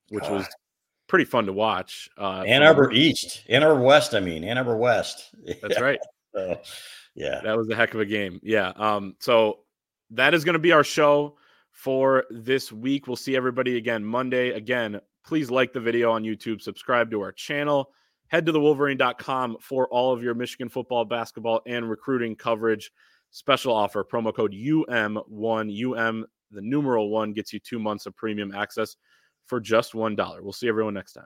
which 0.09 0.23
God. 0.23 0.31
was 0.31 0.47
pretty 1.13 1.25
fun 1.25 1.45
to 1.45 1.53
watch. 1.53 2.09
Uh, 2.17 2.41
Ann 2.41 2.63
Arbor 2.63 2.85
from, 2.85 2.95
East, 2.95 3.43
Ann 3.47 3.61
Arbor 3.61 3.83
West. 3.83 4.15
I 4.15 4.19
mean, 4.19 4.43
Ann 4.43 4.57
Arbor 4.57 4.75
West. 4.75 5.29
That's 5.61 5.79
right. 5.79 5.99
so, 6.33 6.59
yeah, 7.13 7.39
that 7.43 7.55
was 7.55 7.69
a 7.69 7.75
heck 7.75 7.93
of 7.93 7.99
a 7.99 8.05
game. 8.05 8.39
Yeah. 8.41 8.69
Um. 8.75 9.15
So 9.19 9.59
that 10.09 10.33
is 10.33 10.43
going 10.43 10.53
to 10.53 10.59
be 10.59 10.71
our 10.71 10.83
show 10.83 11.37
for 11.71 12.25
this 12.31 12.71
week. 12.71 13.05
We'll 13.05 13.15
see 13.15 13.35
everybody 13.35 13.77
again 13.77 14.03
Monday. 14.03 14.53
Again, 14.53 14.99
please 15.23 15.51
like 15.51 15.71
the 15.71 15.79
video 15.79 16.11
on 16.11 16.23
YouTube, 16.23 16.63
subscribe 16.63 17.11
to 17.11 17.21
our 17.21 17.31
channel, 17.31 17.91
head 18.29 18.47
to 18.47 18.51
the 18.51 18.59
Wolverine.com 18.59 19.57
for 19.61 19.87
all 19.89 20.13
of 20.13 20.23
your 20.23 20.33
Michigan 20.33 20.67
football, 20.67 21.05
basketball, 21.05 21.61
and 21.67 21.87
recruiting 21.87 22.35
coverage. 22.35 22.89
Special 23.29 23.71
offer 23.71 24.03
promo 24.03 24.33
code 24.33 24.53
UM1 24.53 25.95
UM 25.95 26.25
the 26.53 26.61
numeral 26.61 27.09
one 27.09 27.33
gets 27.33 27.51
you 27.51 27.59
two 27.59 27.79
months 27.79 28.05
of 28.05 28.15
premium 28.15 28.53
access 28.53 28.95
for 29.47 29.59
just 29.59 29.93
$1. 29.93 30.41
We'll 30.41 30.53
see 30.53 30.67
everyone 30.67 30.93
next 30.93 31.13
time. 31.13 31.21